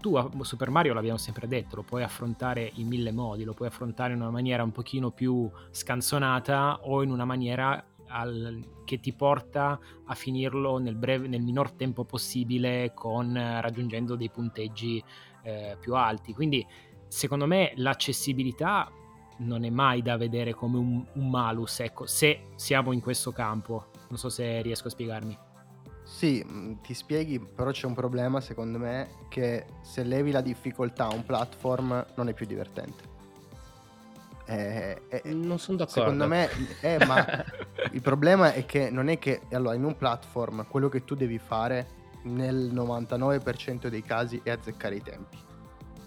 tu 0.00 0.14
a 0.14 0.30
Super 0.42 0.70
Mario 0.70 0.94
l'abbiamo 0.94 1.18
sempre 1.18 1.48
detto, 1.48 1.76
lo 1.76 1.82
puoi 1.82 2.02
affrontare 2.02 2.70
in 2.74 2.86
mille 2.86 3.12
modi, 3.12 3.44
lo 3.44 3.54
puoi 3.54 3.68
affrontare 3.68 4.12
in 4.12 4.20
una 4.20 4.30
maniera 4.30 4.62
un 4.62 4.72
pochino 4.72 5.10
più 5.10 5.50
scanzonata 5.70 6.80
o 6.82 7.02
in 7.02 7.10
una 7.10 7.24
maniera 7.24 7.84
al, 8.08 8.82
che 8.84 9.00
ti 9.00 9.12
porta 9.12 9.78
a 10.06 10.14
finirlo 10.14 10.78
nel, 10.78 10.94
breve, 10.94 11.28
nel 11.28 11.42
minor 11.42 11.72
tempo 11.72 12.04
possibile 12.04 12.92
con 12.94 13.34
raggiungendo 13.34 14.16
dei 14.16 14.30
punteggi 14.30 15.02
eh, 15.42 15.76
più 15.80 15.94
alti. 15.94 16.32
Quindi 16.32 16.66
secondo 17.08 17.46
me 17.46 17.72
l'accessibilità 17.76 18.90
non 19.38 19.64
è 19.64 19.70
mai 19.70 20.02
da 20.02 20.16
vedere 20.16 20.54
come 20.54 20.78
un, 20.78 21.04
un 21.12 21.30
malus, 21.30 21.80
ecco, 21.80 22.06
se 22.06 22.50
siamo 22.54 22.92
in 22.92 23.00
questo 23.00 23.32
campo. 23.32 23.90
Non 24.08 24.18
so 24.18 24.28
se 24.28 24.62
riesco 24.62 24.88
a 24.88 24.90
spiegarmi. 24.90 25.38
Sì, 26.08 26.42
mm, 26.44 26.76
ti 26.82 26.94
spieghi, 26.94 27.38
però 27.38 27.70
c'è 27.70 27.86
un 27.86 27.92
problema 27.92 28.40
secondo 28.40 28.78
me 28.78 29.10
che 29.28 29.66
se 29.82 30.02
levi 30.02 30.30
la 30.32 30.40
difficoltà 30.40 31.04
a 31.04 31.12
un 31.12 31.22
platform 31.24 32.04
non 32.16 32.28
è 32.28 32.32
più 32.32 32.46
divertente. 32.46 33.16
Eh, 34.46 35.02
eh, 35.08 35.22
non 35.34 35.58
sono 35.58 35.76
d'accordo. 35.76 36.00
Secondo 36.00 36.26
me, 36.26 36.48
eh, 36.80 37.04
ma 37.04 37.24
il 37.92 38.00
problema 38.00 38.54
è 38.54 38.64
che 38.64 38.88
non 38.88 39.08
è 39.08 39.18
che 39.18 39.42
allora 39.52 39.74
in 39.74 39.84
un 39.84 39.96
platform 39.98 40.66
quello 40.66 40.88
che 40.88 41.04
tu 41.04 41.14
devi 41.14 41.38
fare 41.38 41.86
nel 42.22 42.72
99% 42.72 43.88
dei 43.88 44.02
casi 44.02 44.40
è 44.42 44.50
azzeccare 44.50 44.96
i 44.96 45.02
tempi. 45.02 45.36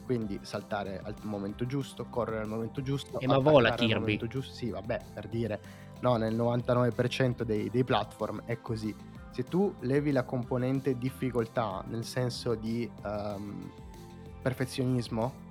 Quindi 0.03 0.39
saltare 0.41 0.99
al 1.03 1.13
momento 1.21 1.67
giusto, 1.67 2.05
correre 2.05 2.41
al 2.41 2.47
momento 2.47 2.81
giusto. 2.81 3.19
E 3.19 3.27
ma 3.27 3.37
vola 3.37 3.75
Kirby. 3.75 4.17
Giusto. 4.27 4.51
Sì, 4.51 4.71
vabbè, 4.71 4.99
per 5.13 5.27
dire, 5.27 5.61
no, 6.01 6.17
nel 6.17 6.35
99% 6.35 7.43
dei, 7.43 7.69
dei 7.69 7.83
platform 7.83 8.41
è 8.45 8.59
così 8.59 9.19
se 9.31 9.45
tu 9.45 9.73
levi 9.79 10.11
la 10.11 10.23
componente 10.23 10.97
difficoltà 10.97 11.83
nel 11.87 12.03
senso 12.03 12.53
di 12.55 12.89
um, 13.03 13.71
perfezionismo, 14.41 15.49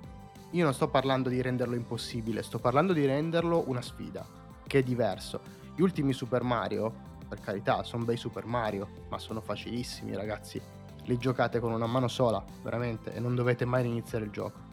io 0.51 0.63
non 0.63 0.73
sto 0.73 0.87
parlando 0.87 1.29
di 1.29 1.41
renderlo 1.41 1.75
impossibile, 1.75 2.43
sto 2.43 2.59
parlando 2.59 2.93
di 2.93 3.05
renderlo 3.05 3.63
una 3.67 3.81
sfida, 3.81 4.25
che 4.67 4.79
è 4.79 4.83
diverso. 4.83 5.39
Gli 5.75 5.81
ultimi 5.81 6.13
Super 6.13 6.43
Mario, 6.43 6.93
per 7.27 7.39
carità, 7.39 7.83
sono 7.83 8.03
bei 8.03 8.17
Super 8.17 8.45
Mario, 8.45 8.87
ma 9.09 9.17
sono 9.17 9.41
facilissimi 9.41 10.13
ragazzi. 10.13 10.61
Li 11.05 11.17
giocate 11.17 11.59
con 11.59 11.71
una 11.71 11.87
mano 11.87 12.07
sola, 12.07 12.43
veramente, 12.61 13.13
e 13.13 13.19
non 13.19 13.33
dovete 13.33 13.65
mai 13.65 13.85
iniziare 13.85 14.25
il 14.25 14.31
gioco. 14.31 14.69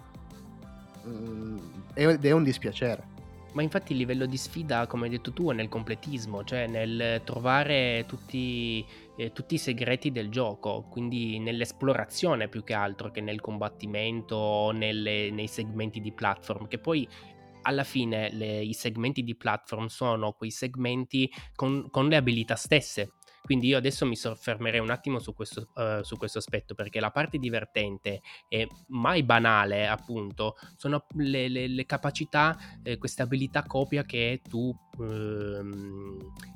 Mm, 1.07 1.59
ed 1.95 2.25
è 2.25 2.31
un 2.33 2.43
dispiacere 2.43 3.17
ma 3.53 3.63
infatti 3.63 3.93
il 3.93 3.99
livello 3.99 4.27
di 4.27 4.37
sfida, 4.37 4.87
come 4.87 5.05
hai 5.05 5.11
detto 5.11 5.33
tu, 5.33 5.51
è 5.51 5.55
nel 5.55 5.69
completismo, 5.69 6.45
cioè 6.45 6.67
nel 6.67 7.23
trovare 7.25 8.05
tutti, 8.07 8.85
eh, 9.17 9.33
tutti 9.33 9.55
i 9.55 9.59
segreti 9.59 10.13
del 10.13 10.29
gioco, 10.29 10.87
quindi 10.91 11.39
nell'esplorazione 11.39 12.49
più 12.49 12.63
che 12.63 12.75
altro 12.75 13.11
che 13.11 13.21
nel 13.21 13.41
combattimento 13.41 14.37
o 14.37 14.71
nelle, 14.71 15.31
nei 15.31 15.49
segmenti 15.49 16.01
di 16.01 16.13
platform, 16.13 16.69
che 16.69 16.79
poi 16.79 17.09
alla 17.63 17.85
fine 17.85 18.31
le, 18.33 18.61
i 18.63 18.73
segmenti 18.73 19.23
di 19.23 19.35
platform 19.35 19.87
sono 19.87 20.33
quei 20.33 20.51
segmenti 20.51 21.31
con, 21.55 21.89
con 21.91 22.09
le 22.09 22.17
abilità 22.17 22.55
stesse 22.55 23.13
quindi 23.49 23.69
io 23.69 23.79
adesso 23.79 24.05
mi 24.05 24.15
soffermerei 24.15 24.79
un 24.79 24.91
attimo 24.91 25.21
su 25.21 25.33
questo, 25.33 25.69
uh, 25.73 26.03
su 26.03 26.19
questo 26.19 26.37
aspetto 26.37 26.75
perché 26.75 27.01
la 27.01 27.11
parte 27.11 27.39
divertente 27.39 28.21
e 28.47 28.69
mai 28.89 29.23
banale 29.23 29.89
appunto 29.89 30.55
sono 30.77 31.07
le, 31.15 31.49
le, 31.49 31.67
le 31.67 31.87
capacità, 31.87 32.59
eh, 32.83 32.99
queste 32.99 33.23
abilità 33.23 33.63
copia 33.63 34.03
che 34.03 34.43
tu 34.47 34.71
eh, 35.01 35.61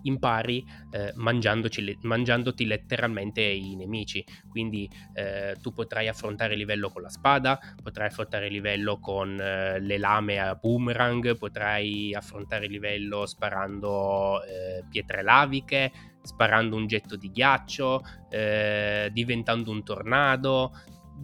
impari 0.02 0.62
eh, 0.90 1.12
mangiandoti 1.14 2.66
letteralmente 2.66 3.40
i 3.40 3.74
nemici. 3.74 4.22
Quindi 4.50 4.86
eh, 5.14 5.56
tu 5.62 5.72
potrai 5.72 6.08
affrontare 6.08 6.52
il 6.52 6.58
livello 6.58 6.90
con 6.90 7.00
la 7.00 7.08
spada, 7.08 7.58
potrai 7.82 8.08
affrontare 8.08 8.48
il 8.48 8.52
livello 8.52 8.98
con 8.98 9.40
eh, 9.40 9.80
le 9.80 9.96
lame 9.96 10.38
a 10.40 10.54
boomerang, 10.56 11.38
potrai 11.38 12.14
affrontare 12.14 12.66
il 12.66 12.70
livello 12.70 13.24
sparando 13.24 14.42
eh, 14.42 14.84
pietre 14.90 15.22
laviche 15.22 16.10
sparando 16.22 16.76
un 16.76 16.86
getto 16.86 17.16
di 17.16 17.30
ghiaccio, 17.30 18.02
eh, 18.30 19.10
diventando 19.12 19.70
un 19.70 19.82
tornado, 19.82 20.72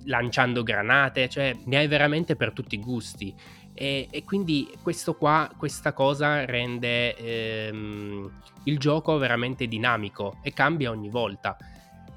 lanciando 0.05 0.63
granate, 0.63 1.29
cioè 1.29 1.57
ne 1.65 1.77
hai 1.79 1.87
veramente 1.87 2.37
per 2.37 2.53
tutti 2.53 2.75
i 2.75 2.81
gusti. 2.81 3.35
E, 3.73 4.09
e 4.11 4.25
quindi 4.25 4.69
questo 4.83 5.15
qua, 5.15 5.49
questa 5.57 5.93
cosa 5.93 6.45
rende 6.45 7.15
ehm, 7.17 8.41
il 8.65 8.79
gioco 8.79 9.17
veramente 9.19 9.69
dinamico 9.69 10.39
e 10.43 10.53
cambia 10.53 10.91
ogni 10.91 11.09
volta. 11.09 11.57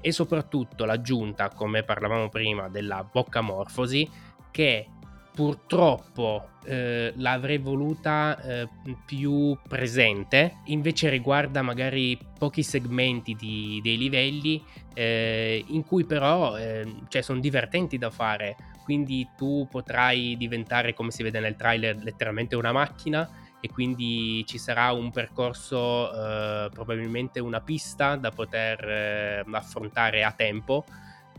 E 0.00 0.10
soprattutto 0.10 0.84
l'aggiunta, 0.84 1.50
come 1.50 1.84
parlavamo 1.84 2.28
prima, 2.28 2.68
della 2.68 3.04
boccamorfosi, 3.04 4.10
che 4.50 4.88
purtroppo 5.34 6.50
eh, 6.64 7.12
l'avrei 7.16 7.58
voluta 7.58 8.40
eh, 8.40 8.68
più 9.06 9.56
presente, 9.66 10.58
invece 10.66 11.08
riguarda 11.08 11.62
magari 11.62 12.18
pochi 12.38 12.62
segmenti 12.62 13.34
di, 13.34 13.80
dei 13.82 13.96
livelli 13.96 14.62
eh, 14.94 15.64
in 15.68 15.84
cui 15.84 16.04
però 16.04 16.56
ehm, 16.56 17.08
cioè, 17.08 17.22
sono 17.22 17.40
divertenti 17.40 17.98
da 17.98 18.10
fare, 18.10 18.56
quindi 18.84 19.28
tu 19.36 19.66
potrai 19.70 20.36
diventare, 20.36 20.92
come 20.92 21.10
si 21.10 21.22
vede 21.22 21.40
nel 21.40 21.56
trailer, 21.56 21.96
letteralmente 21.96 22.54
una 22.54 22.72
macchina 22.72 23.28
e 23.60 23.70
quindi 23.70 24.44
ci 24.44 24.58
sarà 24.58 24.92
un 24.92 25.10
percorso, 25.10 26.12
eh, 26.12 26.68
probabilmente 26.72 27.40
una 27.40 27.60
pista 27.60 28.16
da 28.16 28.30
poter 28.30 28.88
eh, 28.88 29.44
affrontare 29.50 30.24
a 30.24 30.32
tempo 30.32 30.84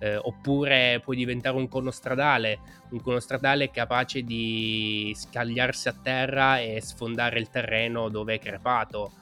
eh, 0.04 0.18
oppure 0.18 1.00
puoi 1.02 1.16
diventare 1.16 1.56
un 1.56 1.70
conostradale, 1.70 2.60
un 2.90 3.02
conostradale 3.02 3.72
capace 3.72 4.22
di 4.24 5.14
scagliarsi 5.16 5.88
a 5.88 5.94
terra 5.94 6.60
e 6.60 6.82
sfondare 6.82 7.40
il 7.40 7.50
terreno 7.50 8.10
dove 8.10 8.34
è 8.34 8.40
crepato, 8.40 9.14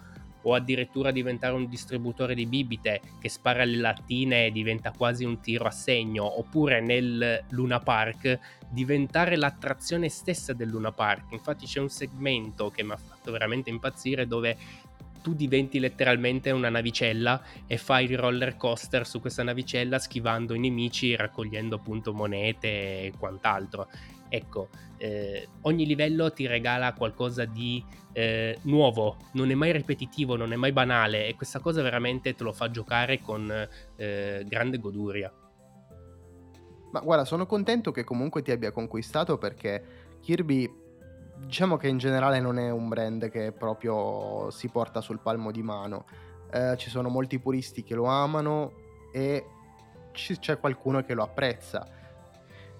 o 0.43 0.55
addirittura 0.55 1.11
diventare 1.11 1.53
un 1.53 1.69
distributore 1.69 2.33
di 2.33 2.47
bibite 2.47 2.99
che 3.19 3.29
spara 3.29 3.63
le 3.63 3.77
lattine 3.77 4.47
e 4.47 4.51
diventa 4.51 4.91
quasi 4.91 5.23
un 5.23 5.39
tiro 5.39 5.65
a 5.65 5.71
segno, 5.71 6.39
oppure 6.39 6.81
nel 6.81 7.43
Luna 7.49 7.79
Park 7.79 8.39
diventare 8.67 9.35
l'attrazione 9.35 10.09
stessa 10.09 10.53
del 10.53 10.69
Luna 10.69 10.91
Park. 10.91 11.31
Infatti 11.33 11.67
c'è 11.67 11.79
un 11.79 11.89
segmento 11.89 12.71
che 12.71 12.83
mi 12.83 12.93
ha 12.93 12.97
fatto 12.97 13.31
veramente 13.31 13.69
impazzire 13.69 14.25
dove 14.25 14.57
tu 15.21 15.33
diventi 15.33 15.79
letteralmente 15.79 16.51
una 16.51 16.69
navicella 16.69 17.41
e 17.67 17.77
fai 17.77 18.05
il 18.05 18.17
roller 18.17 18.57
coaster 18.57 19.05
su 19.07 19.19
questa 19.21 19.43
navicella 19.43 19.99
schivando 19.99 20.53
i 20.53 20.59
nemici, 20.59 21.15
raccogliendo 21.15 21.75
appunto 21.75 22.13
monete 22.13 22.67
e 22.67 23.13
quant'altro. 23.17 23.87
Ecco, 24.29 24.69
eh, 24.97 25.47
ogni 25.61 25.85
livello 25.85 26.31
ti 26.31 26.47
regala 26.47 26.93
qualcosa 26.93 27.45
di 27.45 27.83
eh, 28.13 28.57
nuovo, 28.63 29.17
non 29.33 29.51
è 29.51 29.55
mai 29.55 29.71
ripetitivo, 29.71 30.35
non 30.35 30.53
è 30.53 30.55
mai 30.55 30.71
banale 30.71 31.27
e 31.27 31.35
questa 31.35 31.59
cosa 31.59 31.81
veramente 31.81 32.33
te 32.33 32.43
lo 32.43 32.53
fa 32.53 32.71
giocare 32.71 33.19
con 33.19 33.51
eh, 33.95 34.45
grande 34.47 34.77
goduria. 34.77 35.33
Ma 36.91 36.99
guarda, 36.99 37.25
sono 37.25 37.45
contento 37.45 37.91
che 37.91 38.03
comunque 38.03 38.41
ti 38.41 38.51
abbia 38.51 38.71
conquistato 38.71 39.37
perché 39.37 39.83
Kirby 40.21 40.80
diciamo 41.45 41.77
che 41.77 41.87
in 41.87 41.97
generale 41.97 42.39
non 42.39 42.57
è 42.57 42.69
un 42.69 42.87
brand 42.87 43.29
che 43.29 43.51
proprio 43.51 44.49
si 44.51 44.69
porta 44.69 45.01
sul 45.01 45.19
palmo 45.19 45.51
di 45.51 45.63
mano. 45.63 46.05
Eh, 46.51 46.75
ci 46.77 46.89
sono 46.89 47.09
molti 47.09 47.39
puristi 47.39 47.83
che 47.83 47.95
lo 47.95 48.05
amano 48.05 48.73
e 49.11 49.45
c- 50.11 50.37
c'è 50.39 50.59
qualcuno 50.59 51.03
che 51.03 51.13
lo 51.13 51.23
apprezza. 51.23 51.87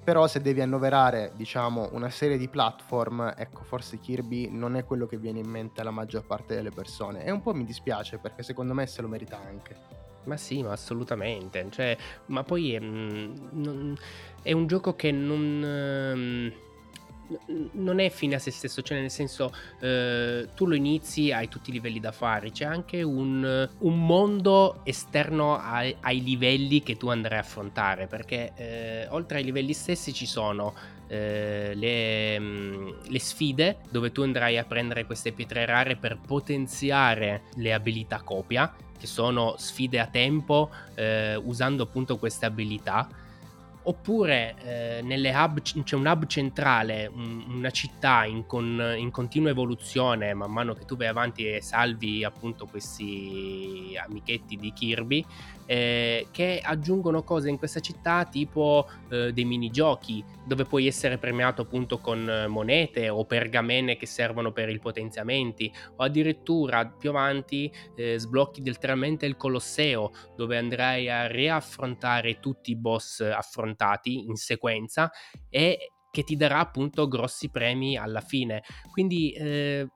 Però 0.03 0.26
se 0.26 0.41
devi 0.41 0.62
annoverare, 0.62 1.32
diciamo, 1.36 1.89
una 1.91 2.09
serie 2.09 2.38
di 2.38 2.47
platform, 2.47 3.34
ecco, 3.38 3.64
forse 3.64 3.99
Kirby 3.99 4.49
non 4.49 4.76
è 4.76 4.84
quello 4.84 5.05
che 5.05 5.18
viene 5.18 5.39
in 5.39 5.47
mente 5.47 5.82
alla 5.82 5.91
maggior 5.91 6.26
parte 6.26 6.55
delle 6.55 6.72
persone. 6.72 7.24
E 7.24 7.30
un 7.30 7.41
po' 7.41 7.53
mi 7.53 7.66
dispiace 7.66 8.18
perché 8.18 8.41
secondo 8.41 8.74
me 8.74 8.88
se 8.88 9.01
lo 9.01 9.07
merita 9.07 9.39
anche. 9.39 9.76
Ma 10.24 10.38
sì, 10.38 10.64
ma 10.64 10.72
assolutamente. 10.72 11.68
Cioè, 11.70 11.95
ma 12.28 12.43
poi 12.43 12.74
è, 12.74 12.80
mm, 12.80 13.93
è 14.41 14.51
un 14.51 14.68
gioco 14.68 14.95
che 14.95 15.12
non... 15.12 15.64
Ehm, 15.64 16.53
non 17.74 18.00
è 18.00 18.10
fine 18.10 18.36
a 18.36 18.40
se 18.40 18.52
stesso, 18.52 18.82
cioè 18.82 19.00
nel 19.00 19.12
senso 19.12 19.54
eh, 19.80 20.50
tu 20.56 20.66
lo 20.66 20.76
inizi, 20.76 21.32
hai 21.32 21.48
tutti 21.48 21.70
i 21.70 21.74
livelli 21.74 22.00
da 22.00 22.12
fare, 22.12 22.52
c'è 22.52 22.66
anche 22.66 23.02
un, 23.02 23.70
un 23.80 24.06
mondo 24.06 24.82
esterno 24.84 25.58
ai, 25.58 25.96
ai, 26.02 26.24
livelli 26.24 26.84
che 26.84 26.98
tu 26.98 27.10
andrai 27.10 27.38
a 27.38 27.42
affrontare, 27.42 28.08
perché 28.08 28.54
eh, 28.56 29.08
oltre 29.10 29.40
ai 29.40 29.44
livelli 29.44 29.74
stessi 29.74 30.14
ci 30.14 30.26
sono 30.26 30.74
eh, 31.08 31.74
le, 31.76 32.40
mm, 32.40 32.90
le, 33.08 33.20
sfide 33.20 33.78
dove 33.90 34.12
tu 34.12 34.22
andrai 34.22 34.58
a 34.58 34.64
prendere 34.64 35.06
queste 35.06 35.32
pietre 35.32 35.66
rare 35.66 35.96
per 35.96 36.20
potenziare 36.26 37.44
le 37.56 37.74
abilità 37.74 38.22
copia, 38.22 38.74
che 38.98 39.08
sono 39.08 39.56
sfide 39.58 40.00
a 40.00 40.08
tempo 40.08 40.70
eh, 40.96 41.36
usando 41.36 41.84
appunto 41.84 42.18
queste 42.18 42.46
abilità 42.46 43.10
oppure 43.84 44.56
eh, 44.64 45.32
hub 45.34 45.62
c'è 45.62 45.96
un 45.96 46.06
hub 46.06 46.28
centrale, 46.28 47.08
un, 47.08 47.44
una 47.48 47.72
città 47.72 48.26
in, 48.26 48.46
con, 48.46 48.96
in, 48.98 49.12
continua 49.12 49.50
evoluzione 49.50 50.34
man 50.34 50.52
mano 50.52 50.74
che 50.74 50.86
tu 50.86 50.96
vai 50.96 51.08
avanti 51.08 51.48
e 51.48 51.62
salvi 51.62 52.24
appunto 52.24 52.68
questi 52.68 53.98
amichetti 54.04 54.56
di 54.58 54.72
Kirby 54.74 55.26
eh, 55.72 56.28
che 56.32 56.60
aggiungono 56.62 57.24
cose 57.24 57.48
in 57.48 57.58
questa 57.58 57.80
città 57.80 58.26
tipo 58.26 58.90
eh, 59.10 59.32
dei 59.32 59.46
minigiochi 59.46 60.22
dove 60.46 60.66
puoi 60.66 60.86
essere 60.86 61.18
premiato 61.18 61.62
appunto 61.62 62.00
con 62.00 62.46
monete 62.50 63.08
o 63.08 63.24
pergamene 63.24 63.96
che 63.96 64.06
servono 64.06 64.52
per 64.52 64.68
i 64.68 64.80
potenziamenti 64.80 65.72
o 65.96 66.04
addirittura 66.04 66.86
più 66.86 67.12
avanti 67.12 67.72
eh, 67.96 68.20
sblocchi 68.20 68.62
letteralmente 68.66 69.26
il 69.26 69.38
Colosseo 69.38 70.12
dove 70.36 70.58
andrai 70.58 71.10
a 71.10 71.28
riaffrontare 71.28 72.42
tutti 72.42 72.72
i 72.72 72.76
boss 72.76 73.22
affrontati 73.22 74.26
in 74.26 74.36
sequenza 74.36 75.10
e 75.50 75.94
che 76.12 76.24
ti 76.24 76.36
darà 76.36 76.60
appunto 76.60 77.08
grossi 77.08 77.50
premi 77.50 77.96
alla 77.96 78.20
fine. 78.20 78.62
Quindi 78.92 79.32
eh, 79.32 79.88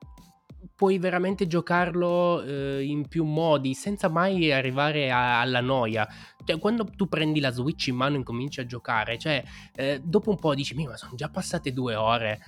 puoi 0.74 0.98
veramente 0.98 1.46
giocarlo 1.46 2.42
eh, 2.42 2.84
in 2.84 3.08
più 3.08 3.24
modi 3.24 3.74
senza 3.74 4.08
mai 4.08 4.52
arrivare 4.52 5.10
a, 5.10 5.40
alla 5.40 5.60
noia. 5.60 6.08
Cioè, 6.44 6.58
quando 6.58 6.84
tu 6.84 7.08
prendi 7.08 7.40
la 7.40 7.50
Switch 7.50 7.88
in 7.88 7.96
mano 7.96 8.14
e 8.14 8.18
incominci 8.18 8.60
a 8.60 8.66
giocare, 8.66 9.18
cioè, 9.18 9.42
eh, 9.74 10.00
dopo 10.02 10.30
un 10.30 10.36
po' 10.36 10.54
dici, 10.54 10.74
ma 10.74 10.96
sono 10.96 11.14
già 11.14 11.28
passate 11.28 11.72
due 11.72 11.94
ore. 11.94 12.40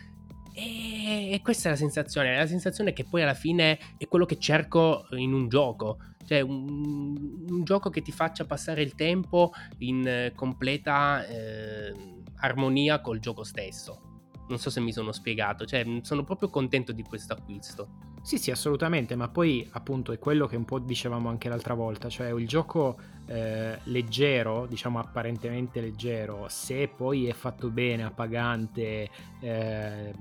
E, 0.52 1.40
questa 1.42 1.68
è 1.68 1.72
la 1.72 1.78
sensazione, 1.78 2.36
la 2.36 2.46
sensazione 2.46 2.92
che 2.92 3.04
poi 3.04 3.22
alla 3.22 3.34
fine 3.34 3.78
è 3.96 4.08
quello 4.08 4.26
che 4.26 4.38
cerco 4.38 5.06
in 5.10 5.32
un 5.32 5.48
gioco. 5.48 5.98
Cioè, 6.26 6.40
un, 6.40 7.46
un 7.48 7.64
gioco 7.64 7.90
che 7.90 8.02
ti 8.02 8.12
faccia 8.12 8.44
passare 8.44 8.82
il 8.82 8.94
tempo 8.94 9.52
in 9.78 10.32
completa 10.34 11.24
eh, 11.26 11.94
armonia 12.36 13.00
col 13.00 13.18
gioco 13.18 13.44
stesso. 13.44 14.07
Non 14.48 14.58
so 14.58 14.70
se 14.70 14.80
mi 14.80 14.92
sono 14.92 15.12
spiegato, 15.12 15.64
cioè 15.66 15.84
sono 16.02 16.24
proprio 16.24 16.48
contento 16.48 16.92
di 16.92 17.02
questo 17.02 17.34
acquisto. 17.34 17.88
Sì, 18.22 18.38
sì, 18.38 18.50
assolutamente, 18.50 19.14
ma 19.14 19.28
poi 19.28 19.66
appunto 19.72 20.12
è 20.12 20.18
quello 20.18 20.46
che 20.46 20.56
un 20.56 20.64
po' 20.64 20.78
dicevamo 20.78 21.28
anche 21.28 21.48
l'altra 21.48 21.74
volta, 21.74 22.08
cioè 22.08 22.32
il 22.32 22.46
gioco 22.46 22.98
eh, 23.26 23.78
leggero, 23.84 24.66
diciamo 24.66 24.98
apparentemente 24.98 25.80
leggero, 25.80 26.46
se 26.48 26.88
poi 26.88 27.26
è 27.26 27.32
fatto 27.32 27.70
bene, 27.70 28.04
appagante, 28.04 29.08
eh, 29.40 30.12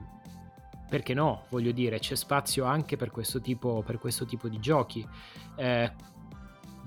perché 0.89 1.13
no, 1.13 1.43
voglio 1.49 1.71
dire, 1.71 1.99
c'è 1.99 2.15
spazio 2.15 2.63
anche 2.63 2.95
per 2.95 3.11
questo 3.11 3.41
tipo, 3.41 3.84
per 3.86 3.97
questo 3.97 4.25
tipo 4.25 4.47
di 4.47 4.59
giochi. 4.59 5.05
Eh, 5.57 5.91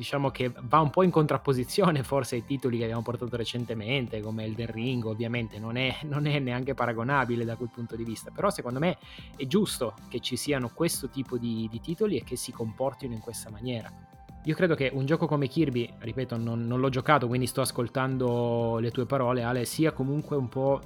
diciamo 0.01 0.31
che 0.31 0.51
va 0.63 0.81
un 0.81 0.89
po' 0.89 1.03
in 1.03 1.11
contrapposizione 1.11 2.03
forse 2.03 2.37
ai 2.37 2.47
titoli 2.47 2.79
che 2.79 2.85
abbiamo 2.85 3.03
portato 3.03 3.37
recentemente, 3.37 4.23
come 4.23 4.45
Elden 4.45 4.73
Ring, 4.73 5.05
ovviamente 5.05 5.59
non 5.59 5.77
è, 5.77 5.99
non 6.05 6.25
è 6.25 6.39
neanche 6.39 6.73
paragonabile 6.73 7.45
da 7.45 7.55
quel 7.55 7.69
punto 7.69 7.97
di 7.97 8.05
vista, 8.05 8.31
però 8.31 8.49
secondo 8.49 8.79
me 8.79 8.97
è 9.37 9.47
giusto 9.47 9.93
che 10.09 10.21
ci 10.21 10.37
siano 10.37 10.71
questo 10.73 11.11
tipo 11.11 11.37
di, 11.37 11.69
di 11.71 11.81
titoli 11.81 12.17
e 12.17 12.25
che 12.25 12.37
si 12.37 12.51
comportino 12.51 13.13
in 13.13 13.21
questa 13.21 13.51
maniera. 13.51 13.93
Io 14.45 14.55
credo 14.55 14.75
che 14.75 14.91
un 14.91 15.05
gioco 15.05 15.27
come 15.27 15.49
Kirby, 15.49 15.93
ripeto, 15.99 16.39
non, 16.39 16.67
non 16.67 16.81
l'ho 16.81 16.89
giocato, 16.89 17.27
quindi 17.29 17.47
sto 17.47 17.61
ascoltando 17.61 18.79
le 18.79 18.91
tue 18.91 19.05
parole, 19.05 19.43
Ale, 19.43 19.67
sia 19.67 19.93
comunque 19.93 20.35
un 20.35 20.49
po' 20.49 20.81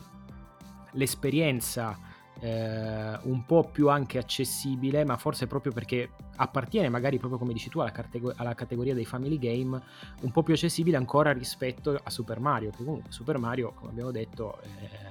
l'esperienza 0.94 1.96
eh, 2.40 3.18
un 3.22 3.44
po' 3.46 3.68
più 3.70 3.88
anche 3.88 4.18
accessibile, 4.18 5.04
ma 5.04 5.16
forse 5.16 5.46
proprio 5.46 5.72
perché 5.72 6.10
appartiene 6.36 6.88
magari 6.88 7.18
proprio 7.18 7.38
come 7.38 7.52
dici 7.52 7.68
tu 7.68 7.80
alla, 7.80 7.92
categ- 7.92 8.34
alla, 8.36 8.54
categoria 8.54 8.94
dei 8.94 9.04
family 9.04 9.38
game, 9.38 9.80
un 10.20 10.30
po' 10.30 10.42
più 10.42 10.54
accessibile 10.54 10.96
ancora 10.96 11.32
rispetto 11.32 11.98
a 12.02 12.10
Super 12.10 12.40
Mario, 12.40 12.70
che 12.70 12.84
comunque 12.84 13.12
Super 13.12 13.38
Mario, 13.38 13.72
come 13.74 13.90
abbiamo 13.90 14.10
detto, 14.10 14.60
eh, 14.62 15.10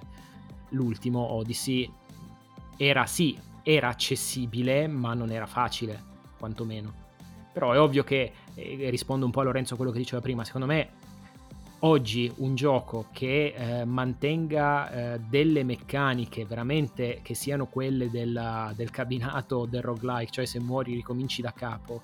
l'ultimo 0.69 1.33
Odyssey 1.33 1.91
era 2.77 3.05
sì, 3.05 3.37
era 3.63 3.89
accessibile, 3.89 4.87
ma 4.87 5.13
non 5.13 5.31
era 5.31 5.45
facile, 5.45 6.01
quantomeno. 6.37 7.01
Però 7.53 7.71
è 7.71 7.79
ovvio 7.79 8.03
che, 8.03 8.33
eh, 8.55 8.89
rispondo 8.89 9.25
un 9.25 9.31
po' 9.31 9.41
a 9.41 9.43
Lorenzo 9.43 9.73
a 9.75 9.77
quello 9.77 9.91
che 9.91 9.99
diceva 9.99 10.21
prima, 10.21 10.43
secondo 10.43 10.67
me 10.67 11.01
oggi 11.85 12.31
un 12.37 12.55
gioco 12.55 13.07
che 13.11 13.53
eh, 13.55 13.85
mantenga 13.85 15.13
eh, 15.13 15.19
delle 15.19 15.63
meccaniche 15.63 16.45
veramente 16.45 17.19
che 17.21 17.33
siano 17.33 17.67
quelle 17.67 18.09
della, 18.09 18.73
del 18.75 18.89
cabinato 18.89 19.65
del 19.65 19.81
roguelike, 19.81 20.31
cioè 20.31 20.45
se 20.45 20.59
muori 20.59 20.93
ricominci 20.93 21.41
da 21.41 21.51
capo, 21.51 22.01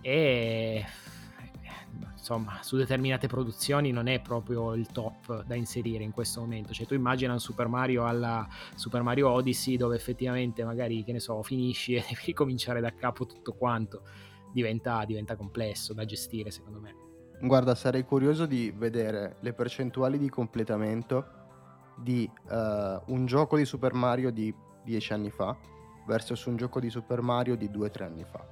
e 0.00 0.84
insomma 2.12 2.58
su 2.62 2.76
determinate 2.76 3.26
produzioni 3.26 3.90
non 3.90 4.06
è 4.06 4.20
proprio 4.20 4.74
il 4.74 4.86
top 4.86 5.44
da 5.44 5.54
inserire 5.54 6.04
in 6.04 6.12
questo 6.12 6.40
momento. 6.40 6.72
Cioè 6.72 6.86
tu 6.86 6.94
immagina 6.94 7.32
un 7.32 7.40
Super 7.40 7.66
Mario 7.66 8.06
alla 8.06 8.48
Super 8.74 9.02
Mario 9.02 9.30
Odyssey 9.30 9.76
dove 9.76 9.96
effettivamente 9.96 10.64
magari, 10.64 11.02
che 11.02 11.12
ne 11.12 11.20
so, 11.20 11.42
finisci 11.42 11.94
e 11.96 12.04
devi 12.08 12.22
ricominciare 12.26 12.80
da 12.80 12.94
capo 12.94 13.26
tutto 13.26 13.54
quanto. 13.54 14.02
Diventa, 14.52 15.04
diventa 15.04 15.36
complesso 15.36 15.92
da 15.92 16.04
gestire 16.04 16.50
secondo 16.50 16.80
me. 16.80 17.09
Guarda, 17.42 17.74
sarei 17.74 18.04
curioso 18.04 18.44
di 18.44 18.70
vedere 18.70 19.36
le 19.40 19.54
percentuali 19.54 20.18
di 20.18 20.28
completamento 20.28 21.38
di 21.96 22.30
uh, 22.50 23.00
un 23.06 23.24
gioco 23.24 23.56
di 23.56 23.64
Super 23.64 23.94
Mario 23.94 24.30
di 24.30 24.54
10 24.84 25.12
anni 25.14 25.30
fa 25.30 25.56
versus 26.06 26.44
un 26.44 26.56
gioco 26.56 26.80
di 26.80 26.90
Super 26.90 27.22
Mario 27.22 27.56
di 27.56 27.70
2-3 27.70 28.02
anni 28.02 28.26
fa. 28.30 28.44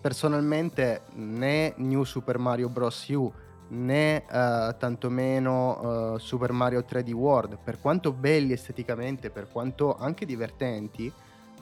Personalmente 0.00 1.02
né 1.12 1.74
New 1.76 2.02
Super 2.02 2.38
Mario 2.38 2.68
Bros. 2.68 3.08
U 3.10 3.32
né 3.68 4.24
uh, 4.28 4.76
tantomeno 4.76 6.14
uh, 6.14 6.18
Super 6.18 6.50
Mario 6.50 6.80
3D 6.80 7.12
World, 7.12 7.56
per 7.62 7.80
quanto 7.80 8.12
belli 8.12 8.52
esteticamente, 8.52 9.30
per 9.30 9.46
quanto 9.48 9.96
anche 9.96 10.26
divertenti, 10.26 11.12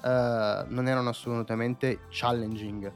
non 0.02 0.88
erano 0.88 1.10
assolutamente 1.10 2.06
challenging 2.08 2.90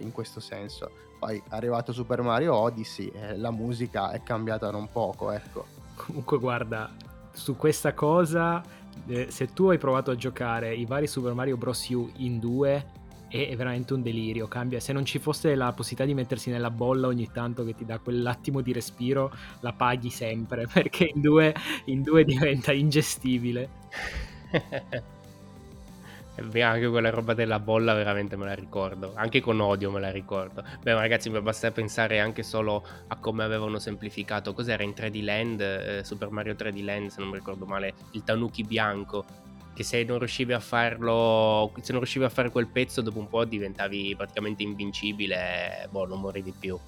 in 0.00 0.10
questo 0.10 0.40
senso 0.40 0.90
poi 1.18 1.38
è 1.38 1.54
arrivato 1.54 1.92
Super 1.92 2.22
Mario 2.22 2.54
Odyssey 2.54 3.08
e 3.08 3.36
la 3.36 3.50
musica 3.50 4.10
è 4.10 4.22
cambiata 4.22 4.70
non 4.70 4.88
poco, 4.90 5.30
ecco. 5.30 5.66
Comunque 5.94 6.38
guarda, 6.38 6.90
su 7.32 7.56
questa 7.56 7.94
cosa, 7.94 8.62
eh, 9.06 9.30
se 9.30 9.52
tu 9.52 9.68
hai 9.68 9.78
provato 9.78 10.10
a 10.10 10.16
giocare 10.16 10.74
i 10.74 10.84
vari 10.84 11.06
Super 11.06 11.32
Mario 11.34 11.56
Bros. 11.56 11.88
U 11.90 12.10
in 12.16 12.38
due, 12.38 13.02
è 13.28 13.56
veramente 13.56 13.94
un 13.94 14.02
delirio. 14.02 14.46
Cambia. 14.46 14.80
Se 14.80 14.92
non 14.92 15.04
ci 15.04 15.18
fosse 15.18 15.54
la 15.54 15.72
possibilità 15.72 16.04
di 16.04 16.14
mettersi 16.14 16.50
nella 16.50 16.70
bolla 16.70 17.08
ogni 17.08 17.30
tanto 17.32 17.64
che 17.64 17.74
ti 17.74 17.84
dà 17.84 17.98
quell'attimo 17.98 18.60
di 18.60 18.72
respiro, 18.72 19.32
la 19.60 19.72
paghi 19.72 20.10
sempre 20.10 20.66
perché 20.72 21.10
in 21.12 21.20
due, 21.20 21.54
in 21.86 22.02
due 22.02 22.24
diventa 22.24 22.72
ingestibile. 22.72 23.68
anche 26.62 26.88
quella 26.88 27.10
roba 27.10 27.34
della 27.34 27.60
bolla 27.60 27.94
veramente 27.94 28.36
me 28.36 28.46
la 28.46 28.54
ricordo, 28.54 29.12
anche 29.14 29.40
con 29.40 29.60
odio 29.60 29.90
me 29.90 30.00
la 30.00 30.10
ricordo. 30.10 30.64
Beh, 30.82 30.94
ragazzi, 30.94 31.30
mi 31.30 31.40
basta 31.40 31.70
pensare 31.70 32.20
anche 32.20 32.42
solo 32.42 32.84
a 33.08 33.16
come 33.16 33.44
avevano 33.44 33.78
semplificato. 33.78 34.52
Cos'era 34.52 34.82
in 34.82 34.90
3D 34.90 35.22
Land, 35.22 35.60
eh, 35.60 36.04
Super 36.04 36.30
Mario 36.30 36.54
3D 36.54 36.82
Land, 36.82 37.08
se 37.08 37.20
non 37.20 37.30
mi 37.30 37.36
ricordo 37.36 37.66
male, 37.66 37.94
il 38.12 38.24
tanuki 38.24 38.64
bianco 38.64 39.24
che 39.74 39.82
se 39.82 40.04
non 40.04 40.18
riuscivi 40.18 40.52
a 40.52 40.60
farlo, 40.60 41.72
se 41.80 41.90
non 41.90 42.00
riuscivi 42.00 42.24
a 42.24 42.28
fare 42.28 42.50
quel 42.50 42.68
pezzo, 42.68 43.00
dopo 43.00 43.18
un 43.18 43.28
po' 43.28 43.44
diventavi 43.44 44.14
praticamente 44.16 44.62
invincibile, 44.62 45.88
boh, 45.90 46.06
non 46.06 46.20
morivi 46.20 46.54
più. 46.58 46.78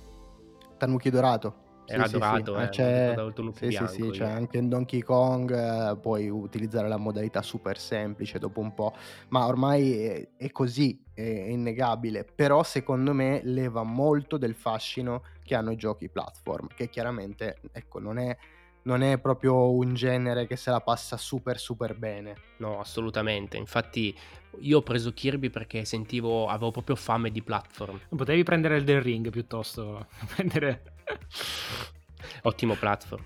Tanuki 0.79 1.11
dorato. 1.11 1.66
Era 1.87 2.07
sì, 2.07 2.13
dorato, 2.13 2.57
sì, 2.57 2.63
eh, 2.63 2.69
c'è, 2.69 3.15
sì, 3.53 3.71
sì, 3.71 3.87
sì, 3.87 4.11
c'è 4.11 4.29
anche 4.29 4.59
in 4.59 4.69
Donkey 4.69 5.03
Kong 5.03 5.53
eh, 5.53 5.97
puoi 5.99 6.29
utilizzare 6.29 6.89
la 6.89 6.97
modalità 6.97 7.43
super 7.43 7.79
semplice 7.79 8.39
dopo 8.39 8.61
un 8.61 8.75
po', 8.75 8.93
ma 9.29 9.47
ormai 9.47 10.05
è, 10.05 10.29
è 10.37 10.51
così, 10.51 11.05
è 11.15 11.23
innegabile, 11.23 12.25
però 12.25 12.63
secondo 12.63 13.13
me 13.13 13.41
leva 13.45 13.83
molto 13.85 14.37
del 14.37 14.55
fascino 14.55 15.23
che 15.45 15.55
hanno 15.55 15.71
i 15.71 15.77
giochi 15.77 16.09
platform, 16.09 16.67
che 16.75 16.89
chiaramente 16.89 17.61
ecco, 17.73 18.01
non 18.01 18.19
è 18.19 18.37
non 18.87 19.03
è 19.03 19.19
proprio 19.19 19.73
un 19.73 19.95
genere 19.95 20.47
che 20.47 20.57
se 20.57 20.71
la 20.71 20.81
passa 20.81 21.17
super 21.17 21.59
super 21.59 21.97
bene. 21.97 22.37
No, 22.59 22.81
assolutamente. 22.81 23.57
Infatti 23.57 24.17
io 24.61 24.79
ho 24.79 24.83
preso 24.83 25.13
Kirby 25.13 25.51
perché 25.51 25.85
sentivo, 25.85 26.47
avevo 26.47 26.71
proprio 26.71 26.97
fame 26.97 27.31
di 27.31 27.43
platform. 27.43 28.01
Potevi 28.17 28.43
prendere 28.45 28.77
il 28.77 28.85
del 28.85 29.03
ring 29.03 29.29
piuttosto. 29.31 30.07
prendere... 30.35 30.95
Ottimo 32.43 32.75
platform. 32.75 33.25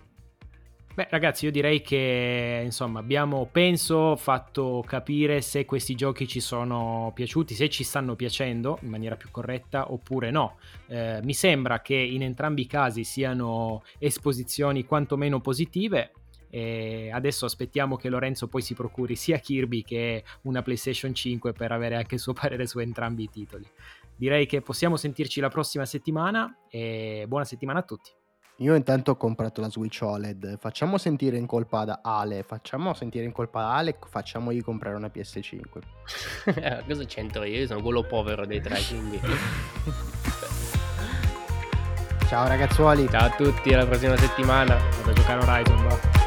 Beh, 0.92 1.06
ragazzi, 1.08 1.44
io 1.44 1.50
direi 1.52 1.82
che 1.82 2.60
insomma 2.64 2.98
abbiamo, 2.98 3.48
penso, 3.50 4.16
fatto 4.16 4.84
capire 4.84 5.40
se 5.40 5.64
questi 5.64 5.94
giochi 5.94 6.26
ci 6.26 6.40
sono 6.40 7.12
piaciuti, 7.14 7.54
se 7.54 7.70
ci 7.70 7.84
stanno 7.84 8.16
piacendo 8.16 8.78
in 8.82 8.88
maniera 8.88 9.16
più 9.16 9.30
corretta 9.30 9.92
oppure 9.92 10.30
no. 10.30 10.58
Eh, 10.88 11.20
mi 11.22 11.32
sembra 11.32 11.80
che 11.80 11.94
in 11.94 12.22
entrambi 12.22 12.62
i 12.62 12.66
casi 12.66 13.04
siano 13.04 13.84
esposizioni 13.98 14.84
quantomeno 14.84 15.40
positive. 15.40 16.12
E 16.52 17.10
adesso 17.12 17.44
aspettiamo 17.44 17.96
che 17.96 18.08
Lorenzo 18.08 18.48
poi 18.48 18.60
si 18.60 18.74
procuri 18.74 19.14
sia 19.14 19.38
Kirby 19.38 19.82
che 19.84 20.24
una 20.42 20.62
PlayStation 20.62 21.14
5 21.14 21.52
per 21.52 21.70
avere 21.70 21.94
anche 21.94 22.16
il 22.16 22.20
suo 22.20 22.32
parere 22.32 22.66
su 22.66 22.80
entrambi 22.80 23.22
i 23.22 23.30
titoli. 23.30 23.66
Direi 24.20 24.44
che 24.44 24.60
possiamo 24.60 24.98
sentirci 24.98 25.40
la 25.40 25.48
prossima 25.48 25.86
settimana 25.86 26.66
e 26.68 27.24
buona 27.26 27.46
settimana 27.46 27.78
a 27.78 27.82
tutti. 27.84 28.10
Io 28.58 28.74
intanto 28.74 29.12
ho 29.12 29.16
comprato 29.16 29.62
la 29.62 29.70
Switch 29.70 30.00
OLED. 30.02 30.58
Facciamo 30.58 30.98
sentire 30.98 31.38
in 31.38 31.46
colpa 31.46 31.86
da 31.86 32.00
Ale. 32.02 32.42
Facciamo 32.42 32.92
sentire 32.92 33.24
in 33.24 33.32
colpa 33.32 33.60
da 33.60 33.76
Ale. 33.76 33.96
Facciamogli 34.06 34.60
comprare 34.60 34.94
una 34.94 35.06
PS5. 35.06 35.62
Cosa 36.86 37.04
c'entro 37.04 37.44
io? 37.44 37.60
Io 37.60 37.66
sono 37.66 37.80
quello 37.80 38.02
povero 38.02 38.44
dei 38.44 38.60
tre, 38.60 38.78
quindi. 38.86 39.18
Ciao 42.28 42.46
ragazzuoli. 42.46 43.08
Ciao 43.08 43.24
a 43.24 43.30
tutti, 43.30 43.72
alla 43.72 43.86
prossima 43.86 44.18
settimana. 44.18 44.76
Vado 44.98 45.12
a 45.12 45.14
giocare 45.14 45.42
Horizon, 45.42 45.82
va. 45.82 46.19